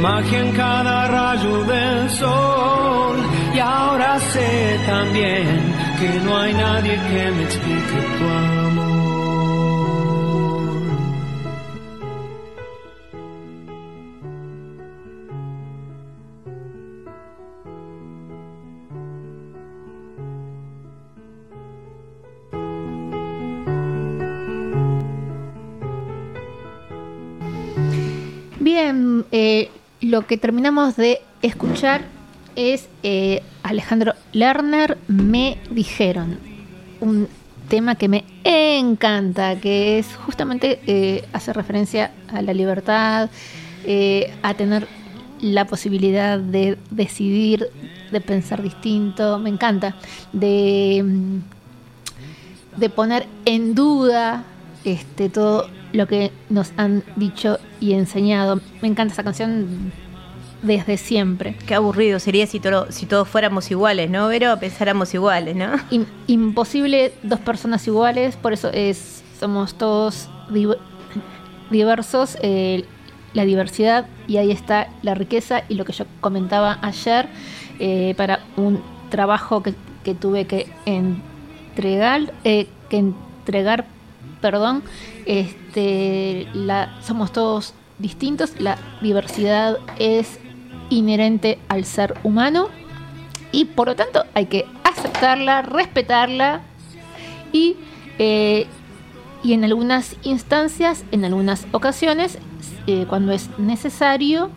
[0.00, 3.16] Magia en cada rayo del sol
[3.54, 8.56] y ahora sé también que no hay nadie que me explique tu amor.
[28.60, 29.70] Bien, eh,
[30.00, 32.02] lo que terminamos de escuchar
[32.54, 36.38] es eh, Alejandro Lerner, Me Dijeron,
[37.00, 37.28] un
[37.68, 43.30] tema que me encanta, que es justamente eh, hace referencia a la libertad,
[43.84, 44.86] eh, a tener
[45.40, 47.68] la posibilidad de decidir,
[48.10, 49.96] de pensar distinto, me encanta,
[50.32, 54.44] de, mm, de poner en duda
[54.84, 58.60] este, todo lo que nos han dicho y enseñado.
[58.82, 59.92] Me encanta esa canción
[60.62, 61.54] desde siempre.
[61.66, 64.28] Qué aburrido sería si, todo, si todos fuéramos iguales, ¿no?
[64.28, 65.76] Pero pensáramos iguales, ¿no?
[65.90, 70.78] Im- imposible dos personas iguales, por eso es somos todos div-
[71.70, 72.84] diversos, eh,
[73.34, 77.28] la diversidad y ahí está la riqueza y lo que yo comentaba ayer
[77.78, 78.80] eh, para un
[79.10, 79.74] trabajo que,
[80.04, 83.84] que tuve que entregar, eh, que entregar,
[84.40, 84.82] perdón,
[85.26, 90.38] este, la, somos todos distintos, la diversidad es
[90.90, 92.68] inherente al ser humano
[93.52, 96.60] y por lo tanto hay que aceptarla, respetarla
[97.52, 97.76] y,
[98.18, 98.66] eh,
[99.44, 102.38] en algunas instancias, en algunas ocasiones,
[102.86, 104.50] eh, cuando es necesario,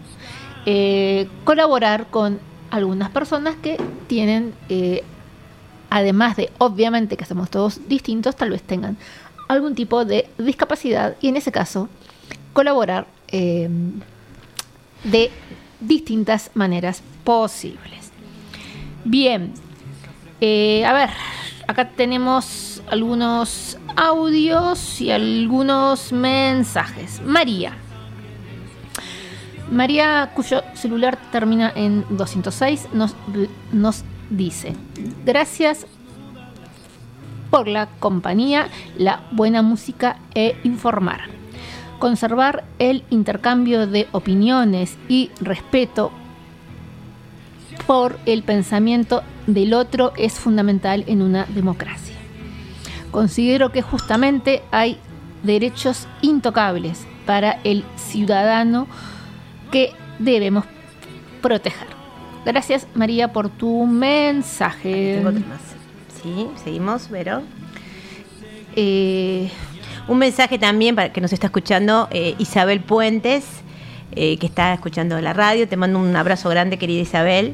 [0.66, 2.40] eh, colaborar con
[2.72, 4.54] algunas personas que tienen,
[5.90, 8.98] además de obviamente que somos todos distintos, tal vez tengan
[9.50, 11.90] algún tipo de discapacidad y en ese caso
[12.54, 13.68] colaborar eh,
[15.04, 15.32] de
[15.80, 18.12] distintas maneras posibles.
[19.04, 19.52] Bien,
[20.40, 21.10] eh, a ver,
[21.68, 27.22] acá tenemos algunos audios y algunos mensajes.
[27.26, 27.74] María.
[29.72, 33.16] María, cuyo celular termina en 206, nos,
[33.72, 34.74] nos dice,
[35.26, 35.86] gracias
[37.50, 41.22] por la compañía, la buena música e informar.
[42.00, 46.12] Conservar el intercambio de opiniones y respeto
[47.88, 52.16] por el pensamiento del otro es fundamental en una democracia.
[53.12, 54.98] Considero que justamente hay
[55.44, 58.88] derechos intocables para el ciudadano
[59.72, 60.66] que debemos
[61.42, 61.88] proteger.
[62.46, 65.16] Gracias María por tu mensaje.
[65.18, 65.79] Tengo otro más.
[66.22, 67.42] Sí, seguimos, Vero.
[68.76, 69.50] Eh,
[70.08, 73.46] Un mensaje también para que nos está escuchando eh, Isabel Puentes,
[74.16, 75.68] eh, que está escuchando la radio.
[75.68, 77.54] Te mando un abrazo grande, querida Isabel.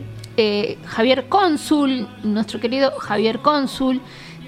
[0.85, 4.01] Javier Cónsul, nuestro querido Javier Cónsul,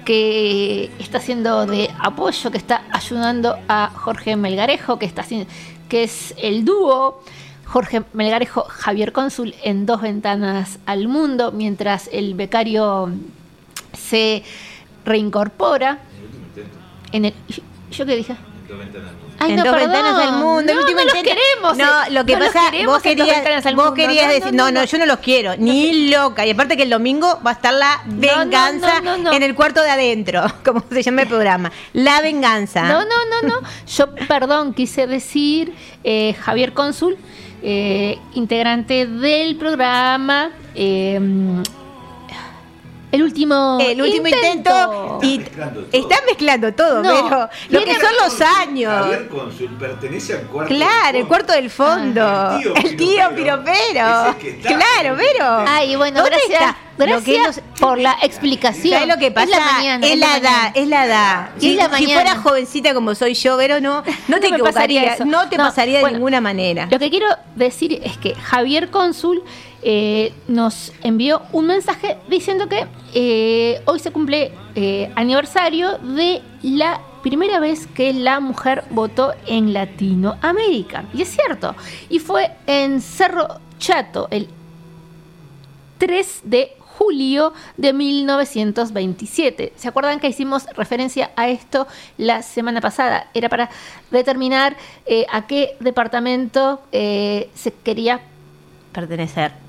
[0.04, 5.46] que está haciendo de apoyo, que está ayudando a Jorge Melgarejo, que está haciendo,
[5.88, 7.22] que es el dúo
[7.66, 13.10] Jorge Melgarejo Javier Cónsul en dos ventanas al mundo, mientras el becario
[13.92, 14.42] se
[15.04, 15.98] reincorpora.
[17.12, 17.34] En el,
[17.90, 18.36] ¿Yo qué dije?
[19.40, 19.92] Ay, en no, dos perdón.
[19.92, 20.72] ventanas al mundo.
[20.72, 22.10] el No, último no los queremos, No, eh.
[22.10, 23.94] lo que No los pasa, queremos vos querías, vos mundo.
[23.94, 24.84] querías No, decir, no, no, no, no.
[24.86, 26.44] yo no los quiero, ni loca.
[26.44, 29.32] Y aparte que el domingo va a estar la no, venganza no, no.
[29.32, 31.72] en el cuarto de adentro, como se llama el programa.
[31.94, 32.82] La venganza.
[32.82, 33.08] No, no,
[33.42, 33.68] no, no.
[33.86, 35.72] Yo, perdón, quise decir
[36.04, 37.16] eh, Javier Cónsul,
[37.62, 40.50] eh, integrante del programa.
[40.74, 41.18] eh,
[43.10, 45.40] el último, El último intento, y
[45.92, 48.92] está mezclando todo, No, pero lo que son los años.
[48.92, 50.74] Javier Consul pertenece al cuarto.
[50.74, 52.20] Claro, el cuarto del fondo.
[52.24, 53.70] Ah, el tío el tío piropero.
[54.28, 54.68] Es el que está.
[54.68, 55.64] Claro, pero.
[55.66, 56.76] Ay, bueno, ¿Dónde gracias, está?
[56.98, 58.92] Lo que gracias por la explicación.
[58.94, 59.46] ¿Sabes lo que pasa?
[59.46, 60.06] Es la mañana.
[60.06, 61.48] es la edad, es la edad.
[61.56, 62.14] Es Si, la si mañana.
[62.14, 65.24] fuera jovencita como soy yo, Vero, no, no te me pasaría equivocaría, eso.
[65.24, 66.88] no te No, pasaría de bueno, ninguna manera.
[66.90, 69.42] Lo que quiero decir es que Javier Cónsul
[69.82, 77.00] eh, nos envió un mensaje diciendo que eh, hoy se cumple eh, aniversario de la
[77.22, 81.04] primera vez que la mujer votó en Latinoamérica.
[81.14, 81.74] Y es cierto.
[82.08, 84.48] Y fue en Cerro Chato, el
[85.98, 89.72] 3 de julio de 1927.
[89.76, 91.86] ¿Se acuerdan que hicimos referencia a esto
[92.16, 93.28] la semana pasada?
[93.34, 93.70] Era para
[94.10, 94.76] determinar
[95.30, 98.20] a qué departamento se quería
[98.92, 99.67] Pertenecer.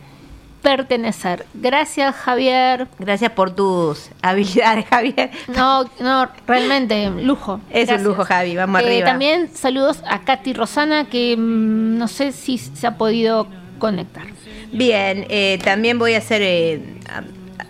[0.61, 1.45] Pertenecer.
[1.53, 2.87] Gracias, Javier.
[2.99, 5.31] Gracias por tus habilidades, Javier.
[5.47, 7.59] No, no, realmente, lujo.
[7.69, 9.05] Es un lujo, Javi, vamos Eh, arriba.
[9.07, 13.47] También saludos a Katy Rosana, que mm, no sé si se ha podido
[13.79, 14.23] conectar.
[14.71, 16.81] Bien, eh, también voy a hacer, eh,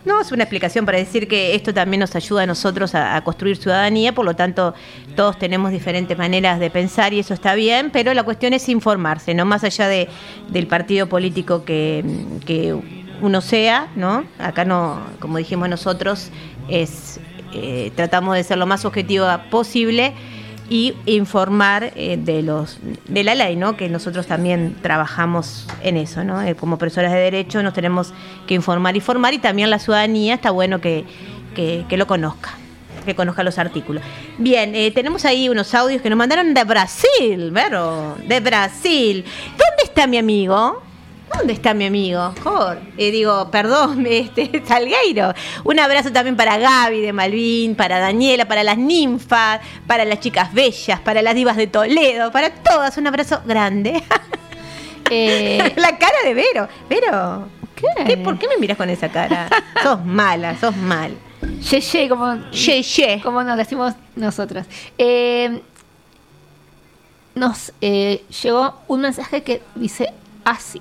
[0.06, 3.58] no es una explicación para decir que esto también nos ayuda a nosotros a, construir
[3.58, 4.74] ciudadanía, por lo tanto
[5.16, 9.34] todos tenemos diferentes maneras de pensar y eso está bien, pero la cuestión es informarse,
[9.34, 10.08] no más allá de,
[10.50, 12.04] del partido político que,
[12.46, 12.76] que
[13.22, 14.24] uno sea, ¿no?
[14.38, 16.30] Acá no, como dijimos nosotros,
[16.70, 17.20] es
[17.54, 20.14] eh, tratamos de ser lo más objetiva posible
[20.70, 22.78] y informar eh, de los
[23.08, 23.76] de la ley, ¿no?
[23.76, 26.42] Que nosotros también trabajamos en eso, ¿no?
[26.42, 28.14] Eh, como profesoras de derecho nos tenemos
[28.48, 31.06] que informar y formar y también la ciudadanía está bueno que,
[31.56, 32.52] que, lo conozca,
[33.06, 34.04] que conozca los artículos.
[34.38, 39.26] Bien, eh, tenemos ahí unos audios que nos mandaron de Brasil, Vero, de Brasil.
[39.50, 40.89] ¿Dónde está mi amigo?
[41.38, 42.34] ¿Dónde está mi amigo?
[42.44, 42.82] Jorge.
[42.98, 45.34] Eh, digo, perdón, este, Salgueiro.
[45.64, 50.54] Un abrazo también para Gaby de Malvin, para Daniela, para las ninfas, para las chicas
[50.54, 52.98] bellas, para las divas de Toledo, para todas.
[52.98, 54.04] Un abrazo grande.
[55.12, 56.68] Eh, La cara de Vero.
[56.88, 58.16] Vero, ¿qué?
[58.18, 59.50] ¿Por qué me miras con esa cara?
[59.82, 61.18] sos mala, sos mal.
[61.62, 63.20] Ye, ye, como, Ye, ye.
[63.22, 64.68] como nos decimos nosotras.
[65.00, 65.64] Eh,
[67.34, 70.80] nos eh, llegó un mensaje que dice así.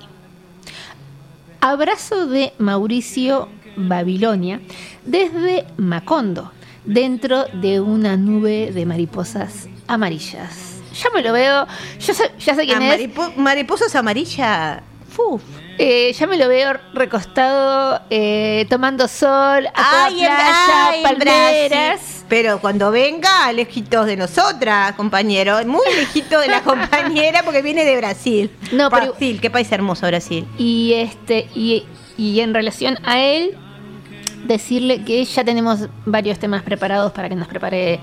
[1.61, 4.61] Abrazo de Mauricio Babilonia
[5.05, 6.51] desde Macondo,
[6.85, 10.81] dentro de una nube de mariposas amarillas.
[11.01, 11.67] Ya me lo veo,
[11.99, 12.99] yo sé- ya sé quién Ah, es.
[13.01, 14.81] maripo- mariposas amarillas.
[15.17, 15.41] Uf.
[15.77, 22.18] Eh, ya me lo veo recostado, eh, tomando sol, a Ay, playa, ay, palmeras.
[22.29, 25.57] Pero cuando venga, lejitos de nosotras, compañero.
[25.65, 28.51] Muy lejito de la compañera porque viene de Brasil.
[28.71, 30.45] No, pero- Brasil, qué país hermoso Brasil.
[30.57, 31.85] Y este y,
[32.17, 33.57] y en relación a él
[34.45, 37.99] decirle que ya tenemos varios temas preparados para que nos prepare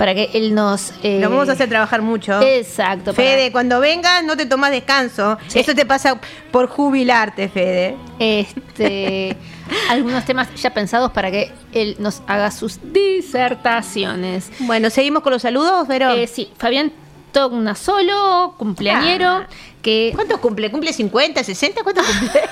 [0.00, 2.40] para que él nos eh, Lo vamos a hacer trabajar mucho.
[2.40, 3.12] Exacto.
[3.12, 5.36] para- Fede, cuando vengas no te tomas descanso.
[5.54, 6.18] Eso te pasa
[6.50, 7.96] por jubilarte, Fede.
[8.18, 9.36] este
[9.90, 14.50] algunos temas ya pensados para que él nos haga sus disertaciones.
[14.60, 16.92] Bueno, seguimos con los saludos, pero Eh, sí, Fabián
[17.32, 19.46] Togna solo, cumpleañero, Ah.
[19.82, 20.70] Que ¿Cuántos cumple?
[20.70, 21.82] ¿Cumple 50, 60?
[21.82, 22.40] ¿Cuántos cumple?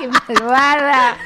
[0.00, 1.16] qué malvada.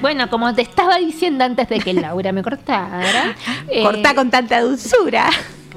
[0.01, 3.35] bueno, como te estaba diciendo antes de que Laura me cortara,
[3.69, 5.29] eh, Cortá con tanta dulzura.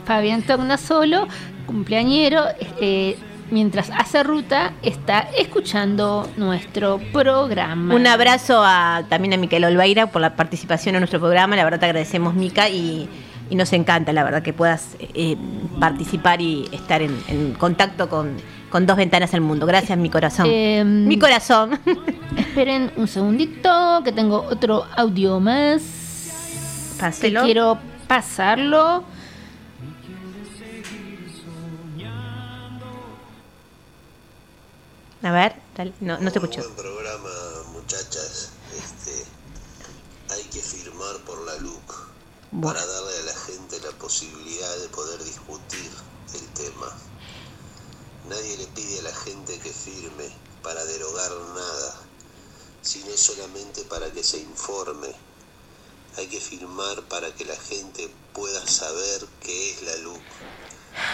[0.04, 1.28] Fabián Togna solo,
[1.66, 2.44] cumpleañero,
[2.80, 3.18] eh,
[3.50, 7.94] mientras hace ruta, está escuchando nuestro programa.
[7.94, 11.56] Un abrazo a, también a Miquel Olveira por la participación en nuestro programa.
[11.56, 13.08] La verdad te agradecemos, Mica, y,
[13.50, 15.36] y nos encanta, la verdad, que puedas eh,
[15.80, 18.36] participar y estar en, en contacto con,
[18.70, 19.66] con dos ventanas al mundo.
[19.66, 20.46] Gracias, mi corazón.
[20.48, 21.78] Em, mi corazón.
[22.36, 25.82] Esperen un segundito, que tengo otro audio más.
[27.00, 27.40] Páselo.
[27.40, 29.04] Que quiero pasarlo.
[35.20, 35.92] A ver, dale.
[35.98, 36.62] no, no se escuchó.
[36.62, 37.30] Buen programa,
[37.72, 38.50] muchachas.
[38.76, 39.24] Este,
[40.30, 42.08] hay que firmar por la LUC
[42.62, 45.90] para darle a la gente la posibilidad de poder discutir
[46.34, 46.96] el tema.
[48.28, 50.32] Nadie le pide a la gente que firme
[50.62, 52.00] para derogar nada,
[52.82, 55.12] sino solamente para que se informe.
[56.16, 60.20] Hay que firmar para que la gente pueda saber qué es la LUC,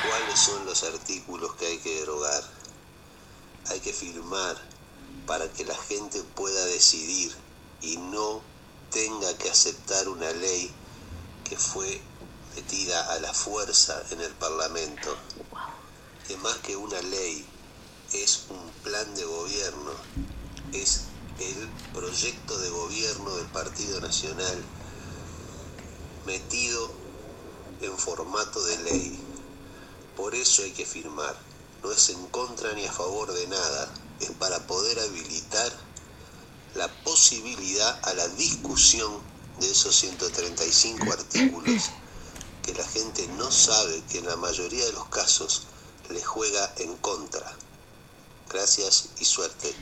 [0.08, 2.63] cuáles son los artículos que hay que derogar
[3.70, 4.56] hay que firmar
[5.26, 7.34] para que la gente pueda decidir
[7.80, 8.42] y no
[8.90, 10.70] tenga que aceptar una ley
[11.44, 12.00] que fue
[12.54, 15.16] metida a la fuerza en el Parlamento.
[16.28, 17.44] Que más que una ley
[18.12, 19.92] es un plan de gobierno,
[20.72, 21.02] es
[21.38, 24.62] el proyecto de gobierno del Partido Nacional
[26.26, 26.90] metido
[27.80, 29.20] en formato de ley.
[30.16, 31.36] Por eso hay que firmar.
[31.84, 33.88] No es en contra ni a favor de nada.
[34.18, 35.70] Es para poder habilitar
[36.76, 39.12] la posibilidad a la discusión
[39.60, 41.90] de esos 135 artículos
[42.62, 45.64] que la gente no sabe que en la mayoría de los casos
[46.10, 47.52] le juega en contra.
[48.50, 49.74] Gracias y suerte.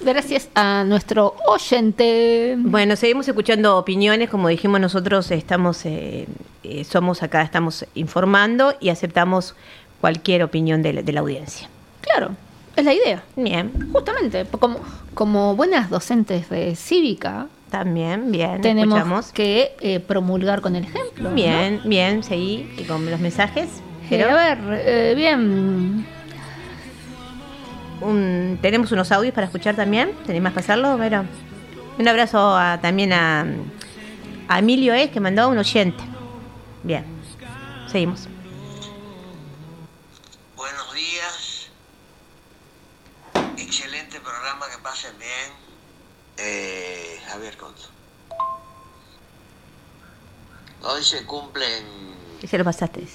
[0.00, 2.56] Gracias a nuestro oyente.
[2.58, 6.26] Bueno, seguimos escuchando opiniones, como dijimos nosotros, estamos, eh,
[6.62, 9.54] eh, somos acá, estamos informando y aceptamos
[10.02, 11.68] cualquier opinión de la, de la audiencia.
[12.02, 12.32] Claro,
[12.76, 13.22] es la idea.
[13.36, 13.90] Bien.
[13.92, 14.80] Justamente, como,
[15.14, 18.60] como buenas docentes de cívica, También, bien.
[18.60, 19.32] tenemos escuchamos.
[19.32, 21.30] que eh, promulgar con el ejemplo.
[21.30, 21.34] ¿no?
[21.34, 23.68] Bien, bien, seguí con los mensajes.
[24.04, 26.04] Eh, Pero a ver, eh, bien.
[28.02, 30.10] un- tenemos unos audios para escuchar también.
[30.26, 30.98] ¿Tenés más que hacerlo?
[30.98, 31.24] Vero?
[31.98, 33.46] Un abrazo a- también a,
[34.48, 36.02] a Emilio E, que mandó un oyente.
[36.82, 37.04] Bien,
[37.90, 38.28] seguimos.
[40.56, 41.70] Buenos días.
[43.62, 45.52] Excelente programa, que pasen bien.
[46.36, 47.82] Eh, Javier Conto.
[50.82, 51.84] Hoy se cumplen
[52.46, 53.06] se lo pasaste.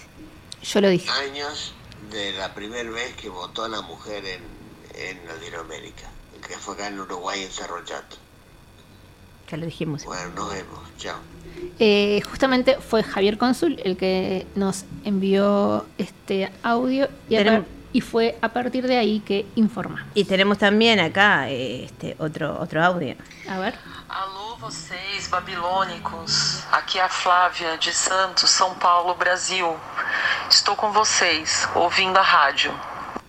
[0.63, 1.09] Yo lo dije.
[1.09, 1.73] años
[2.11, 4.41] de la primera vez que votó la mujer en,
[4.95, 6.09] en Latinoamérica,
[6.47, 8.15] que fue acá en Uruguay, en Cerro Chato.
[9.51, 10.05] Ya lo dijimos.
[10.05, 10.79] Bueno, nos vemos.
[10.97, 11.17] Chao.
[11.79, 17.76] Eh, justamente fue Javier Cónsul el que nos envió este audio y, a Tenemos- par-
[17.97, 20.05] y fue a partir de ahí que informa.
[20.13, 23.15] Y tenemos también acá eh, este otro otro audio.
[23.49, 23.73] A ver.
[24.07, 26.63] Alô, vocês babilônicos.
[26.71, 29.75] Aqui é a Flávia de Santos, São Paulo, Brasil.
[30.47, 32.71] Estou com vocês, ouvindo a rádio.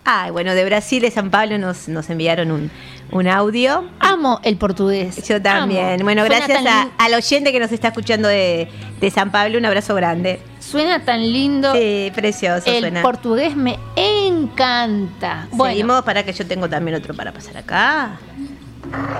[0.05, 2.71] Ah, bueno, de Brasil, de San Pablo, nos, nos enviaron un,
[3.11, 3.85] un audio.
[3.99, 5.27] Amo el portugués.
[5.27, 5.93] Yo también.
[5.95, 6.03] Amo.
[6.03, 8.69] Bueno, Suena gracias tan a- lin- al oyente que nos está escuchando de,
[8.99, 9.57] de San Pablo.
[9.57, 10.41] Un abrazo grande.
[10.59, 11.73] Suena tan lindo.
[11.73, 13.01] Sí, precioso El suena.
[13.01, 15.47] portugués me encanta.
[15.51, 18.11] Bueno, Seguimos para que yo tengo también otro para pasar acá.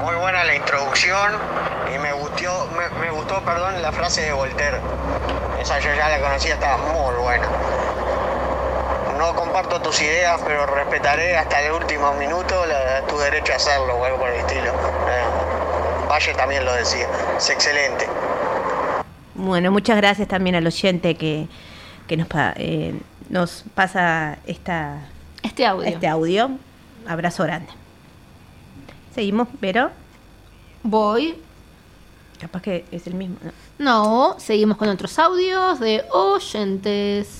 [0.03, 1.31] Muy buena la introducción
[1.93, 4.77] y me gustó, me, me gustó, perdón, la frase de Voltaire.
[5.61, 7.47] Esa yo ya la conocía, estaba muy buena.
[9.19, 13.95] No comparto tus ideas, pero respetaré hasta el último minuto la- tu derecho a hacerlo
[13.97, 14.71] o algo por el estilo.
[14.71, 17.07] Eh, Valle también lo decía.
[17.37, 18.07] Es excelente.
[19.35, 21.47] Bueno, muchas gracias también al oyente que,
[22.07, 22.97] que nos, pa- eh,
[23.29, 25.01] nos pasa esta,
[25.43, 25.87] este audio.
[25.87, 26.51] este audio.
[27.07, 27.69] Abrazo grande.
[29.13, 29.91] Seguimos, pero
[30.81, 31.37] voy.
[32.39, 33.35] capaz que es el mismo.
[33.43, 33.51] ¿no?
[33.79, 37.38] No, seguimos con otros audios de oyentes.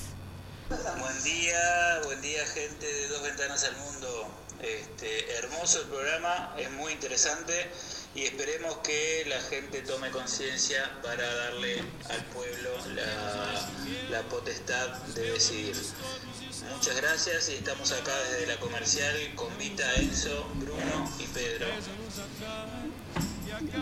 [0.69, 4.27] Buen día, buen día gente de Dos Ventanas al Mundo.
[4.61, 7.71] Este, hermoso el programa, es muy interesante
[8.13, 11.79] y esperemos que la gente tome conciencia para darle
[12.11, 15.75] al pueblo la, la potestad de decidir.
[16.75, 21.65] Muchas gracias y estamos acá desde la comercial con Vita, Enzo, Bruno y Pedro.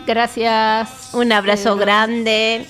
[0.06, 0.88] Gracias.
[1.12, 1.76] Un abrazo Pedro.
[1.76, 2.66] grande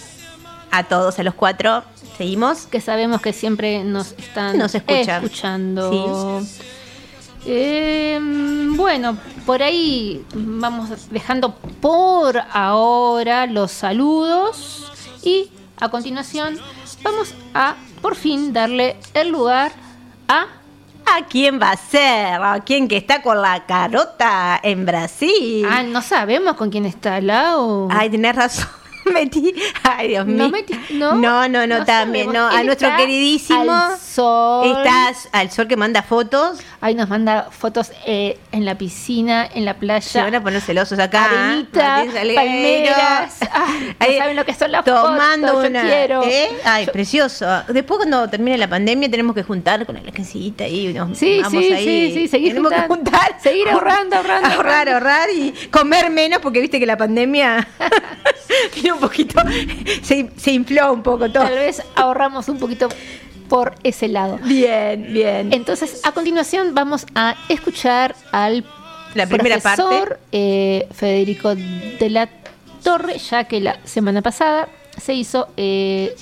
[0.73, 1.85] a todos, a los cuatro.
[2.19, 2.66] Seguimos.
[2.66, 5.24] Que sabemos que siempre nos están Nos escuchan.
[5.24, 6.43] escuchando.
[7.47, 8.19] Eh,
[8.73, 9.16] bueno,
[9.47, 14.90] por ahí vamos dejando por ahora los saludos
[15.23, 15.49] y
[15.81, 16.59] a continuación
[17.03, 19.73] vamos a por fin darle el lugar
[20.27, 20.47] a
[21.11, 22.43] ¿A quién va a ser?
[22.43, 25.65] ¿A quién que está con la carota en Brasil?
[25.66, 27.89] Ah, no sabemos con quién está al lado.
[27.90, 28.69] Ay, tenés razón.
[29.12, 29.55] Metí.
[29.82, 30.36] Ay, Dios mío.
[30.36, 32.32] No metí- no, no, no, no, no también.
[32.32, 33.72] No, a nuestro queridísimo.
[33.72, 34.76] al sol.
[34.78, 36.60] Estás al sol que manda fotos.
[36.80, 40.01] Ahí nos manda fotos eh, en la piscina, en la playa.
[40.01, 41.24] Se van a poner celosos acá.
[41.24, 42.05] Arenita,
[42.35, 43.36] palmeras.
[43.52, 45.68] Ay, no Ahí, saben lo que son las tomando fotos.
[45.70, 45.82] una.
[45.82, 46.22] Yo quiero.
[46.24, 46.48] ¿eh?
[46.64, 47.47] Ay, precioso.
[47.68, 51.62] Después, cuando termine la pandemia, tenemos que juntar con la casita y nos Sí, vamos
[51.64, 51.85] sí, ahí.
[51.85, 52.94] sí, sí, seguir tenemos que juntando.
[53.10, 53.40] juntar.
[53.43, 57.66] Seguir ahorrando, ahorrando, Ahorrar, ahorrar y comer menos, porque viste que la pandemia
[58.72, 59.41] tiene un poquito.
[60.03, 61.45] Se, se infló un poco todo.
[61.45, 62.89] Tal vez ahorramos un poquito
[63.49, 64.39] por ese lado.
[64.45, 65.53] Bien, bien.
[65.53, 68.65] Entonces, a continuación vamos a escuchar al
[69.15, 70.19] La primera profesor parte.
[70.33, 72.29] eh, Federico de la
[72.83, 74.69] Torre, ya que la semana pasada
[75.01, 76.15] se hizo eh,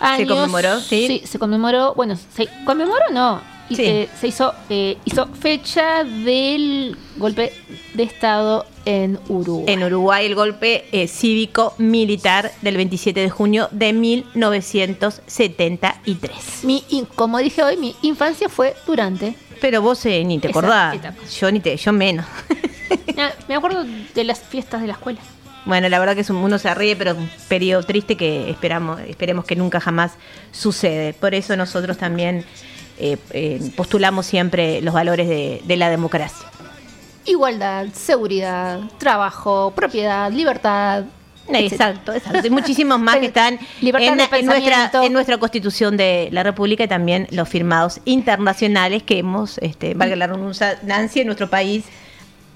[0.00, 1.22] años, conmemoró, sí.
[1.24, 3.40] se conmemoró, bueno, se conmemoró no,
[3.72, 4.08] y, Sí.
[4.20, 7.52] se hizo, eh, hizo fecha del golpe
[7.94, 9.72] de Estado en Uruguay.
[9.72, 16.64] En Uruguay el golpe eh, cívico militar del 27 de junio de 1973.
[16.64, 19.34] Mi, y como dije hoy, mi infancia fue durante.
[19.60, 20.96] Pero vos eh, ni te acordás.
[21.38, 22.26] Yo ni te, yo menos.
[23.48, 23.84] Me acuerdo
[24.14, 25.20] de las fiestas de la escuela.
[25.64, 29.00] Bueno, la verdad que es un, uno se ríe, pero un periodo triste que esperamos,
[29.02, 30.14] esperemos que nunca jamás
[30.50, 31.14] sucede.
[31.14, 32.44] Por eso nosotros también
[33.02, 36.46] eh, eh, postulamos siempre los valores de, de la democracia.
[37.24, 41.04] Igualdad, seguridad, trabajo, propiedad, libertad.
[41.48, 42.46] Exacto, exacto.
[42.46, 45.02] Y muchísimos más que están en, nuestra, pensamiento.
[45.02, 50.16] en nuestra constitución de la República y también los firmados internacionales que hemos, este, valga
[50.16, 51.84] la redundancia, en nuestro país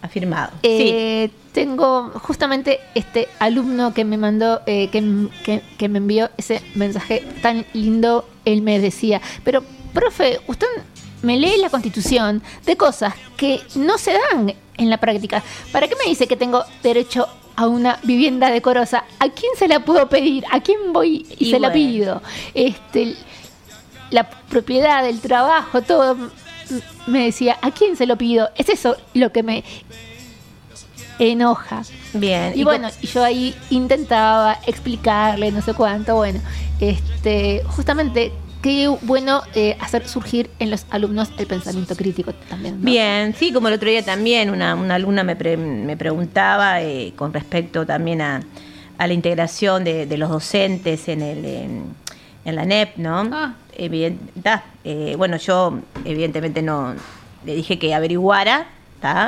[0.02, 0.52] ha firmado.
[0.62, 6.60] Eh, Tengo justamente este alumno que me mandó, eh, que, que- que me envió ese
[6.74, 8.28] mensaje tan lindo.
[8.44, 9.64] Él me decía, pero
[9.96, 10.66] profe, usted
[11.22, 15.42] me lee la constitución de cosas que no se dan en la práctica.
[15.72, 19.04] ¿Para qué me dice que tengo derecho a una vivienda decorosa?
[19.18, 20.44] ¿A quién se la puedo pedir?
[20.52, 22.20] ¿A quién voy y, Y se la pido?
[22.52, 23.16] Este,
[24.10, 26.30] la propiedad, el trabajo, todo.
[27.06, 28.50] Me decía, ¿a quién se lo pido?
[28.54, 29.64] Es eso lo que me
[31.18, 31.84] enoja.
[32.12, 32.52] Bien.
[32.54, 36.40] Y, y bueno, y yo ahí intentaba explicarle, no sé cuánto, bueno,
[36.80, 38.32] este, justamente
[38.66, 42.80] qué bueno eh, hacer surgir en los alumnos el pensamiento crítico también.
[42.80, 42.84] ¿no?
[42.84, 47.12] Bien, sí, como el otro día también una, una alumna me, pre- me preguntaba eh,
[47.14, 48.42] con respecto también a,
[48.98, 51.84] a la integración de, de los docentes en, el, en,
[52.44, 53.20] en la NEP, ¿no?
[53.32, 53.54] Ah.
[53.78, 54.18] Evident-
[54.82, 56.94] eh, bueno, yo evidentemente no
[57.44, 58.66] le dije que averiguara,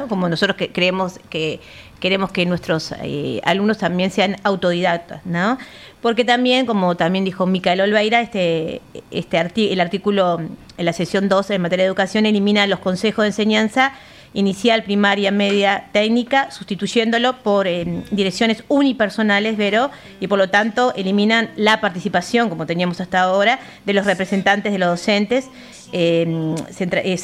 [0.08, 1.60] como nosotros que creemos que
[2.00, 5.58] queremos que nuestros eh, alumnos también sean autodidactas, ¿no?
[6.00, 8.80] Porque también, como también dijo Micael Olveira, este,
[9.10, 10.40] este el artículo
[10.76, 13.92] en la sesión 2 en materia de educación elimina los consejos de enseñanza
[14.34, 21.50] inicial, primaria, media, técnica, sustituyéndolo por eh, direcciones unipersonales, Vero, y por lo tanto eliminan
[21.56, 25.48] la participación, como teníamos hasta ahora, de los representantes de los docentes
[25.92, 26.54] eh,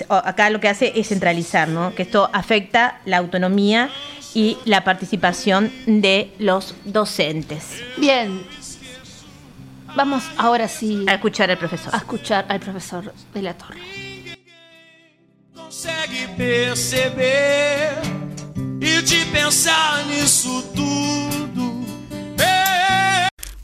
[0.08, 1.94] acá lo que hace es centralizar, ¿no?
[1.94, 3.90] Que esto afecta la autonomía
[4.34, 7.82] y la participación de los docentes.
[7.96, 8.42] Bien.
[9.96, 11.94] Vamos ahora sí a escuchar al profesor.
[11.94, 13.78] A escuchar al profesor de la Torre.
[15.54, 17.94] consegue perceber
[18.80, 20.04] e de pensar.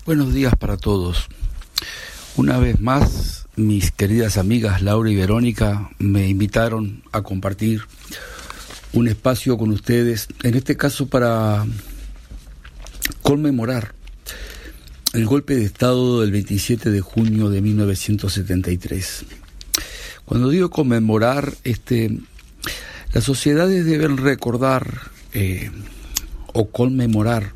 [0.05, 1.29] Buenos días para todos.
[2.35, 7.83] Una vez más, mis queridas amigas Laura y Verónica me invitaron a compartir
[8.93, 11.65] un espacio con ustedes, en este caso para
[13.23, 13.95] conmemorar
[15.13, 19.25] el golpe de Estado del 27 de junio de 1973.
[20.25, 22.19] Cuando digo conmemorar, este,
[23.13, 25.71] las sociedades deben recordar eh,
[26.53, 27.53] o conmemorar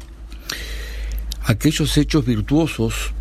[1.44, 3.12] aquellos hechos virtuosos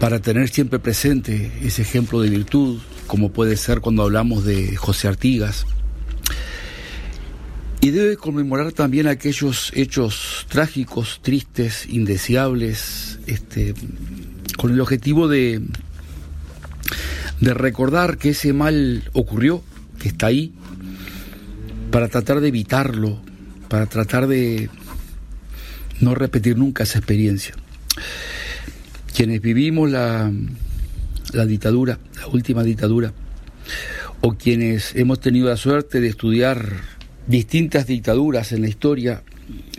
[0.00, 5.08] para tener siempre presente ese ejemplo de virtud, como puede ser cuando hablamos de José
[5.08, 5.66] Artigas.
[7.84, 13.74] Y debe conmemorar también aquellos hechos trágicos, tristes, indeseables, este,
[14.56, 15.60] con el objetivo de,
[17.42, 19.62] de recordar que ese mal ocurrió,
[19.98, 20.54] que está ahí,
[21.90, 23.20] para tratar de evitarlo,
[23.68, 24.70] para tratar de
[26.00, 27.54] no repetir nunca esa experiencia.
[29.14, 30.32] Quienes vivimos la,
[31.34, 33.12] la dictadura, la última dictadura,
[34.22, 36.93] o quienes hemos tenido la suerte de estudiar
[37.26, 39.22] distintas dictaduras en la historia,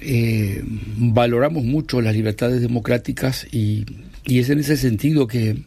[0.01, 0.63] eh,
[0.97, 3.85] valoramos mucho las libertades democráticas y,
[4.25, 5.63] es en ese sentido que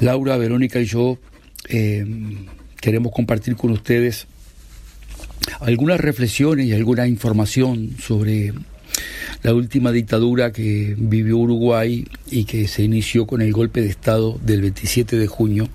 [0.00, 1.18] Laura, Verónica y yo
[1.68, 2.04] eh,
[2.80, 4.26] queremos compartir con ustedes
[5.60, 8.52] algunas reflexiones y alguna información sobre
[9.42, 14.38] la última dictadura que vivió Uruguay y que se inició con el golpe de Estado
[14.44, 15.68] del 27 de junio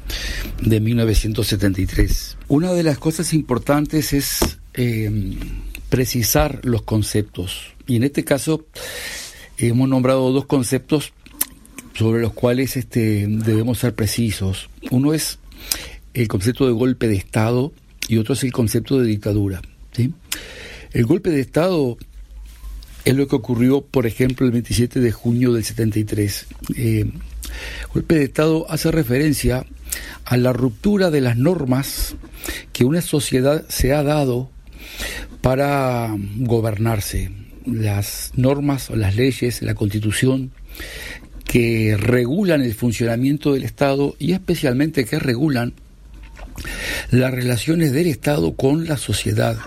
[0.62, 2.38] de 1973.
[2.48, 5.36] Una de las cosas importantes es eh,
[5.90, 8.66] precisar los conceptos y en este caso
[9.58, 11.14] hemos nombrado dos conceptos
[11.98, 14.70] sobre los cuales este, debemos ser precisos.
[14.92, 15.40] Uno es
[16.14, 17.74] el concepto de golpe de Estado
[18.08, 19.62] y otro es el concepto de dictadura.
[20.92, 21.98] El golpe de Estado
[23.04, 26.48] es lo que ocurrió, por ejemplo, el 27 de junio del 73.
[26.76, 27.12] Eh,
[27.94, 29.66] golpe de Estado hace referencia
[30.26, 32.16] a la ruptura de las normas
[32.74, 34.52] que una sociedad se ha dado
[35.42, 37.32] para gobernarse.
[37.66, 40.52] Las normas las leyes, la constitución
[41.44, 45.74] que regulan el funcionamiento del Estado y especialmente que regulan
[47.12, 49.58] las relaciones del Estado con la sociedad.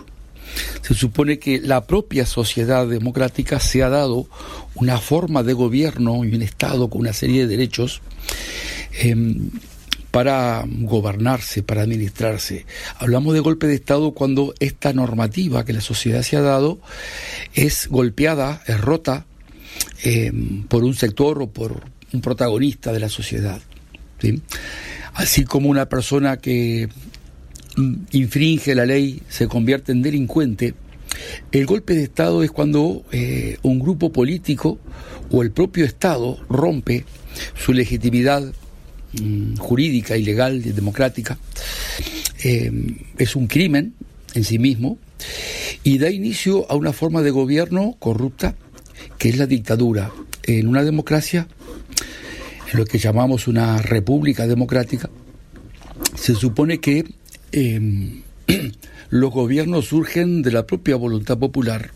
[0.82, 4.26] Se supone que la propia sociedad democrática se ha dado
[4.74, 8.02] una forma de gobierno y un Estado con una serie de derechos
[8.92, 9.14] eh,
[10.11, 12.66] para gobernarse, para administrarse.
[12.99, 16.81] Hablamos de golpe de Estado cuando esta normativa que la sociedad se ha dado
[17.55, 19.27] es golpeada, es rota
[20.05, 20.32] eh,
[20.69, 21.82] por un sector o por
[22.12, 23.61] un protagonista de la sociedad.
[24.20, 24.41] ¿sí?
[25.15, 26.89] Así como una persona que
[28.11, 30.74] infringe la ley, se convierte en delincuente,
[31.53, 34.78] el golpe de Estado es cuando eh, un grupo político
[35.31, 37.05] o el propio Estado rompe
[37.55, 38.53] su legitimidad
[39.12, 41.39] mm, jurídica y legal y democrática.
[42.43, 42.73] Eh,
[43.19, 43.95] es un crimen
[44.35, 44.99] en sí mismo
[45.85, 48.55] y da inicio a una forma de gobierno corrupta
[49.19, 50.11] que es la dictadura.
[50.45, 51.47] En una democracia,
[52.73, 55.11] en lo que llamamos una república democrática,
[56.16, 57.05] se supone que
[57.53, 58.23] eh,
[59.11, 61.91] los gobiernos surgen de la propia voluntad popular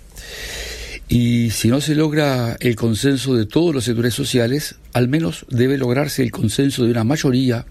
[1.09, 5.77] y si no se logra el consenso de todos los sectores sociales, al menos debe
[5.77, 7.67] lograrse el consenso de una mayoría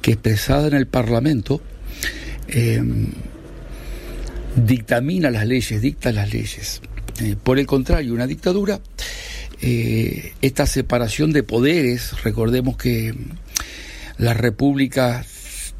[0.00, 1.60] que expresada en el Parlamento
[2.48, 2.80] eh,
[4.56, 6.80] dictamina las leyes, dicta las leyes.
[7.20, 8.80] Eh, por el contrario, una dictadura,
[9.60, 13.14] eh, esta separación de poderes, recordemos que
[14.18, 15.74] las repúblicas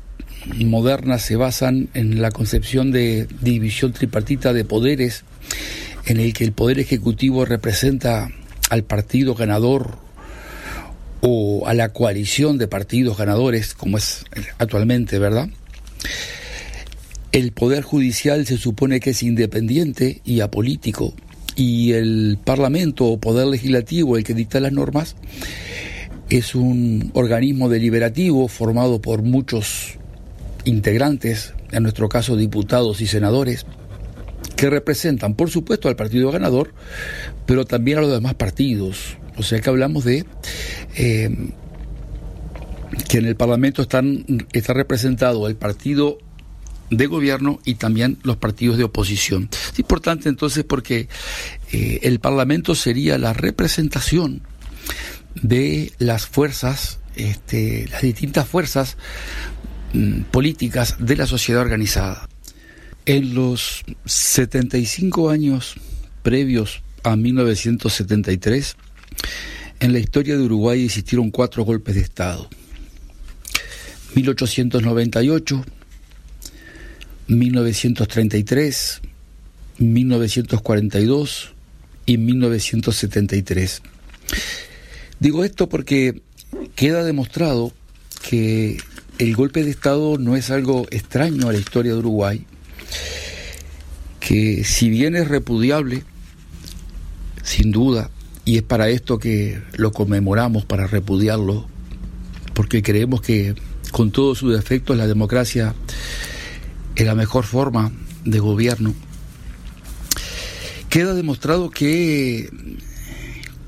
[0.57, 5.25] modernas se basan en la concepción de división tripartita de poderes,
[6.09, 8.31] en el que el poder ejecutivo representa
[8.71, 9.99] al partido ganador
[11.21, 14.25] o a la coalición de partidos ganadores, como es
[14.57, 15.51] actualmente, ¿verdad?
[17.31, 21.13] El poder judicial se supone que es independiente y apolítico,
[21.57, 25.15] y el Parlamento o poder legislativo, el que dicta las normas,
[26.31, 29.99] es un organismo deliberativo formado por muchos
[30.65, 33.67] integrantes, en nuestro caso diputados y senadores,
[34.57, 36.73] que representan, por supuesto, al partido ganador,
[37.47, 39.17] pero también a los demás partidos.
[39.37, 40.25] O sea que hablamos de
[40.97, 41.53] eh,
[43.09, 46.19] que en el Parlamento están, está representado el partido
[46.91, 49.49] de gobierno y también los partidos de oposición.
[49.73, 51.09] Es importante entonces porque
[51.73, 54.43] eh, el Parlamento sería la representación
[55.35, 58.97] de las fuerzas, este, las distintas fuerzas
[59.93, 62.29] mm, políticas de la sociedad organizada.
[63.09, 65.77] En los 75 años
[66.23, 68.77] previos a 1973,
[69.81, 72.51] en la historia de Uruguay existieron cuatro golpes de Estado.
[74.15, 75.65] 1898,
[77.29, 79.01] 1933,
[79.79, 81.55] 1942
[82.05, 83.83] y 1973.
[85.19, 86.21] Digo esto porque
[86.77, 87.73] queda demostrado
[88.29, 88.77] que
[89.19, 92.45] el golpe de Estado no es algo extraño a la historia de Uruguay,
[94.21, 96.05] que si bien es repudiable,
[97.43, 98.11] sin duda,
[98.45, 101.67] y es para esto que lo conmemoramos, para repudiarlo,
[102.55, 103.55] porque creemos que
[103.93, 105.75] con todos sus defectos la democracia
[106.95, 107.93] es la mejor forma
[108.25, 108.95] de gobierno.
[110.89, 112.51] Queda demostrado que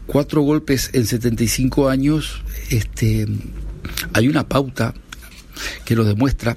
[0.06, 3.26] cuatro golpes en 75 años, este,
[4.12, 4.94] hay una pauta
[5.84, 6.56] que lo demuestra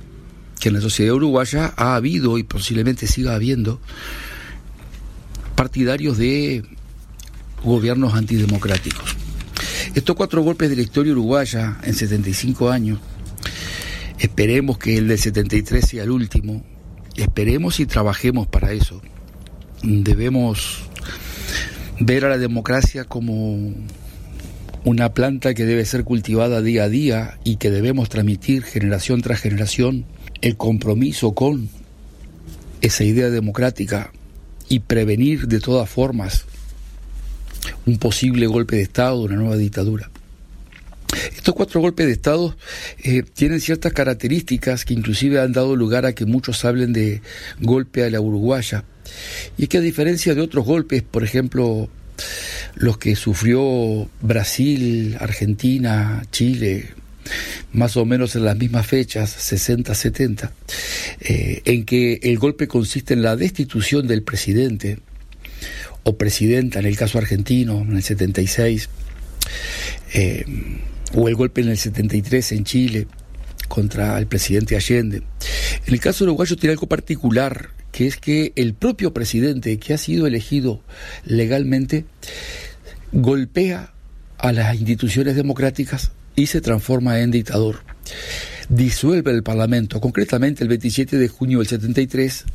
[0.63, 3.81] que en la sociedad uruguaya ha habido y posiblemente siga habiendo
[5.55, 6.63] partidarios de
[7.63, 9.15] gobiernos antidemocráticos.
[9.93, 12.99] Estos cuatro golpes de la historia uruguaya en 75 años
[14.23, 16.63] Esperemos que el del 73 sea el último.
[17.17, 19.01] Esperemos y trabajemos para eso.
[19.81, 20.79] Debemos
[21.99, 23.73] ver a la democracia como
[24.85, 29.41] una planta que debe ser cultivada día a día y que debemos transmitir generación tras
[29.41, 30.05] generación
[30.43, 31.69] el compromiso con
[32.81, 34.11] esa idea democrática
[34.67, 36.43] y prevenir de todas formas
[37.85, 40.11] un posible golpe de Estado, una nueva dictadura.
[41.33, 42.57] Estos cuatro golpes de Estado
[43.01, 47.21] eh, tienen ciertas características que inclusive han dado lugar a que muchos hablen de
[47.61, 48.83] golpe a la uruguaya.
[49.57, 51.87] Y es que a diferencia de otros golpes, por ejemplo,
[52.75, 56.89] los que sufrió Brasil, Argentina, Chile,
[57.71, 60.51] más o menos en las mismas fechas, 60-70,
[61.21, 64.99] eh, en que el golpe consiste en la destitución del presidente
[66.03, 68.89] o presidenta, en el caso argentino, en el 76,
[70.13, 70.45] eh,
[71.13, 73.07] o el golpe en el 73 en Chile
[73.67, 75.23] contra el presidente Allende.
[75.85, 79.97] En el caso uruguayo tiene algo particular, que es que el propio presidente que ha
[79.97, 80.81] sido elegido
[81.25, 82.05] legalmente
[83.11, 83.93] golpea
[84.37, 87.79] a las instituciones democráticas y se transforma en dictador.
[88.69, 92.45] Disuelve el Parlamento, concretamente el 27 de junio del 73,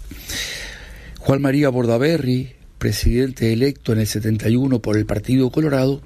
[1.18, 6.00] Juan María Bordaberry, presidente electo en el 71 por el Partido Colorado,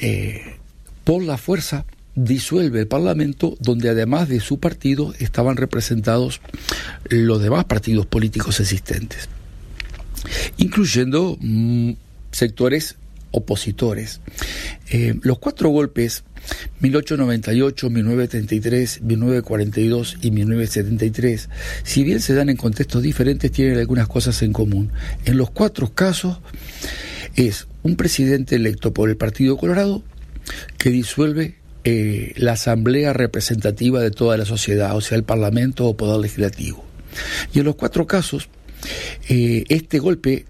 [0.00, 0.56] eh,
[1.04, 6.40] por la fuerza disuelve el Parlamento donde además de su partido estaban representados
[7.08, 9.28] los demás partidos políticos existentes,
[10.58, 11.92] incluyendo mm,
[12.30, 12.96] sectores
[13.30, 14.20] opositores.
[14.90, 16.24] Eh, los cuatro golpes,
[16.80, 21.48] 1898, 1933, 1942 y 1973,
[21.82, 24.90] si bien se dan en contextos diferentes, tienen algunas cosas en común.
[25.24, 26.38] En los cuatro casos
[27.36, 30.02] es un presidente electo por el Partido Colorado
[30.78, 35.96] que disuelve eh, la asamblea representativa de toda la sociedad, o sea, el Parlamento o
[35.96, 36.84] Poder Legislativo.
[37.52, 38.48] Y en los cuatro casos,
[39.28, 40.46] eh, este golpe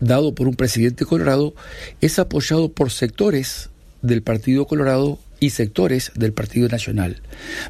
[0.00, 1.54] dado por un presidente colorado
[2.00, 3.70] es apoyado por sectores
[4.04, 7.20] del Partido Colorado y sectores del Partido Nacional,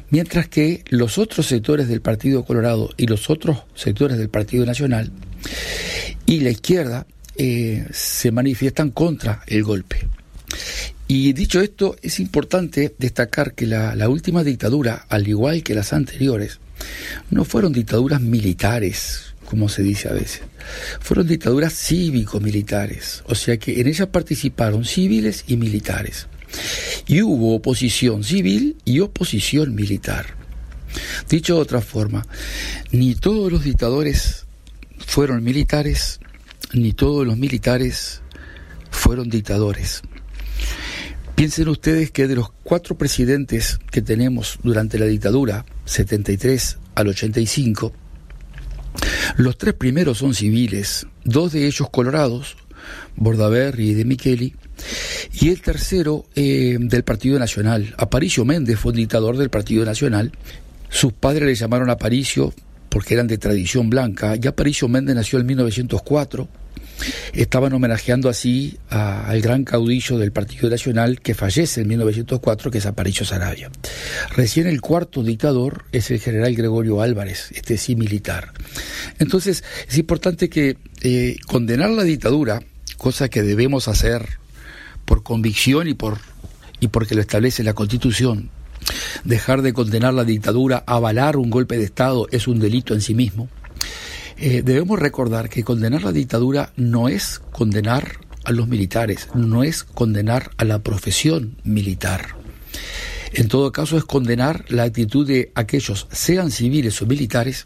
[0.09, 5.11] mientras que los otros sectores del Partido Colorado y los otros sectores del Partido Nacional
[6.25, 7.07] y la izquierda
[7.37, 10.07] eh, se manifiestan contra el golpe.
[11.07, 16.59] Y dicho esto, es importante destacar que la, última dictadura, al igual que las anteriores,
[17.29, 20.41] no fueron dictaduras militares, como se dice a veces,
[20.99, 26.27] fueron dictaduras cívico-militares, o sea que en ellas participaron civiles y militares.
[27.07, 30.35] Y hubo oposición civil y oposición militar.
[31.29, 32.25] Dicho de otra forma,
[32.91, 34.45] ni todos los dictadores
[35.05, 36.19] fueron militares,
[36.73, 38.21] ni todos los militares
[38.89, 40.01] fueron dictadores.
[41.35, 47.91] Piensen ustedes que de los cuatro presidentes que tenemos durante la dictadura, 73 al 85,
[49.37, 52.57] los tres primeros son civiles, dos de ellos colorados,
[53.15, 54.55] Bordaberry y de Micheli,
[55.39, 57.93] y el tercero eh, del Partido Nacional.
[57.97, 60.31] Aparicio Méndez fue un dictador del Partido Nacional.
[60.89, 62.53] Sus padres le llamaron Aparicio
[62.89, 66.47] porque eran de tradición blanca, y Aparicio Méndez nació en 1904
[67.33, 72.77] estaban homenajeando así a- al gran caudillo del Partido Nacional que fallece en 1904, que
[72.79, 73.69] es Aparicio Sarabia.
[74.35, 78.53] Recién el cuarto dictador es el general Gregorio Álvarez, este sí militar.
[79.19, 82.61] Entonces, es importante que eh, condenar la dictadura,
[82.97, 84.25] cosa que debemos hacer
[85.05, 86.19] por convicción y por
[86.79, 88.49] y porque lo establece la Constitución,
[89.23, 93.13] dejar de condenar la dictadura, avalar un golpe de Estado es un delito en sí
[93.15, 93.47] mismo.
[94.37, 99.83] Eh, debemos recordar que condenar la dictadura no es condenar a los militares, no es
[99.83, 102.35] condenar a la profesión militar.
[103.33, 107.65] En todo caso es condenar la actitud de aquellos, sean civiles o militares,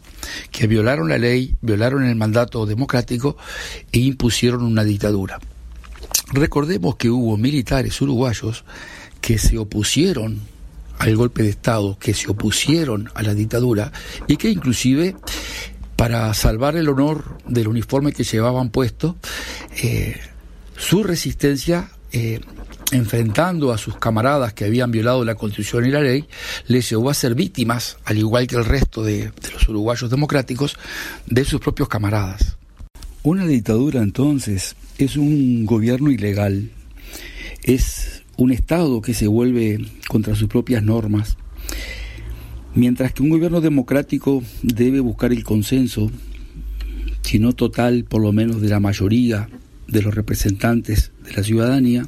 [0.50, 3.36] que violaron la ley, violaron el mandato democrático
[3.92, 5.38] e impusieron una dictadura.
[6.32, 8.64] Recordemos que hubo militares uruguayos
[9.20, 10.40] que se opusieron
[10.98, 13.92] al golpe de Estado, que se opusieron a la dictadura
[14.26, 15.16] y que inclusive
[16.00, 19.18] para salvar el honor del uniforme que llevaban puesto,
[19.82, 20.18] eh,
[20.74, 22.40] su resistencia, eh,
[22.90, 26.24] enfrentando a sus camaradas que habían violado la constitución y la ley,
[26.68, 30.78] les llevó a ser víctimas, al igual que el resto de, de los uruguayos democráticos,
[31.26, 32.56] de sus propios camaradas.
[33.22, 36.70] Una dictadura entonces es un gobierno ilegal,
[37.62, 41.36] es un Estado que se vuelve contra sus propias normas,
[42.74, 46.10] mientras que un gobierno democrático debe buscar el consenso,
[47.22, 49.48] si no total, por lo menos de la mayoría
[49.86, 52.06] de los representantes de la ciudadanía,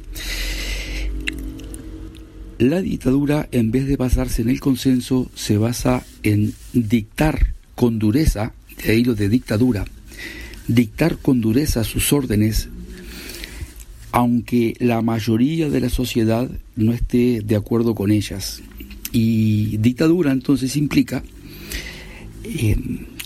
[2.59, 8.53] la dictadura, en vez de basarse en el consenso, se basa en dictar con dureza,
[8.83, 9.85] de ahí lo de dictadura,
[10.67, 12.69] dictar con dureza sus órdenes,
[14.11, 18.61] aunque la mayoría de la sociedad no esté de acuerdo con ellas.
[19.13, 21.23] Y dictadura entonces implica
[22.43, 22.75] eh,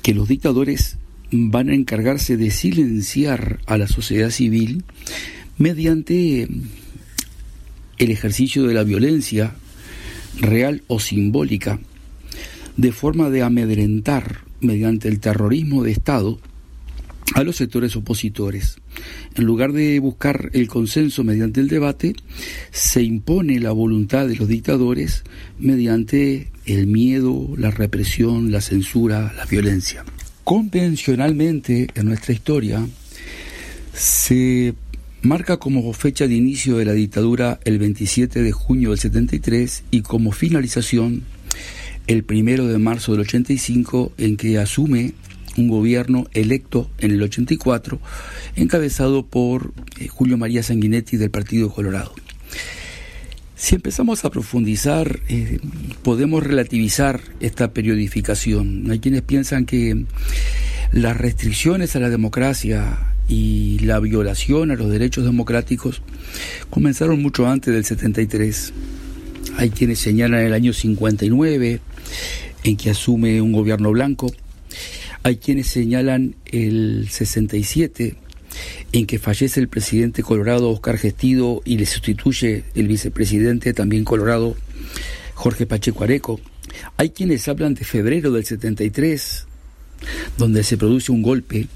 [0.03, 0.97] que los dictadores
[1.31, 4.84] van a encargarse de silenciar a la sociedad civil
[5.57, 6.47] mediante
[7.97, 9.55] el ejercicio de la violencia
[10.39, 11.80] real o simbólica,
[12.76, 16.39] de forma de amedrentar mediante el terrorismo de Estado
[17.33, 18.77] a los sectores opositores.
[19.35, 22.15] En lugar de buscar el consenso mediante el debate,
[22.71, 25.23] se impone la voluntad de los dictadores
[25.59, 30.03] mediante el miedo, la represión, la censura, la violencia.
[30.43, 32.87] Convencionalmente en nuestra historia
[33.93, 34.73] se
[35.21, 40.01] marca como fecha de inicio de la dictadura el 27 de junio del 73 y
[40.01, 41.23] como finalización
[42.07, 45.13] el primero de marzo del 85 en que asume
[45.57, 47.99] un gobierno electo en el 84
[48.55, 52.13] encabezado por eh, Julio María Sanguinetti del Partido Colorado.
[53.55, 55.59] Si empezamos a profundizar, eh,
[56.03, 58.89] podemos relativizar esta periodificación.
[58.91, 60.05] Hay quienes piensan que
[60.91, 66.03] las restricciones a la democracia y la violación a los derechos democráticos
[66.69, 68.73] comenzaron mucho antes del 73.
[69.57, 71.81] Hay quienes señalan el año 59
[72.63, 74.31] en que asume un gobierno blanco.
[75.23, 78.15] Hay quienes señalan el 67
[78.91, 84.56] en que fallece el presidente colorado Oscar Gestido y le sustituye el vicepresidente también colorado
[85.34, 86.39] Jorge Pacheco Areco.
[86.98, 89.45] Hay quienes hablan de febrero del 73,
[90.38, 91.68] donde se produce un golpe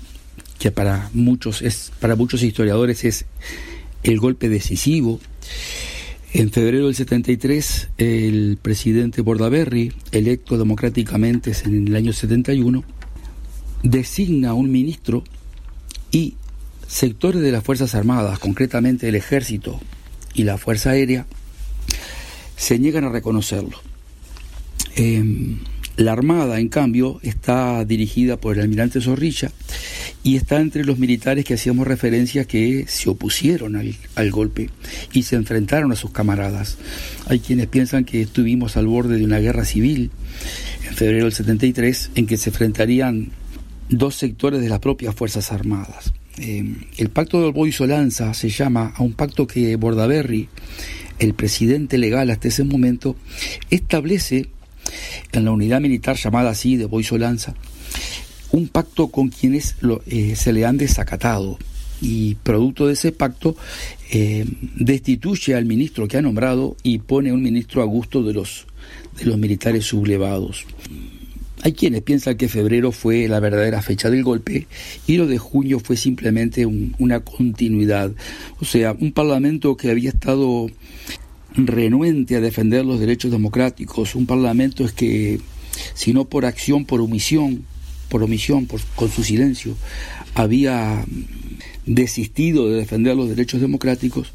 [0.60, 3.26] que para muchos es para muchos historiadores es
[4.04, 5.20] el golpe decisivo.
[6.34, 12.86] En febrero del 73, el presidente Bordaberry, electo democráticamente en el año 71,
[13.84, 15.24] designa un ministro
[16.12, 16.36] y
[16.88, 19.80] sectores de las Fuerzas Armadas, concretamente el Ejército
[20.34, 21.26] y la Fuerza Aérea,
[22.58, 23.82] se niegan a reconocerlo.
[24.96, 25.58] Eh,
[25.98, 29.52] la Armada, en cambio, está dirigida por el almirante Zorrilla
[30.24, 34.70] y está entre los militares que hacíamos referencia que se opusieron al, al, golpe
[35.14, 36.78] y se enfrentaron a sus camaradas.
[37.28, 40.12] Hay quienes piensan que estuvimos al borde de una guerra civil
[40.88, 43.32] en febrero del 73 en que se enfrentarían
[43.92, 46.14] dos sectores de las propias Fuerzas Armadas.
[46.38, 46.64] Eh,
[46.98, 50.50] el pacto del Boy Solanza se llama a un pacto que Bordaberry,
[51.20, 53.16] el presidente legal hasta ese momento,
[53.70, 54.48] establece
[55.32, 57.54] en la unidad militar llamada así de Boy Solanza,
[58.52, 59.76] un pacto con quienes
[60.08, 61.60] eh, se le han desacatado
[62.02, 63.56] y producto de ese pacto
[64.10, 64.46] eh,
[64.76, 68.66] destituye al ministro que ha nombrado y pone un ministro a gusto de los,
[69.20, 70.66] de los militares sublevados.
[71.64, 74.68] Hay quienes piensan que febrero fue la verdadera fecha del golpe
[75.06, 78.12] y lo de junio fue simplemente un, una continuidad.
[78.60, 80.68] O sea, un parlamento que había estado
[81.56, 85.40] renuente a defender los derechos democráticos, un parlamento que,
[85.94, 87.64] si no por acción, por omisión,
[88.10, 89.76] por omisión, por, con su silencio,
[90.34, 91.06] había
[91.86, 94.34] desistido de defender los derechos democráticos,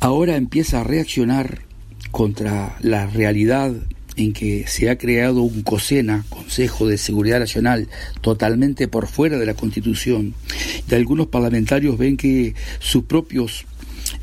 [0.00, 1.62] ahora empieza a reaccionar
[2.10, 3.72] contra la realidad
[4.16, 7.88] en que se ha creado un COSENA, Consejo de Seguridad Nacional,
[8.20, 10.34] totalmente por fuera de la Constitución,
[10.90, 13.64] y algunos parlamentarios ven que sus propios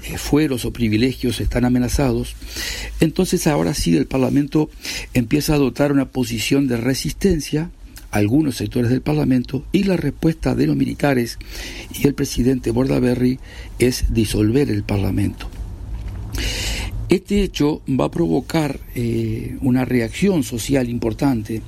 [0.03, 2.35] eh, fueros o privilegios están amenazados,
[2.99, 4.69] entonces ahora sí el Parlamento
[5.13, 7.71] empieza a adoptar una posición de resistencia
[8.11, 11.37] algunos sectores del Parlamento y la respuesta de los militares
[11.93, 13.39] y el presidente Bordaberry
[13.79, 15.49] es disolver el Parlamento.
[17.09, 21.61] Este hecho va a provocar eh, una reacción social importante,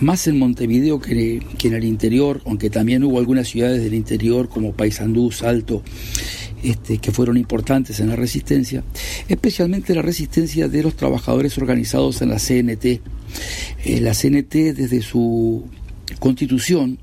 [0.00, 4.72] más en Montevideo que, en el interior, aunque también hubo algunas ciudades del interior como
[4.72, 5.82] Paysandú, Salto,
[6.62, 8.82] este, que fueron importantes en la resistencia,
[9.28, 12.84] especialmente la resistencia de los trabajadores organizados en la CNT.
[13.84, 15.64] Eh, la CNT desde su
[16.20, 16.98] constitución,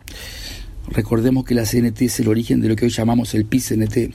[0.92, 4.14] recordemos que la CNT es el origen de lo que hoy llamamos el PICNT,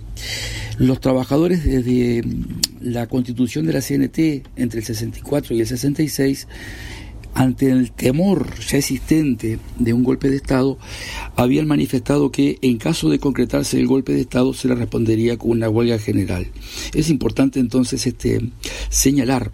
[0.78, 2.44] los trabajadores desde mm,
[2.80, 6.46] la constitución de la CNT entre el 64 y el 66
[7.36, 10.78] ante el temor ya existente de un golpe de Estado,
[11.36, 15.50] habían manifestado que en caso de concretarse el golpe de Estado se le respondería con
[15.50, 16.46] una huelga general.
[16.94, 18.40] Es importante entonces este,
[18.88, 19.50] señalar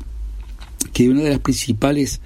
[0.92, 2.20] que una de las principales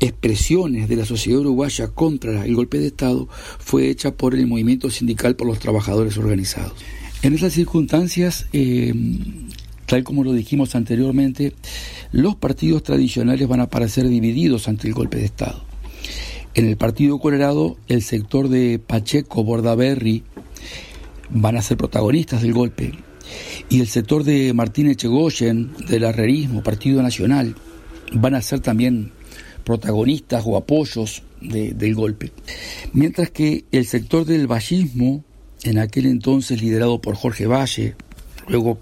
[0.00, 4.90] expresiones de la sociedad uruguaya contra el golpe de Estado fue hecha por el movimiento
[4.90, 6.74] sindical por los trabajadores organizados.
[7.22, 8.94] En esas circunstancias, eh,
[9.86, 11.52] tal como lo dijimos anteriormente,
[12.12, 15.64] los partidos tradicionales van a parecer divididos ante el golpe de Estado.
[16.54, 20.22] En el Partido Colorado, el sector de Pacheco, Bordaberry,
[21.30, 22.92] van a ser protagonistas del golpe,
[23.68, 27.54] y el sector de Martínez Chegoyen, del Arrerismo, Partido Nacional,
[28.12, 29.12] van a ser también
[29.68, 32.32] protagonistas o apoyos del golpe.
[32.94, 35.22] Mientras que el sector del vallismo,
[35.62, 37.94] en aquel entonces liderado por Jorge Valle,
[38.48, 38.78] luego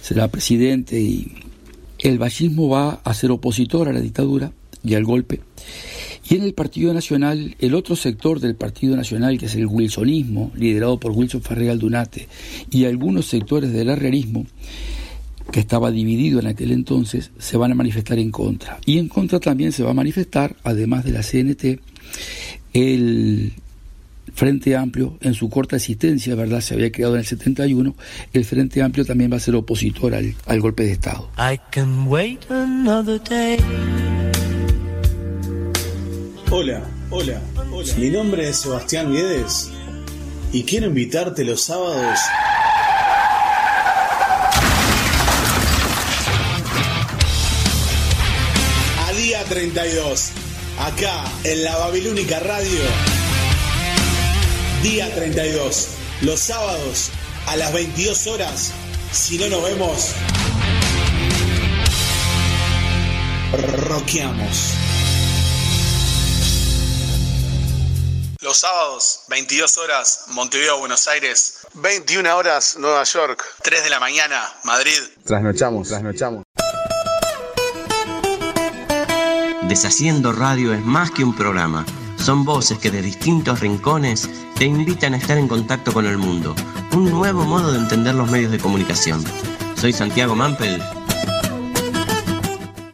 [0.00, 1.32] será presidente y
[1.98, 4.52] el vallismo va a ser opositor a la dictadura
[4.84, 5.40] y al golpe.
[6.28, 10.52] Y en el Partido Nacional, el otro sector del Partido Nacional, que es el wilsonismo,
[10.54, 12.28] liderado por Wilson Ferregal Dunate,
[12.70, 14.46] y algunos sectores del arrierismo,
[15.50, 18.78] que estaba dividido en aquel entonces, se van a manifestar en contra.
[18.86, 21.80] Y en contra también se va a manifestar, además de la CNT,
[22.72, 23.52] el
[24.34, 26.60] Frente Amplio, en su corta existencia, ¿verdad?
[26.60, 27.94] Se había creado en el 71,
[28.32, 31.28] el Frente Amplio también va a ser opositor al, al golpe de Estado.
[36.50, 37.84] Hola, hola, hola.
[37.98, 39.70] Mi nombre es Sebastián Guedes
[40.52, 42.18] y quiero invitarte los sábados
[49.50, 50.30] 32,
[50.78, 52.80] acá en la Babilónica Radio.
[54.80, 55.88] Día 32,
[56.20, 57.10] los sábados
[57.48, 58.70] a las 22 horas.
[59.10, 60.14] Si no nos vemos,
[63.88, 64.74] roqueamos.
[68.40, 71.66] Los sábados, 22 horas, Montevideo, Buenos Aires.
[71.74, 73.44] 21 horas, Nueva York.
[73.62, 74.98] 3 de la mañana, Madrid.
[75.24, 76.44] Trasnochamos, trasnochamos.
[79.70, 81.86] Deshaciendo Radio es más que un programa.
[82.16, 84.28] Son voces que de distintos rincones
[84.58, 86.56] te invitan a estar en contacto con el mundo.
[86.90, 89.22] Un nuevo modo de entender los medios de comunicación.
[89.76, 90.82] Soy Santiago Mampel.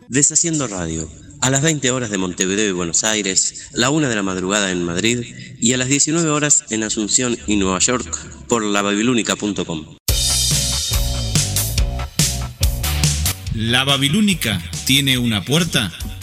[0.08, 1.08] Deshaciendo Radio.
[1.40, 4.84] A las 20 horas de Montevideo y Buenos Aires, la 1 de la madrugada en
[4.84, 5.24] Madrid
[5.58, 8.06] y a las 19 horas en Asunción y Nueva York
[8.48, 9.96] por lababilúnica.com.
[13.54, 15.90] La Babilónica tiene una puerta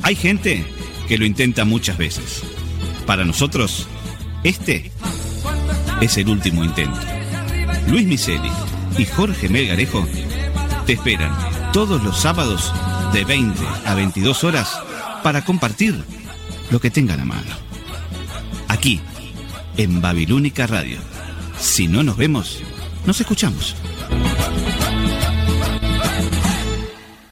[0.03, 0.65] Hay gente
[1.09, 2.45] que lo intenta muchas veces.
[3.07, 3.89] Para nosotros,
[4.45, 4.93] este
[6.01, 7.01] es el último intento.
[7.89, 8.53] Luis Miseli
[8.97, 10.07] y Jorge Melgarejo
[10.87, 12.73] te esperan todos los sábados
[13.13, 14.81] de 20 a 22 horas
[15.23, 15.95] para compartir
[16.71, 17.51] lo que tengan a mano.
[18.67, 18.99] Aquí,
[19.77, 20.97] en Babilónica Radio.
[21.59, 22.63] Si no nos vemos,
[23.05, 23.77] nos escuchamos.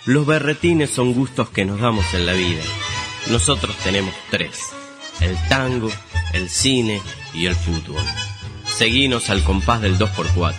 [0.05, 2.61] Los berretines son gustos que nos damos en la vida.
[3.31, 4.73] Nosotros tenemos tres.
[5.21, 5.89] El tango,
[6.33, 7.01] el cine
[7.33, 8.03] y el fútbol.
[8.65, 10.53] Seguinos al compás del 2x4.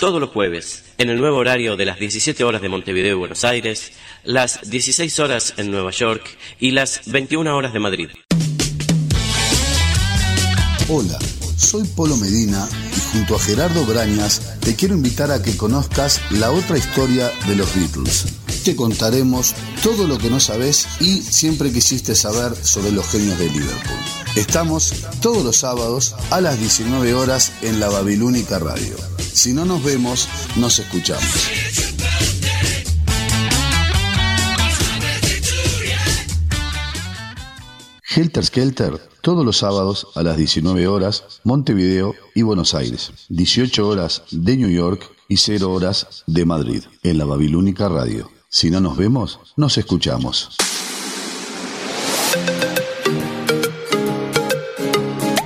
[0.00, 3.44] Todos los jueves, en el nuevo horario de las 17 horas de Montevideo y Buenos
[3.44, 3.90] Aires,
[4.22, 6.22] las 16 horas en Nueva York
[6.60, 8.08] y las 21 horas de Madrid.
[10.88, 11.18] Hola,
[11.56, 16.52] soy Polo Medina y junto a Gerardo Brañas te quiero invitar a que conozcas la
[16.52, 18.41] otra historia de los Beatles.
[18.64, 23.50] Te contaremos todo lo que no sabes y siempre quisiste saber sobre los genios de
[23.50, 23.98] Liverpool.
[24.36, 28.94] Estamos todos los sábados a las 19 horas en la Babilónica Radio.
[29.18, 31.26] Si no nos vemos, nos escuchamos.
[38.14, 43.10] Helter Skelter, todos los sábados a las 19 horas, Montevideo y Buenos Aires.
[43.28, 48.30] 18 horas de New York y 0 horas de Madrid, en la Babilónica Radio.
[48.54, 50.50] Si no nos vemos, nos escuchamos.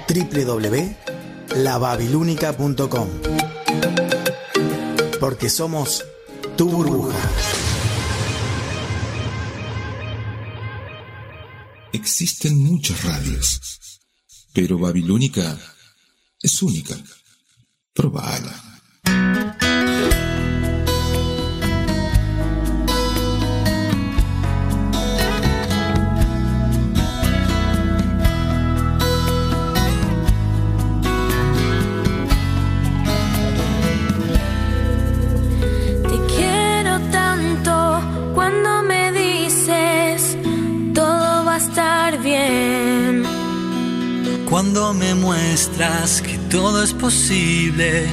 [0.09, 3.09] www.lababilúnica.com
[5.21, 6.05] Porque somos
[6.57, 7.17] tu burbuja.
[11.93, 14.01] Existen muchas radios,
[14.53, 15.57] pero Babilónica
[16.43, 16.97] es única.
[17.95, 18.81] Probala.
[44.49, 48.07] Cuando me muestras que todo es posible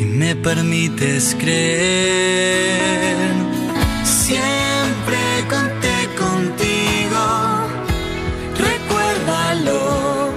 [0.00, 3.32] y me permites creer.
[4.04, 5.18] Siempre
[5.48, 7.22] conté contigo,
[8.58, 10.32] recuérdalo.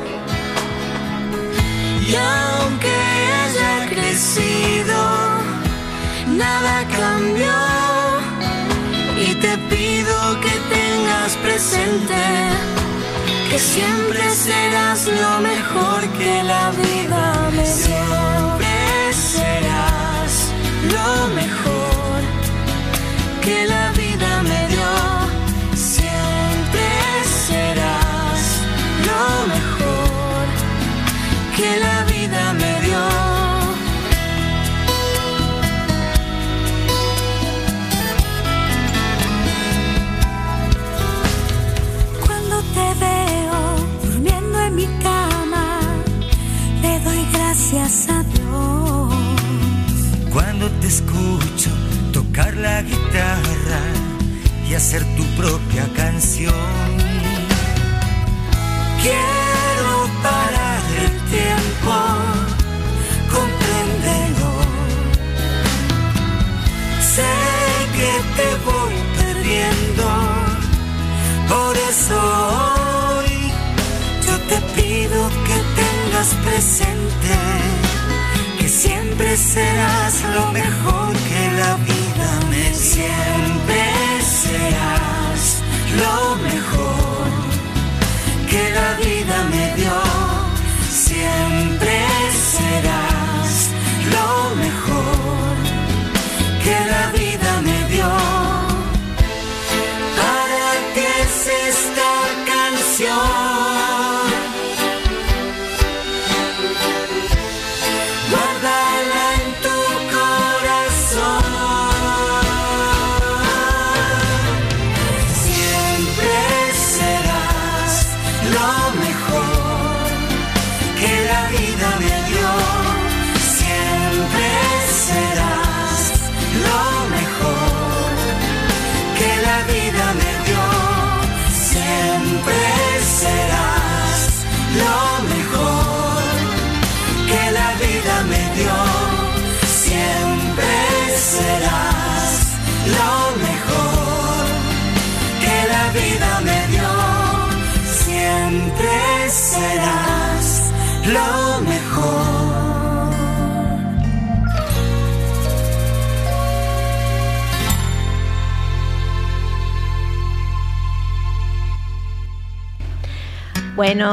[2.07, 2.95] Y aunque
[3.41, 4.97] haya crecido,
[6.37, 7.55] nada cambió.
[9.27, 12.15] Y te pido que tengas presente
[13.59, 17.73] siempre serás lo mejor que la vida me dio.
[17.73, 20.51] Siempre serás
[20.91, 22.21] lo mejor
[23.41, 23.94] que la vida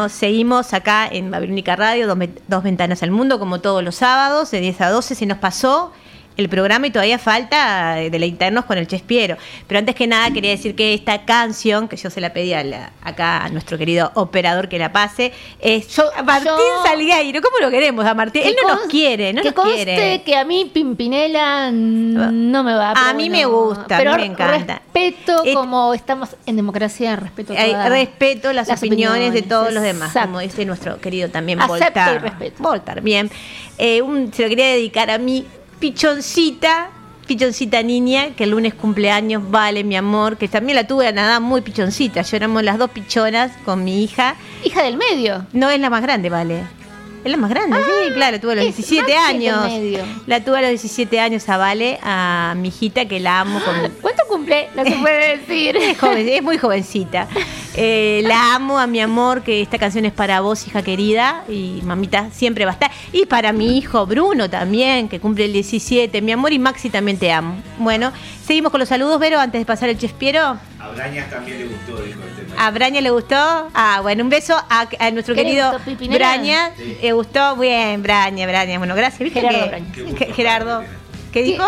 [0.09, 2.19] Seguimos acá en Babilónica Radio, dos,
[2.49, 5.15] dos ventanas al mundo, como todos los sábados, de 10 a 12.
[5.15, 5.93] Se nos pasó
[6.43, 9.37] el programa y todavía falta eh, deleitarnos con el Chespiero.
[9.67, 12.63] Pero antes que nada, quería decir que esta canción, que yo se la pedí a
[12.65, 15.87] la- acá a nuestro querido operador que la pase, es
[16.25, 17.41] Martín yo- Salgueiro.
[17.41, 18.43] ¿Cómo lo queremos a Martín?
[18.45, 20.23] Él no nos quiere, no que nos conste quiere.
[20.23, 22.91] que a mí Pimpinela no me va.
[22.91, 24.83] A pero mí bueno, me gusta, a pero mí me encanta.
[24.93, 30.13] Respeto, como estamos en democracia, respeto Hay todas respeto las, opiniones, de todos los demás,
[30.13, 32.15] como dice nuestro querido también Acepto Voltaire.
[32.17, 32.63] y respeto.
[32.63, 33.31] Voltaire, bien.
[33.79, 35.47] Eh, un- se lo quería dedicar a mi
[35.83, 36.91] pichoncita,
[37.27, 41.41] pichoncita niña, que el lunes cumpleaños, vale, mi amor, que también la tuve a nada
[41.41, 42.23] muy pichoncita.
[42.23, 44.37] Lloramos las dos pichonas con mi hija.
[44.63, 45.45] Hija del medio.
[45.53, 46.63] No, es la más grande, vale.
[47.25, 49.65] Es la más grande, sí, claro, tuve a los es 17 Maxi el del años.
[49.71, 50.05] medio.
[50.27, 53.75] La tuve a los 17 años a Vale, a mi hijita que la amo con,
[54.03, 54.69] ¿Cuánto cumple?
[54.75, 55.77] No se puede decir.
[55.77, 57.29] es, joven- es muy jovencita.
[57.75, 61.81] Eh, la amo a mi amor, que esta canción es para vos, hija querida, y
[61.85, 62.91] mamita siempre va a estar.
[63.13, 66.21] Y para mi hijo Bruno también, que cumple el 17.
[66.23, 67.55] Mi amor y Maxi también te amo.
[67.79, 68.13] Bueno,
[68.45, 70.59] seguimos con los saludos, Vero, antes de pasar el Chespiero.
[70.81, 72.19] A Brañas también le gustó, dijo.
[72.59, 73.37] ¿A Braña le gustó?
[73.75, 75.81] Ah, bueno, un beso a, a nuestro ¿Qué le querido?
[76.15, 76.71] Braña.
[77.01, 77.57] ¿Le gustó?
[77.57, 78.79] Bien, Braña, Braña.
[78.79, 79.21] Bueno, gracias.
[79.21, 79.93] ¿Viste Gerardo que- Braña.
[79.95, 80.85] Qué gusto que- Gerardo.
[81.33, 81.65] ¿Qué dijo?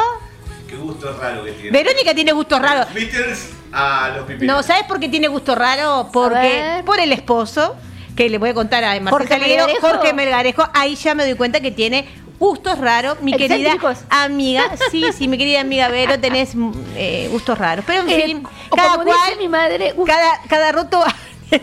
[0.68, 1.70] Qué gusto raro que tiene.
[1.70, 2.92] Verónica tiene gustos raros.
[2.92, 4.56] Beatles a los pipinos.
[4.56, 6.08] No, ¿sabes por qué tiene gusto raro?
[6.12, 7.76] Porque por el esposo,
[8.16, 9.80] que le voy a contar a Marcelo Jorge Melgarejo.
[9.80, 12.06] Jorge Melgarejo, ahí ya me doy cuenta que tiene
[12.38, 13.74] gustos raros, mi querida
[14.10, 16.52] amiga, sí, sí, mi querida amiga Vero, tenés
[16.96, 17.84] eh, gustos raros.
[17.86, 18.42] Pero en Eh, fin,
[18.76, 21.04] cada como dice cual, mi madre, cada, cada roto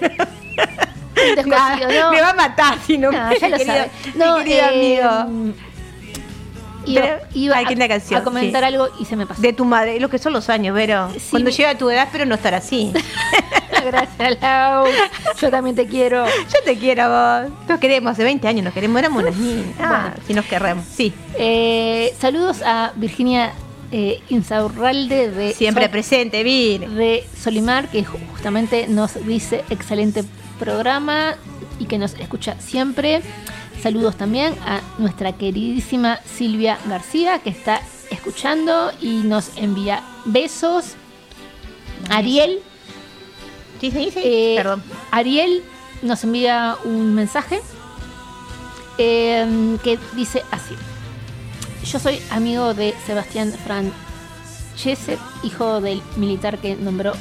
[2.02, 2.12] ¿no?
[2.12, 3.92] me va a matar si no, No, ya lo querido, sabe.
[4.14, 5.54] mi No, querido eh, amigo.
[6.84, 7.16] Iba, Pero-
[7.56, 8.66] a, canción, a comentar sí.
[8.68, 9.40] algo y se me pasó.
[9.42, 11.10] De tu madre, lo que son los años, Vero.
[11.30, 12.92] Cuando me- llega a tu edad, espero no estar así.
[13.86, 14.86] Gracias, Lau.
[15.40, 16.26] Yo también te quiero.
[16.26, 17.52] Yo te quiero a vos.
[17.68, 19.76] Nos queremos, hace 20 años nos queremos, éramos unas niñas.
[19.80, 20.16] Ah, Bueno.
[20.28, 21.14] si nos queremos, sí.
[21.38, 23.54] Eh, saludos a Virginia
[23.92, 26.90] eh, Insaurralde de Siempre Sol- presente, Vir.
[26.90, 30.24] de Solimar, que justamente nos dice excelente
[30.60, 31.36] programa
[31.80, 33.22] y que nos escucha siempre.
[33.82, 37.82] Saludos también a nuestra queridísima Silvia García, que está
[38.12, 40.94] escuchando y nos envía besos.
[42.10, 42.60] Ariel.
[43.80, 44.20] Sí, sí, sí.
[44.24, 44.84] eh, Perdón.
[45.10, 45.64] Ariel
[46.04, 47.60] nos envía un mensaje
[48.98, 50.76] eh, que dice así.
[51.86, 57.14] Yo soy amigo de Sebastián Francese, hijo del militar que nombró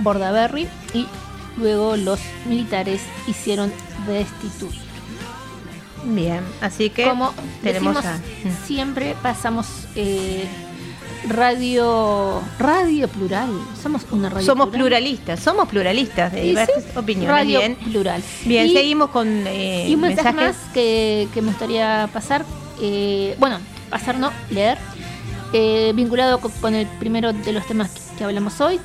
[0.00, 1.06] Bordaberry, y
[1.56, 3.72] luego los militares hicieron
[4.06, 4.80] destituir.
[6.04, 7.32] Bien, así que Como
[7.62, 8.20] tenemos decimos,
[8.54, 8.66] a.
[8.66, 10.44] siempre pasamos eh,
[11.28, 13.50] radio radio plural.
[13.82, 14.80] Somos una radio Somos plural.
[14.86, 16.98] pluralistas, somos pluralistas de diversas sí.
[16.98, 17.30] opiniones.
[17.30, 18.22] Radio bien, plural.
[18.44, 20.56] bien Y- seguimos con eh, Y un mensaje mensajes.
[20.62, 22.44] más que, que me gustaría pasar,
[22.80, 23.58] eh, bueno,
[23.90, 24.78] pasar no, leer,
[25.52, 28.80] eh, vinculado co- con el primero de los temas que, hablamos hoy,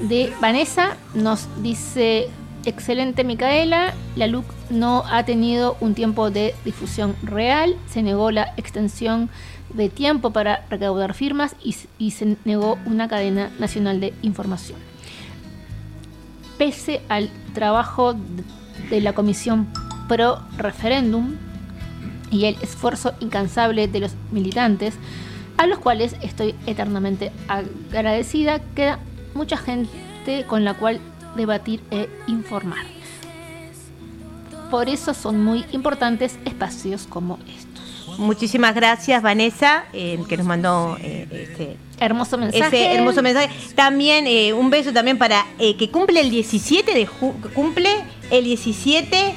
[0.00, 2.28] de Vanessa, nos dice,
[2.64, 8.54] excelente Micaela, la LUC no ha tenido un tiempo de difusión real, se negó la
[8.56, 9.28] extensión
[9.74, 14.78] de tiempo para recaudar firmas y, se negó una cadena nacional de información.
[16.58, 18.14] Pese al trabajo
[18.90, 19.68] de la Comisión
[20.08, 21.36] Pro Referéndum
[22.30, 24.94] y el esfuerzo incansable de los militantes,
[25.56, 27.32] a los cuales estoy eternamente
[27.92, 28.98] agradecida, queda
[29.34, 31.00] mucha gente con la cual
[31.36, 32.84] debatir e informar.
[34.70, 38.18] Por eso son muy importantes espacios como estos.
[38.18, 42.66] Muchísimas gracias, Vanessa, eh, que nos mandó eh, este, Hermoso mensaje.
[42.86, 43.50] ese hermoso mensaje.
[43.74, 47.88] También eh, un beso también para que cumple el 17 de ju- cumple
[48.30, 49.34] el 17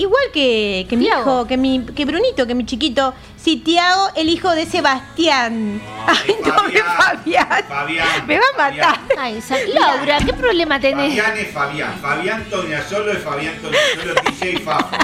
[0.00, 4.28] igual que, que mi hijo, que mi que Brunito, que mi chiquito, sí, Tiago, el
[4.28, 5.80] hijo de Sebastián.
[6.06, 7.64] Ay, no, de Fabián.
[7.68, 8.26] Fabián.
[8.26, 9.00] Me va a matar.
[9.18, 9.42] Ay,
[9.74, 11.08] Laura, ¿qué problema tenés?
[11.16, 11.94] Fabián es Fabián.
[12.00, 14.96] Fabián Toñasolo es Fabián Toñasolo, DJ Fafo.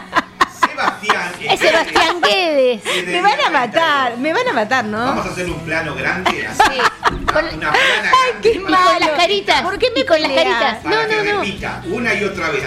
[0.69, 2.85] Sebastián Es Sebastián Guedes.
[2.85, 4.99] es de Me van a matar, me van a matar, ¿no?
[4.99, 6.79] Vamos a hacer un plano grande, así.
[7.11, 7.73] Una, una plana
[8.13, 8.99] Ay, qué Y con malo.
[9.01, 9.63] las caritas.
[9.63, 10.77] ¿Por qué me con las caritas.
[10.83, 11.41] para No, que no, no.
[11.41, 12.65] repita una y otra vez.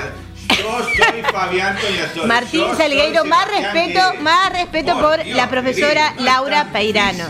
[0.58, 1.78] Yo soy Fabián.
[2.26, 7.26] Martín Salgueiro, más respeto, más respeto Por por Dios, la profesora Laura Peirano.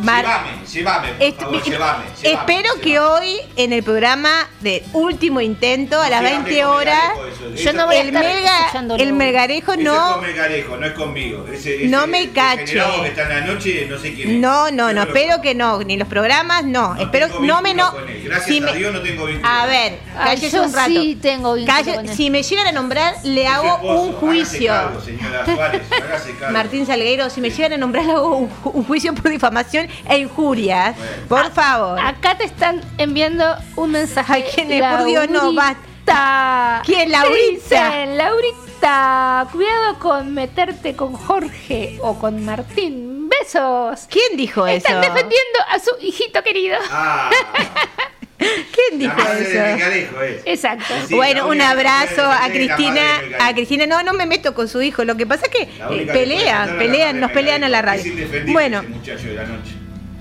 [0.00, 2.04] Mar- Llévame, llévame, por Est- favor, mi- llévame, llévame,
[2.40, 2.80] Espero llévame.
[2.82, 7.02] que hoy en el programa de último intento a las Sí, hable 20 con horas
[7.16, 9.02] Melgarejo, eso, Yo eso- no voy a el, estar melga, escuchándolo.
[9.02, 11.46] el melgarejo Eso es no con Melgarejo, no es conmigo.
[11.50, 12.60] Ese, ese No me cache.
[12.62, 14.36] degenerado que está en la noche, no sé quién es.
[14.36, 17.72] no no no espero que no ni los programas no, No espero tengo no me
[17.74, 18.22] no con él.
[18.24, 19.48] Gracias si a me- Dios no tengo vínculo.
[19.48, 20.90] A ver, cállese un rato.
[20.90, 22.14] sí tengo vínculo Calle- con él.
[22.16, 24.72] si me llegan a nombrar, le hago un juicio.
[24.72, 26.52] Cargo, señora Suárez, hágase cargo.
[26.52, 30.96] Martín Salgueiro, si me llegan a nombrar, le hago un juicio por difamación e injurias.
[31.28, 31.98] Por favor.
[32.00, 33.44] Acá te están enviando
[33.76, 34.32] un mensaje.
[34.32, 34.82] Ay, ¿quién es?
[34.82, 36.82] Por Dios, no, basta.
[36.84, 37.90] ¿Quién, Laurita?
[37.90, 43.28] Dicen, Laurita, cuidado con meterte con Jorge o con Martín.
[43.28, 44.06] Besos.
[44.08, 45.00] ¿Quién dijo Están eso?
[45.00, 46.76] defendiendo a su hijito querido.
[46.90, 47.30] Ah,
[48.38, 50.22] ¿Quién dijo la madre de eso?
[50.22, 50.42] Es.
[50.44, 50.94] Exacto.
[51.08, 53.02] Sí, bueno, un abrazo a Cristina.
[53.40, 55.04] A Cristina, no, no me meto con su hijo.
[55.04, 58.12] Lo que pasa es que eh, pelean, pelean, nos pelean a la radio.
[58.48, 59.72] Bueno, ese muchacho de la noche.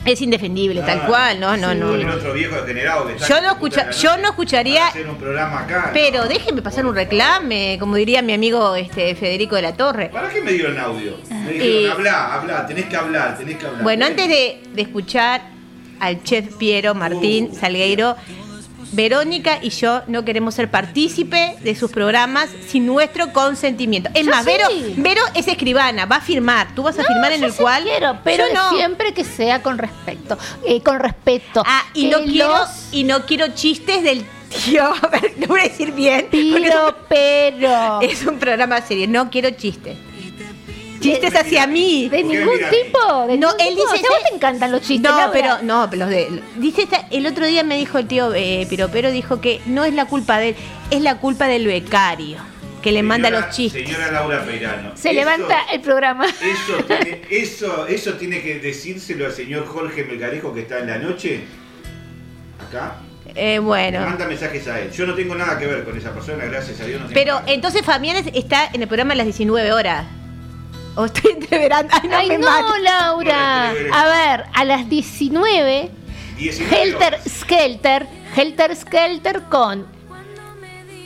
[0.05, 1.93] Es indefendible, tal Ah, cual, no, no, no.
[1.95, 2.13] El no.
[2.13, 5.89] otro viejo degenerado que está Yo no, escucha, yo no escucharía, hacer un programa acá.
[5.93, 10.09] pero déjeme pasar un reclame, como diría mi amigo este Federico de la Torre.
[10.09, 11.17] ¿Para qué me dieron audio?
[11.29, 13.83] Me Eh, dijeron, habla, habla, tenés que hablar, tenés que hablar.
[13.83, 15.41] Bueno, antes de, de escuchar
[15.99, 17.55] al chef Piero Martín Uh.
[17.55, 18.15] Salgueiro,
[18.91, 24.09] Verónica y yo no queremos ser partícipe de sus programas sin nuestro consentimiento.
[24.13, 24.51] Es Yo más, sí.
[24.51, 24.67] Vero,
[24.97, 26.73] Vero es escribana, va a firmar.
[26.75, 27.83] Tú vas a firmar en el sí cual.
[27.83, 28.69] quiero, pero no.
[28.75, 30.37] siempre que sea con respecto.
[30.65, 31.63] eh, con respeto.
[31.65, 34.23] Ah, y no quiero, los- y no quiero chistes del
[34.65, 34.83] tío.
[35.01, 36.27] A ver, no voy a decir bien.
[36.31, 38.01] Pero, pero.
[38.01, 39.97] Es un programa serio, no quiero chistes.
[41.13, 42.09] Chistes hacia mí.
[42.09, 43.27] De ¿Por qué ningún tipo.
[43.27, 43.91] De No, ningún él tipo.
[43.91, 45.11] dice O sea, a vos te encantan los chistes.
[45.11, 45.31] No, Laura.
[45.33, 48.65] pero no, pero los de dice esta- el otro día me dijo el tío eh,
[48.69, 50.55] Piropero dijo que no es la culpa de él,
[50.91, 52.37] es la culpa del becario
[52.81, 53.83] que le manda Señora- los chistes.
[53.87, 54.91] Señora Laura Peirano.
[54.95, 56.25] Se eso- levanta el programa.
[56.27, 60.97] Eso tiene, eso, eso tiene que decírselo al señor Jorge Melgarejo que está en la
[60.99, 61.41] noche.
[62.67, 62.97] Acá.
[63.33, 64.01] Eh, bueno.
[64.01, 64.91] Manda mensajes a él.
[64.91, 67.01] Yo no tengo nada que ver con esa persona, gracias a Dios.
[67.01, 70.05] No Pero entonces Fabián es- está en el programa a las 19 horas.
[70.95, 71.93] O estoy entreverando.
[72.01, 72.81] Ay, no Ay, me no, mates.
[72.83, 73.69] Laura.
[73.69, 75.91] A ver, a las 19,
[76.37, 79.85] 19 Helter Skelter, Helter Skelter con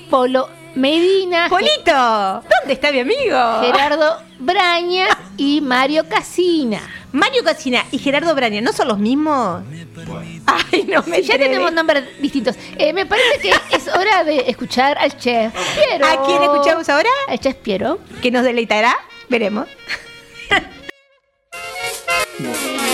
[0.09, 3.37] Polo Medina, Polito, ¿dónde está mi amigo?
[3.61, 6.79] Gerardo Brañas y Mario Casina.
[7.11, 9.63] Mario Casina y Gerardo Braña, ¿no son los mismos?
[10.45, 12.55] Ay, no me Ya tenemos nombres distintos.
[12.77, 16.05] Eh, me parece que es hora de escuchar al chef Piero.
[16.05, 17.09] ¿A quién escuchamos ahora?
[17.27, 17.99] Al chef Piero.
[18.21, 18.95] ¿Que nos deleitará?
[19.29, 19.67] Veremos.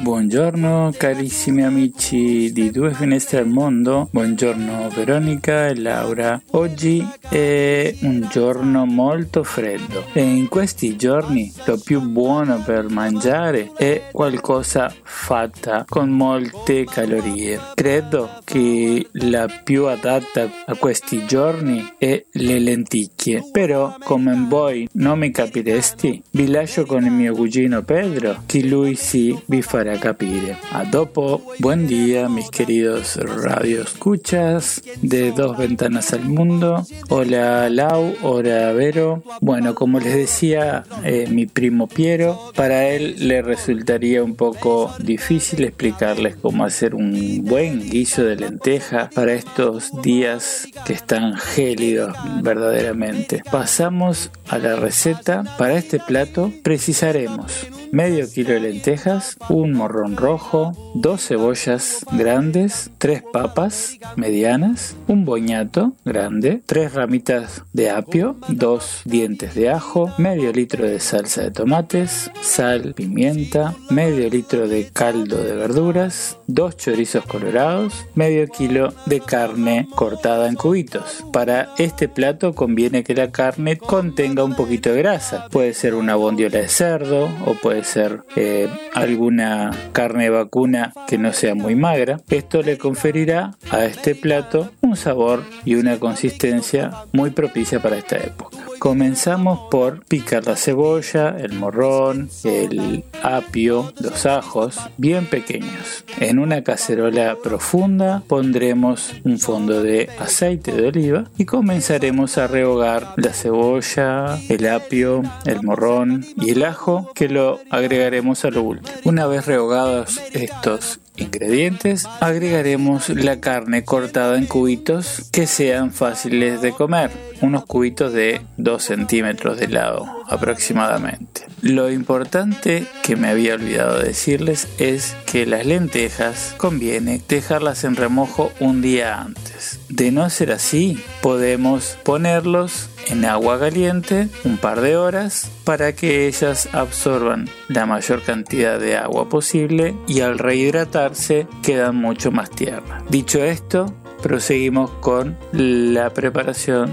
[0.00, 6.40] Buongiorno carissimi amici di Due Finestre al Mondo, buongiorno Veronica e Laura.
[6.52, 13.72] Oggi è un giorno molto freddo e in questi giorni lo più buono per mangiare
[13.76, 17.60] è qualcosa fatta con molte calorie.
[17.74, 25.18] Credo che la più adatta a questi giorni è le lenticchie, però come voi non
[25.18, 29.60] mi capiresti, vi lascio con il mio cugino Pedro, che lui sì vi
[29.96, 30.56] capire.
[30.72, 36.86] A dopo, buen día mis queridos radio escuchas de Dos Ventanas al Mundo.
[37.08, 39.22] Hola Lau, hola Vero.
[39.40, 45.64] Bueno, como les decía eh, mi primo Piero, para él le resultaría un poco difícil
[45.64, 53.42] explicarles cómo hacer un buen guiso de lenteja para estos días que están gélidos verdaderamente.
[53.50, 55.44] Pasamos a la receta.
[55.56, 63.22] Para este plato precisaremos medio kilo de lentejas, un morrón rojo, dos cebollas grandes, tres
[63.32, 70.84] papas medianas, un boñato grande, tres ramitas de apio, dos dientes de ajo, medio litro
[70.84, 78.04] de salsa de tomates, sal, pimienta, medio litro de caldo de verduras, dos chorizos colorados,
[78.16, 81.24] medio kilo de carne cortada en cubitos.
[81.32, 85.46] Para este plato conviene que la carne contenga un poquito de grasa.
[85.50, 91.32] Puede ser una bondiola de cerdo o puede ser eh, alguna carne vacuna que no
[91.32, 92.20] sea muy magra.
[92.28, 98.16] Esto le conferirá a este plato un sabor y una consistencia muy propicia para esta
[98.16, 98.58] época.
[98.78, 106.04] Comenzamos por picar la cebolla, el morrón, el apio, los ajos bien pequeños.
[106.20, 113.14] En una cacerola profunda pondremos un fondo de aceite de oliva y comenzaremos a rehogar
[113.16, 118.96] la cebolla, el apio, el morrón y el ajo que lo agregaremos a lo último.
[119.04, 126.70] Una vez rehogados estos ingredientes, agregaremos la carne cortada en cubitos que sean fáciles de
[126.70, 127.10] comer,
[127.40, 131.47] unos cubitos de 2 centímetros de lado aproximadamente.
[131.60, 138.52] Lo importante que me había olvidado decirles es que las lentejas conviene dejarlas en remojo
[138.60, 139.80] un día antes.
[139.88, 146.28] De no ser así, podemos ponerlos en agua caliente un par de horas para que
[146.28, 153.02] ellas absorban la mayor cantidad de agua posible y al rehidratarse quedan mucho más tiernas.
[153.08, 156.92] Dicho esto, proseguimos con la preparación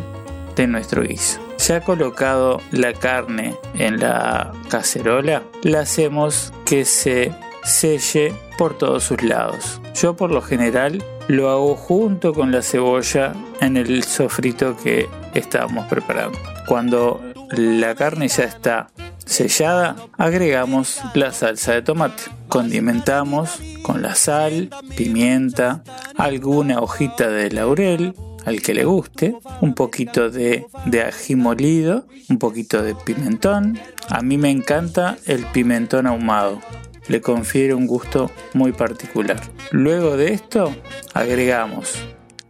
[0.55, 1.44] de nuestro guiso.
[1.67, 7.33] Ya colocado la carne en la cacerola, la hacemos que se
[7.63, 9.81] selle por todos sus lados.
[9.95, 15.87] Yo por lo general lo hago junto con la cebolla en el sofrito que estábamos
[15.87, 16.37] preparando.
[16.67, 17.19] Cuando
[17.49, 18.91] la carne ya está
[19.25, 22.25] sellada, agregamos la salsa de tomate.
[22.47, 25.83] Condimentamos con la sal, pimienta,
[26.15, 28.13] alguna hojita de laurel,
[28.45, 33.79] al que le guste, un poquito de, de, ají molido, un poquito de pimentón.
[34.09, 36.61] A mí me encanta el pimentón ahumado,
[37.07, 39.41] le confiere un gusto muy particular.
[39.71, 40.75] Luego de esto
[41.13, 41.95] agregamos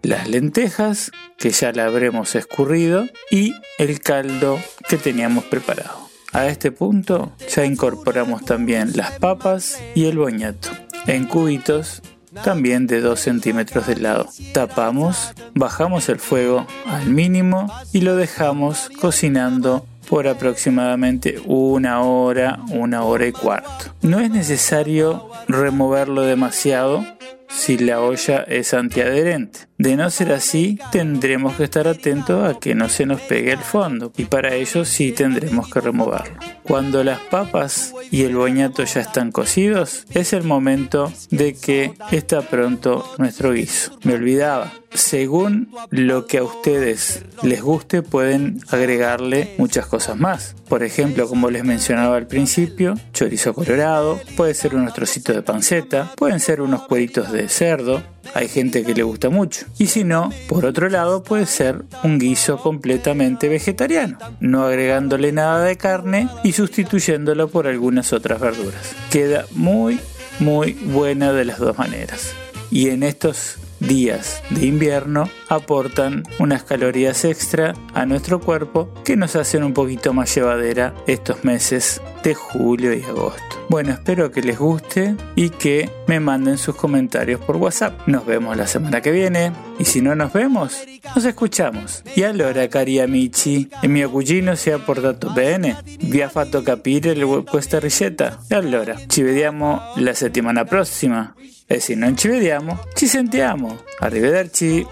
[0.02, 6.06] las lentejas que ya la habremos escurrido y el caldo que teníamos preparado.
[6.32, 10.70] A este punto ya incorporamos también las papas y el boñato
[11.08, 12.02] en cubitos
[12.44, 14.28] también de 2 centímetros de lado.
[14.54, 23.04] Tapamos, bajamos el fuego al mínimo y lo dejamos cocinando por aproximadamente una hora, una
[23.04, 23.94] hora y cuarto.
[24.02, 27.04] No es necesario removerlo demasiado
[27.48, 29.62] si la olla es antiadherente.
[29.78, 33.60] De no ser así, tendremos que estar atentos a que no se nos pegue el
[33.60, 36.38] fondo y para ello sí tendremos que removerlo.
[36.64, 42.42] Cuando las papas y el boñato ya están cocidos, es el momento de que está
[42.42, 43.98] pronto nuestro guiso.
[44.04, 50.56] Me olvidaba, según lo que a ustedes les guste pueden agregarle muchas cosas más.
[50.70, 56.14] Por ejemplo, como les mencionaba al principio, chorizo colorado, puede ser unos trocitos de panceta,
[56.16, 58.02] pueden ser unos cueritos de cerdo,
[58.34, 59.66] hay gente que le gusta mucho.
[59.78, 65.64] Y si no, por otro lado puede ser un guiso completamente vegetariano, no agregándole nada
[65.64, 68.96] de carne y sustituyéndolo por algunas otras verduras.
[69.10, 70.00] Queda muy,
[70.40, 72.34] muy buena de las dos maneras.
[72.72, 79.36] Y en estos días de invierno aportan unas calorías extra a nuestro cuerpo que nos
[79.36, 83.56] hacen un poquito más llevadera estos meses de julio y agosto.
[83.70, 88.08] Bueno, espero que les guste y que me manden sus comentarios por WhatsApp.
[88.08, 90.84] Nos vemos la semana que viene y si no nos vemos,
[91.16, 92.04] nos escuchamos.
[92.16, 95.78] Y allora, cari amici, e mio cugino si è portato bene?
[96.00, 98.40] Vi ha fatto capire questa ricetta?
[98.48, 101.34] E allora, ci vediamo la settimana prossima.
[101.68, 103.82] E se non ci vediamo, ci sentiamo.
[103.98, 104.86] Arrivederci.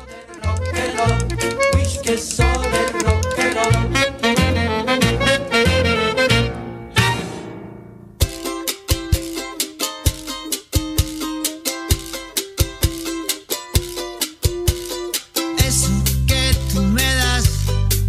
[15.60, 15.92] Eso
[16.26, 17.46] que tú me das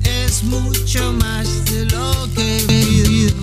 [0.05, 3.36] es mucho más de lo que he vivido.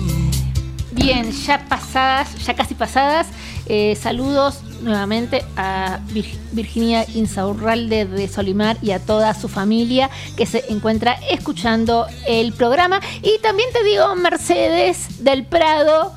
[0.90, 3.28] Bien, ya pasadas, ya casi pasadas,
[3.66, 10.46] eh, saludos nuevamente a Vir- Virginia Insaurralde de Solimar y a toda su familia que
[10.46, 13.00] se encuentra escuchando el programa.
[13.22, 16.12] Y también te digo, Mercedes del Prado,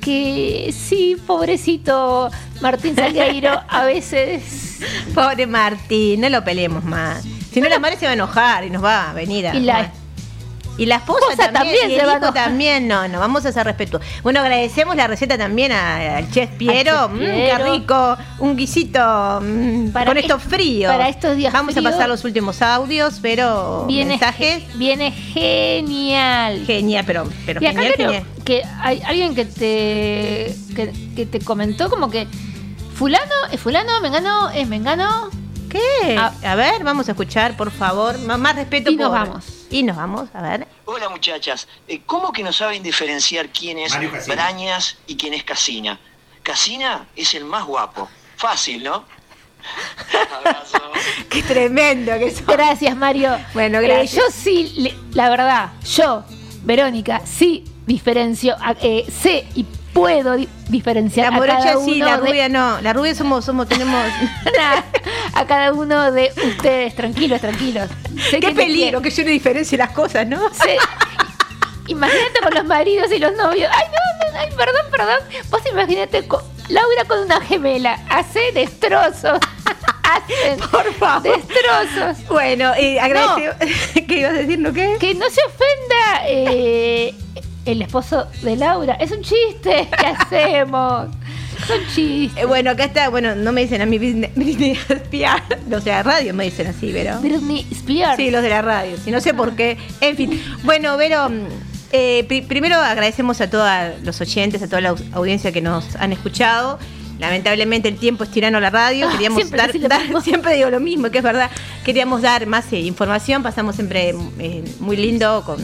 [0.00, 2.30] que sí, pobrecito
[2.60, 4.66] Martín Salgueiro, a veces...
[5.14, 7.22] Pobre Martín, no lo peleemos más.
[7.52, 9.54] Si no, la madre se va a enojar y nos va a venir a.
[9.54, 9.92] Y la-
[10.82, 12.44] y la esposa, esposa también, también y se el a hijo enojar.
[12.44, 14.08] también, no, no, vamos a ser respetuosos.
[14.22, 19.40] Bueno, agradecemos la receta también a- al chef Piero, chef Mm, qué rico, un guisito
[19.42, 20.90] mm, Para con est- estos fríos.
[20.92, 21.92] para estos días Vamos a fríos.
[21.92, 24.62] pasar los últimos audios, pero Viene, mensajes.
[24.78, 26.64] viene genial.
[26.66, 28.26] Genial, pero, pero y acá genial, creo genial.
[28.44, 32.26] que hay alguien que te que, que te comentó como que
[32.94, 35.28] fulano es fulano, mengano es mengano.
[35.68, 36.18] ¿Qué?
[36.18, 38.16] A, ver, vamos a escuchar, por favor.
[38.16, 39.44] M- Más respeto Y nos vamos.
[39.70, 40.66] Y nos vamos, a ver.
[40.84, 43.92] Hola muchachas, Eh, ¿cómo que no saben diferenciar quién es.
[44.26, 45.98] Brañas y quién es Casina?
[46.42, 48.08] Casina es el más guapo.
[48.36, 49.04] Fácil, ¿no?
[51.28, 52.46] Qué tremendo que sos.
[52.46, 53.38] Gracias, Mario.
[53.54, 54.12] Bueno, Eh, gracias.
[54.14, 56.24] yo sí, la verdad, yo,
[56.62, 61.98] Verónica, sí diferencio, a- eh, sé y puedo di- diferenciar La a cada uno sí,
[62.00, 62.80] la de- rubia no.
[62.80, 64.04] La rubia somos, somos, tenemos.
[65.34, 67.88] a cada uno de ustedes, tranquilos, tranquilos.
[68.30, 70.38] Sé Qué peligro que yo no diferencie las cosas, ¿no?
[70.52, 70.70] Sí.
[71.88, 73.68] Imagínate con los maridos y los novios.
[73.72, 75.18] Ay, no, no, ay, perdón, perdón.
[75.50, 77.98] Vos imagínate con Laura con una gemela.
[78.08, 79.40] Hace destrozos.
[80.04, 81.36] Hacen Por favor.
[81.36, 82.26] destrozos.
[82.28, 84.04] Bueno, y agradece.
[84.06, 84.96] ¿Qué ibas a decir, no qué?
[85.00, 87.14] Que no se ofenda eh,
[87.64, 88.94] el esposo de Laura.
[88.94, 89.88] Es un chiste.
[89.98, 91.08] ¿Qué hacemos?
[91.66, 92.42] Son chistes.
[92.42, 96.02] Eh, bueno, acá está, bueno, no me dicen a mí Britney, Spears, los de la
[96.02, 97.20] radio me dicen así, pero.
[97.20, 98.16] Britney Spears.
[98.16, 99.76] Sí, los de la radio, sí, no sé por qué.
[100.00, 101.28] En fin, bueno, Vero,
[101.92, 103.68] eh, pri- primero agradecemos a todos
[104.02, 106.78] los oyentes, a toda la au- audiencia que nos han escuchado.
[107.18, 109.06] Lamentablemente el tiempo es tirano a la radio.
[109.06, 111.50] Ah, Queríamos siempre dar, siempre digo lo mismo, que es verdad.
[111.84, 113.42] Queríamos dar más eh, información.
[113.42, 115.58] Pasamos siempre eh, muy lindo con,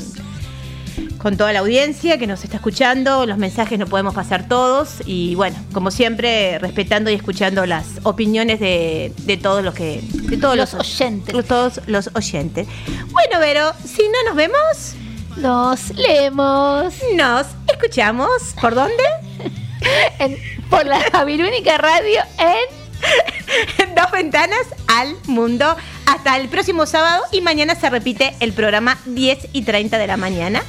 [1.18, 3.26] con toda la audiencia que nos está escuchando.
[3.26, 4.96] Los mensajes no podemos pasar todos.
[5.06, 10.00] Y bueno, como siempre, respetando y escuchando las opiniones de, de todos los que.
[10.12, 11.46] De todos los, Los oyentes.
[11.46, 12.66] Todos los oyentes.
[13.10, 14.94] Bueno, Vero, si no nos vemos.
[15.36, 16.94] Nos leemos.
[17.14, 18.30] Nos escuchamos.
[18.60, 18.94] ¿Por dónde?
[20.18, 20.36] En-
[20.70, 24.58] por la Babilónica Radio en Dos ventanas
[24.88, 25.76] al mundo.
[26.06, 30.16] Hasta el próximo sábado y mañana se repite el programa 10 y 30 de la
[30.16, 30.62] mañana.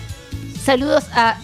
[0.67, 1.37] Saludos a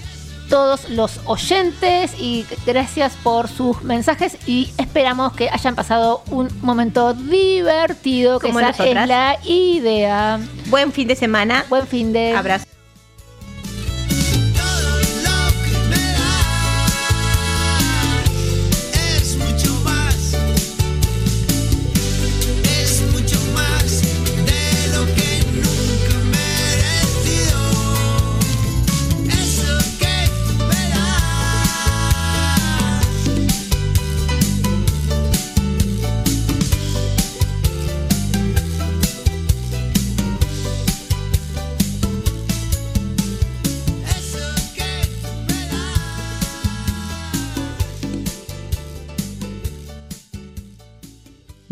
[0.49, 7.13] todos los oyentes y gracias por sus mensajes y esperamos que hayan pasado un momento
[7.13, 9.03] divertido, que Como esa nosotras.
[9.03, 10.41] es la idea.
[10.65, 11.63] Buen fin de semana.
[11.69, 12.35] Buen fin de...
[12.35, 12.72] Abrazo.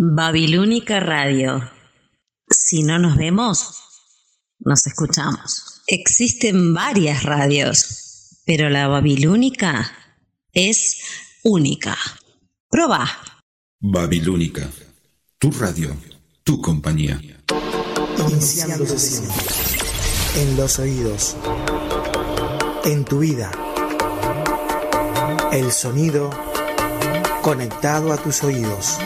[0.04, 1.62] Babilónica Radio.
[2.50, 3.84] Si no nos vemos,
[4.58, 5.84] nos escuchamos.
[5.86, 9.92] Existen varias radios, pero la Babilónica
[10.54, 11.04] es
[11.44, 11.96] única.
[12.68, 13.08] Proba.
[13.80, 14.68] Babilónica.
[15.38, 15.96] Tu radio.
[16.44, 17.22] Tu compañía.
[18.28, 19.30] Iniciando sesión.
[20.36, 21.36] En los oídos.
[22.86, 23.52] En tu vida.
[25.52, 26.32] El sonido
[27.44, 28.98] conectado a tus oídos.